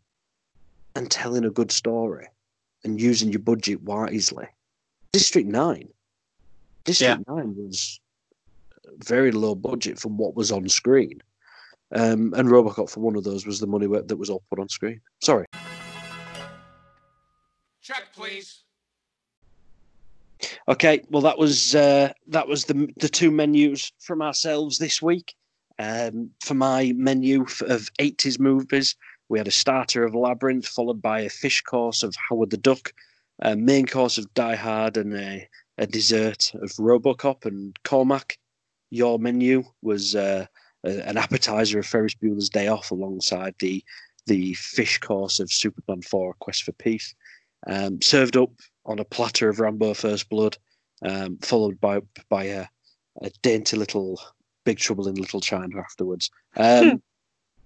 [0.96, 2.28] and telling a good story
[2.84, 4.48] and using your budget wisely.
[5.12, 5.90] District Nine.
[6.84, 7.34] District yeah.
[7.34, 8.00] Nine was
[8.98, 11.22] very low budget from what was on screen.
[11.96, 14.68] Um, and Robocop for one of those was the money that was all put on
[14.68, 15.00] screen.
[15.22, 15.46] Sorry.
[17.82, 18.64] Check, please.
[20.68, 25.36] Okay, well that was uh, that was the the two menus from ourselves this week.
[25.80, 28.96] Um, for my menu of 80s movies,
[29.30, 32.94] we had a starter of Labyrinth, followed by a fish course of Howard the Duck,
[33.40, 35.48] a main course of Die Hard, and a,
[35.78, 38.38] a dessert of Robocop and Cormac.
[38.90, 40.46] Your menu was uh,
[40.84, 43.84] a, an appetizer of Ferris Bueller's Day Off, alongside the
[44.26, 47.14] the fish course of Superman 4 Quest for Peace,
[47.68, 48.52] um, served up
[48.86, 50.58] on a platter of Rambo First Blood,
[51.04, 52.68] um, followed by by a,
[53.22, 54.20] a dainty little
[54.64, 56.30] Big Trouble in Little China afterwards.
[56.56, 57.02] Um.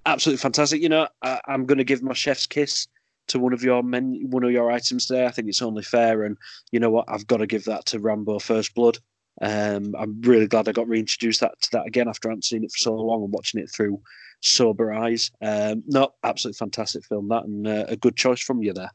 [0.07, 0.81] absolutely fantastic.
[0.81, 2.87] You know, I, am going to give my chef's kiss
[3.27, 5.25] to one of your men, one of your items today.
[5.25, 6.37] I think it's only fair, and
[6.71, 8.97] you know what, I've got to give that to Rambo First Blood.
[9.41, 12.63] Um, I'm really glad I got reintroduced that to that again after I hadn't seen
[12.63, 14.01] it for so long and watching it through
[14.41, 15.29] sober eyes.
[15.41, 18.91] Um, no, absolutely fantastic film that, and uh, a good choice from you there.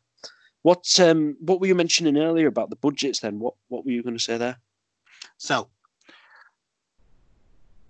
[0.63, 3.21] What um, what were you mentioning earlier about the budgets?
[3.21, 4.57] Then what what were you going to say there?
[5.37, 5.69] So,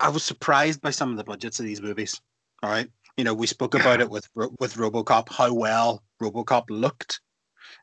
[0.01, 2.20] I was surprised by some of the budgets of these movies.
[2.62, 7.20] All right, you know, we spoke about it with with RoboCop, how well RoboCop looked.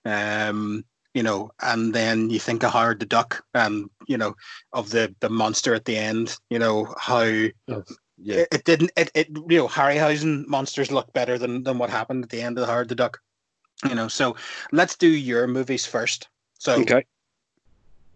[0.05, 4.35] Um, you know, and then you think of Howard the Duck, and you know,
[4.73, 6.37] of the the monster at the end.
[6.49, 7.23] You know how
[8.21, 8.91] Yeah, it, it didn't.
[8.97, 12.57] It, it you know Harryhausen monsters look better than than what happened at the end
[12.57, 13.19] of Howard the Duck.
[13.87, 14.35] You know, so
[14.71, 16.27] let's do your movies first.
[16.57, 17.05] So okay.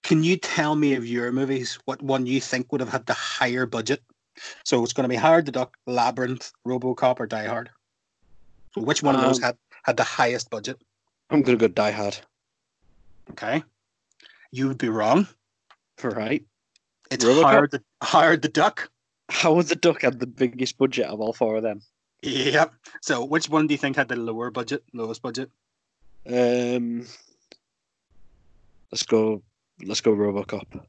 [0.01, 3.13] can you tell me of your movies what one you think would have had the
[3.13, 4.03] higher budget?
[4.63, 7.69] So it's going to be Howard the Duck, Labyrinth, RoboCop, or Die Hard.
[8.73, 10.81] So which one of those Um, had had the highest budget?
[11.29, 12.17] I'm going to go Die Hard.
[13.31, 13.63] Okay,
[14.51, 15.27] you would be wrong.
[16.03, 16.43] Right.
[17.11, 17.51] It's RoboCop?
[17.51, 18.89] Howard the Howard the Duck.
[19.29, 21.81] Howard the Duck had the biggest budget of all four of them.
[22.23, 22.73] Yep.
[23.01, 25.51] So which one do you think had the lower budget, lowest budget?
[26.25, 27.05] Um,
[28.91, 29.43] let's go.
[29.83, 30.85] Let's go RoboCop.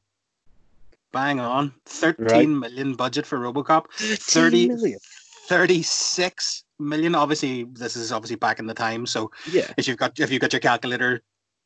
[1.14, 1.72] Bang on.
[1.86, 2.96] thirteen million Right.
[2.98, 3.86] budget for RoboCop.
[3.92, 4.98] 30 30 million.
[5.46, 7.14] 36 million.
[7.14, 9.06] Obviously, this is obviously back in the time.
[9.06, 9.72] So Yeah.
[9.76, 11.22] if you've got if you've got your calculator,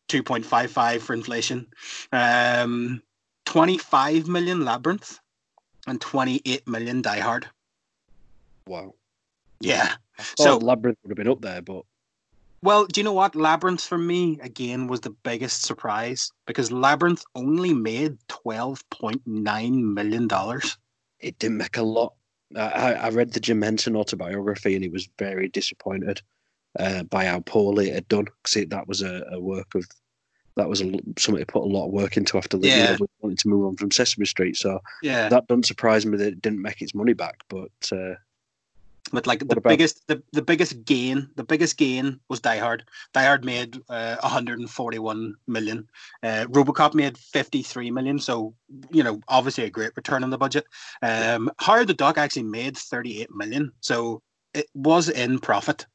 [0.08, 1.66] 2.55 for inflation.
[2.12, 3.02] Um
[3.46, 5.18] 25 million Labyrinth
[5.86, 7.48] and 28 million Die Hard.
[8.66, 8.94] Wow.
[9.60, 9.94] Yeah.
[10.36, 11.84] So Labyrinth would have been up there, but
[12.62, 13.35] well, do you know what?
[13.35, 20.76] Labyrinth for me again was the biggest surprise because Labyrinth only made 12.9 million dollars.
[21.20, 22.14] it didn't make a lot.
[22.56, 26.22] I, I read the Jim Henson autobiography and he was very disappointed
[26.78, 28.26] uh, by how poorly it had done.
[28.43, 29.85] Because that was a, a work of
[30.56, 32.97] that was a, something to put a lot of work into after you Yeah.
[33.20, 34.56] wanted to move on from Sesame Street.
[34.56, 35.28] So Yeah.
[35.28, 37.36] that doesn't surprise me that it didn't make its money back.
[37.48, 38.14] But uh,
[39.12, 42.59] But like What the about- biggest, the, the biggest gain, the biggest gain was Die
[42.59, 42.85] Hard.
[43.14, 45.89] Die Hard made uh, 141 million.
[46.22, 48.18] Uh, RoboCop made 53 million.
[48.18, 48.55] So
[48.90, 50.66] you know, obviously a great return on the budget.
[51.02, 53.72] Um, Howard the Duck actually made 38 million.
[53.80, 54.22] So
[54.55, 55.86] it was in profit.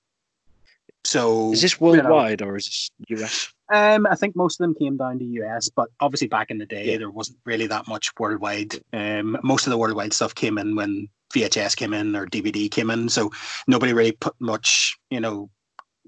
[1.05, 3.53] So is this you know, worldwide or is this US?
[3.73, 6.65] um, I think most of them came down to US, but obviously back in the
[6.65, 6.97] day Yeah.
[6.97, 8.75] there wasn't really that much worldwide.
[8.93, 12.89] Um, most of the worldwide stuff came in when VHS came in or DVD came
[12.89, 13.31] in, so
[13.67, 15.49] nobody really put much, you know,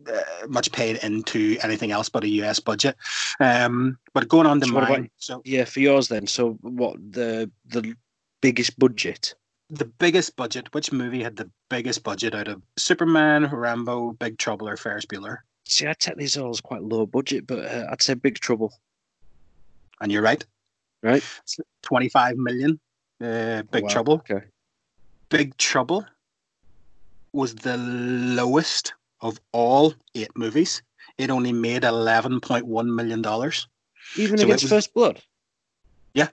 [0.07, 2.95] uh, much paid into anything else but a US budget.
[3.39, 6.27] Um, but going on to So what about- so Yeah, for yours then.
[6.27, 7.95] So what the the
[8.41, 9.33] biggest budget?
[9.71, 14.69] the biggest budget, which movie had the biggest budget out of Superman, Rambo, Big Trouble,
[14.69, 15.37] or Ferris Bueller?
[15.65, 18.71] See, I take these all as quite low budget, but uh, I'd say Big Trouble.
[20.01, 20.45] And you're right,
[21.01, 21.23] Right?
[21.81, 22.79] 25 million.
[23.19, 24.13] Uh, Big Wow, Trouble.
[24.29, 24.45] Okay.
[25.37, 26.05] Big Trouble
[27.33, 30.81] was the lowest of all eight movies.
[31.17, 33.67] It only made eleven point one million dollars.
[34.15, 35.21] Even So against was- First Blood.
[36.13, 36.29] Yeah.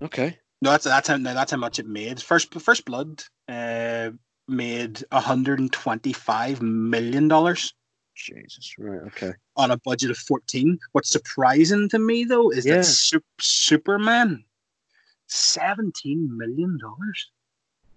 [0.00, 0.38] Okay.
[0.62, 2.22] No, that's that's how no, that's how much it made.
[2.22, 4.10] First First Blood uh,
[4.46, 7.74] made hundred and twenty five million dollars
[8.14, 8.74] Jesus.
[8.78, 9.00] Right.
[9.08, 9.32] Okay.
[9.56, 10.78] on a budget of fourteen.
[10.92, 12.76] What's surprising to me though is Yeah.
[12.76, 14.44] that Sup- Superman
[15.26, 17.30] seventeen million dollars.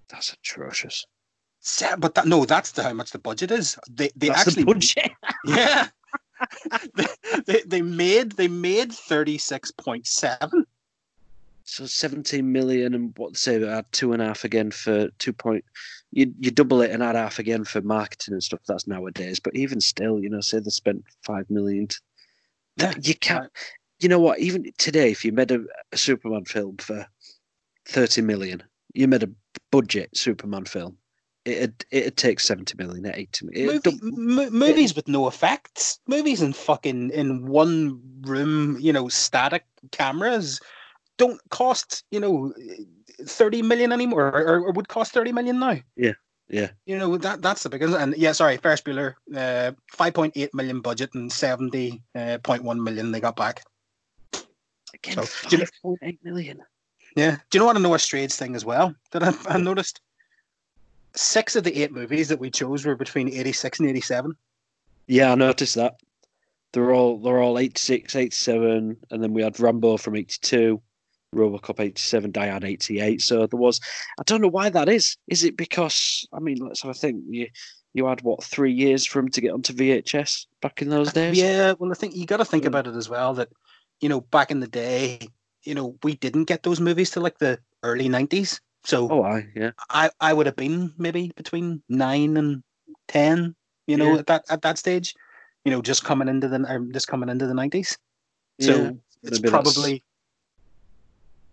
[0.09, 1.05] That's atrocious.
[1.59, 3.77] Se- but that, no, that's the, how much the budget is.
[3.89, 5.11] They they That's actually the budget.
[5.45, 5.87] Yeah.
[6.95, 7.07] they,
[7.45, 10.63] they, they made they made 36.7
[11.63, 15.65] so 17 million and what say add two and a half again for two point
[16.11, 19.55] you you double it and add half again for marketing and stuff that's nowadays but
[19.55, 21.97] even still you know say they spent five million t-
[22.77, 23.51] Yeah, you can't
[23.99, 25.61] you know what even today if you made a,
[25.91, 27.05] a superman film for
[27.87, 28.63] 30 million
[28.97, 29.29] you made a
[29.71, 30.97] budget superman film
[31.47, 35.99] it'd it'd take 70 million at 80 million Movie, m- movies with no effects.
[36.07, 40.59] Movies in fucking in one room you know static cameras
[41.17, 42.53] don't cost you know
[43.23, 45.77] 30 million anymore or, or would cost 30 million now.
[45.95, 46.13] Yeah,
[46.49, 46.69] yeah.
[46.85, 51.13] you know that that's the biggest and yeah sorry Ferris Bueller uh 5.8 million budget
[51.13, 53.63] and 70.1 million they got back.
[54.93, 56.61] Again So, do 5.8 million
[57.17, 57.37] Yeah.
[57.49, 60.01] Do you know what a Noah Strayed's thing as well that I, I noticed?
[61.15, 64.35] Six of the eight movies that we chose were between 86 and 87.
[65.07, 65.95] Yeah, I noticed that.
[66.73, 70.79] They're all they're all 86, 87, and then we had Rambo from 82,
[71.33, 73.21] Robocop 87, Die Hard 88.
[73.21, 73.81] So there was
[74.19, 75.17] I don't know why that is.
[75.27, 77.23] Is it because I mean, let's have a think.
[77.29, 77.47] You
[77.93, 81.35] you had what three years for him to get onto VHS back in those days?
[81.35, 83.49] Yeah, well, I think you got to think about it as well that,
[84.01, 85.29] you know, back in the day,
[85.67, 88.59] you know, we didn't get those movies till like the early 90s.
[88.85, 89.71] So Oh, I yeah.
[89.89, 92.63] I, I would have been maybe between nine and
[93.09, 93.53] ten,
[93.85, 94.19] you know, Yeah.
[94.19, 95.13] at that at that stage,
[95.65, 97.97] you know, just coming into the um, just coming into the nineties.
[98.61, 98.91] So Yeah.
[99.23, 100.03] it's probably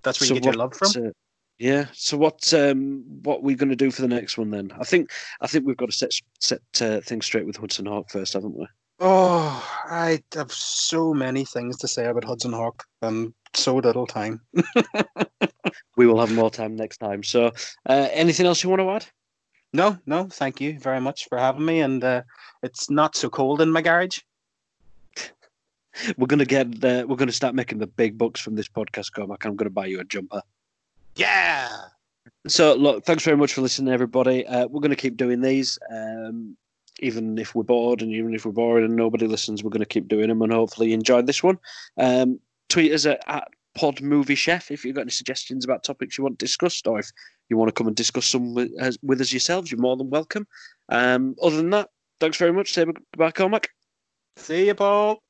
[0.05, 1.07] that's where So you get your what, love from.
[1.07, 1.11] uh,
[1.59, 1.87] yeah.
[1.93, 4.71] So what um what we going to do for the next one then?
[4.79, 5.11] I think
[5.41, 8.57] I think we've got to set set uh, things straight with Hudson Hawk first, haven't
[8.57, 8.67] we?
[9.01, 14.41] Oh, I have so many things to say about Hudson Hawk and so little time.
[15.97, 17.23] We will have more time next time.
[17.23, 17.47] So,
[17.89, 19.07] uh, anything else you want to add?
[19.73, 21.81] No, no, thank you very much for having me.
[21.81, 22.23] And uh,
[22.63, 24.21] it's not so cold in my garage.
[26.17, 29.45] We're gonna get uh, we're gonna start making the big bucks from this podcast, Cormac.
[29.45, 30.43] I'm gonna buy you a jumper.
[31.15, 31.69] Yeah.
[32.49, 34.45] So, look, thanks very much for listening, everybody.
[34.45, 36.57] Uh, we're gonna keep doing these, um,
[36.99, 40.09] even if we're bored, and even if we're bored and nobody listens, we're gonna keep
[40.09, 41.61] doing them, and hopefully you enjoyed this one.
[41.97, 42.41] Um,
[42.75, 43.47] tweet us at, at
[43.77, 47.13] Pod Movie Chef if you've got any suggestions about topics you want discussed, or if
[47.49, 50.11] you want to come and discuss some with, as, with us yourselves, you're more than
[50.11, 50.45] welcome.
[50.89, 52.73] Um, other than that, thanks very much.
[52.73, 53.69] Say goodbye, Cormac.
[54.39, 55.23] See you, Paul.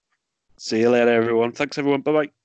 [0.56, 1.52] See you later, everyone.
[1.52, 2.00] Thanks, everyone.
[2.00, 2.43] Bye bye.